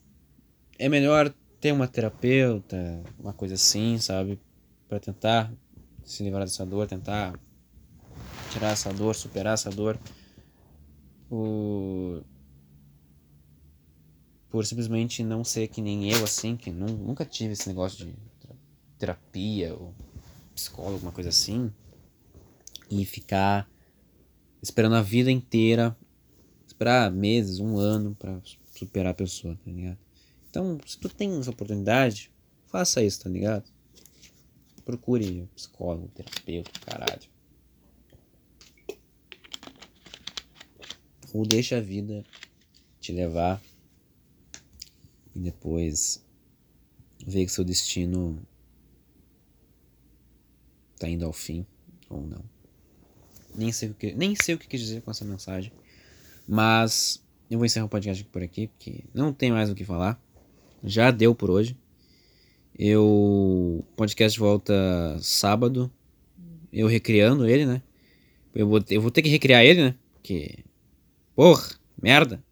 É 0.78 0.88
melhor 0.88 1.34
ter 1.60 1.72
uma 1.72 1.88
terapeuta, 1.88 3.04
uma 3.18 3.34
coisa 3.34 3.56
assim, 3.56 3.98
sabe? 3.98 4.40
Para 4.94 5.00
tentar 5.00 5.52
se 6.04 6.24
livrar 6.24 6.44
dessa 6.44 6.64
dor, 6.66 6.86
tentar 6.86 7.40
tirar 8.52 8.74
essa 8.74 8.94
dor, 8.94 9.16
superar 9.16 9.56
essa 9.56 9.72
dor. 9.72 10.00
Por, 11.28 12.24
por 14.50 14.64
simplesmente 14.66 15.24
não 15.24 15.44
ser 15.44 15.68
que 15.68 15.82
nem 15.82 16.12
eu, 16.12 16.24
assim, 16.24 16.56
que 16.56 16.72
nunca 16.72 17.26
tive 17.26 17.54
esse 17.54 17.68
negócio 17.68 18.06
de 18.06 18.16
terapia 19.00 19.74
ou 19.74 19.96
psicólogo, 20.54 20.94
alguma 20.96 21.12
coisa 21.12 21.30
assim, 21.30 21.74
e 22.92 23.04
ficar 23.04 23.68
esperando 24.62 24.96
a 24.96 25.02
vida 25.02 25.32
inteira, 25.32 25.98
esperar 26.68 27.12
meses, 27.12 27.60
um 27.60 27.78
ano 27.78 28.14
para 28.14 28.40
superar 28.72 29.12
a 29.12 29.16
pessoa, 29.16 29.56
tá 29.56 29.72
ligado? 29.72 29.98
Então, 30.52 30.78
se 30.86 31.00
tu 31.00 31.10
tem 31.10 31.40
essa 31.40 31.50
oportunidade, 31.50 32.32
faça 32.68 33.02
isso, 33.02 33.24
tá 33.24 33.30
ligado? 33.30 33.73
Procure 34.86 35.48
psicólogo, 35.56 36.10
terapeuta, 36.10 36.72
caralho. 36.86 37.30
Ou 41.34 41.46
deixa 41.46 41.78
a 41.78 41.82
vida 41.82 42.24
te 43.00 43.12
levar 43.12 43.62
e 45.36 45.40
depois 45.40 46.24
ver 47.26 47.46
que 47.46 47.52
seu 47.52 47.64
destino 47.64 48.46
tá 51.00 51.10
indo 51.10 51.26
ao 51.26 51.34
fim 51.34 51.66
ou 52.10 52.22
não. 52.22 52.44
Nem 53.56 53.72
sei 53.72 53.90
o 53.90 53.94
que, 53.94 54.14
nem 54.14 54.36
sei 54.36 54.56
o 54.56 54.58
que 54.58 54.68
quis 54.68 54.82
dizer 54.82 55.02
com 55.02 55.12
essa 55.12 55.26
mensagem, 55.26 55.72
mas 56.48 57.24
eu 57.50 57.58
vou 57.58 57.66
encerrar 57.66 57.86
o 57.86 57.90
podcast 57.90 58.24
por 58.26 58.42
aqui 58.42 58.68
porque 58.68 59.04
não 59.14 59.34
tem 59.34 59.52
mais 59.52 59.70
o 59.70 59.76
que 59.76 59.84
falar. 59.84 60.22
Já 60.84 61.12
deu 61.12 61.34
por 61.34 61.50
hoje. 61.50 61.78
Eu 62.78 63.86
podcast 63.96 64.40
volta 64.40 64.74
sábado, 65.20 65.92
eu 66.72 66.88
recriando 66.88 67.48
ele, 67.48 67.66
né? 67.66 67.82
Eu 68.54 68.68
vou, 68.68 68.84
eu 68.90 69.02
vou 69.02 69.12
ter 69.12 69.22
que 69.22 69.30
recriar 69.30 69.64
ele, 69.64 69.84
né? 69.84 69.96
Porque 70.14 70.64
porra, 71.36 71.70
merda. 72.02 72.44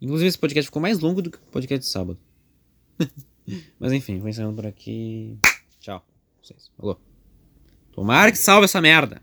Inclusive 0.00 0.28
esse 0.28 0.38
podcast 0.38 0.66
ficou 0.66 0.82
mais 0.82 0.98
longo 0.98 1.22
do 1.22 1.30
que 1.30 1.38
o 1.38 1.50
podcast 1.50 1.86
de 1.86 1.92
sábado. 1.92 2.18
Mas 3.78 3.92
enfim, 3.92 4.18
vou 4.18 4.28
encerrando 4.28 4.56
por 4.56 4.66
aqui. 4.66 5.38
Tchau. 5.80 6.04
Vocês. 6.42 6.70
Alô. 6.78 6.96
Tomara 7.92 8.30
que 8.30 8.38
salve 8.38 8.64
essa 8.64 8.80
merda. 8.80 9.20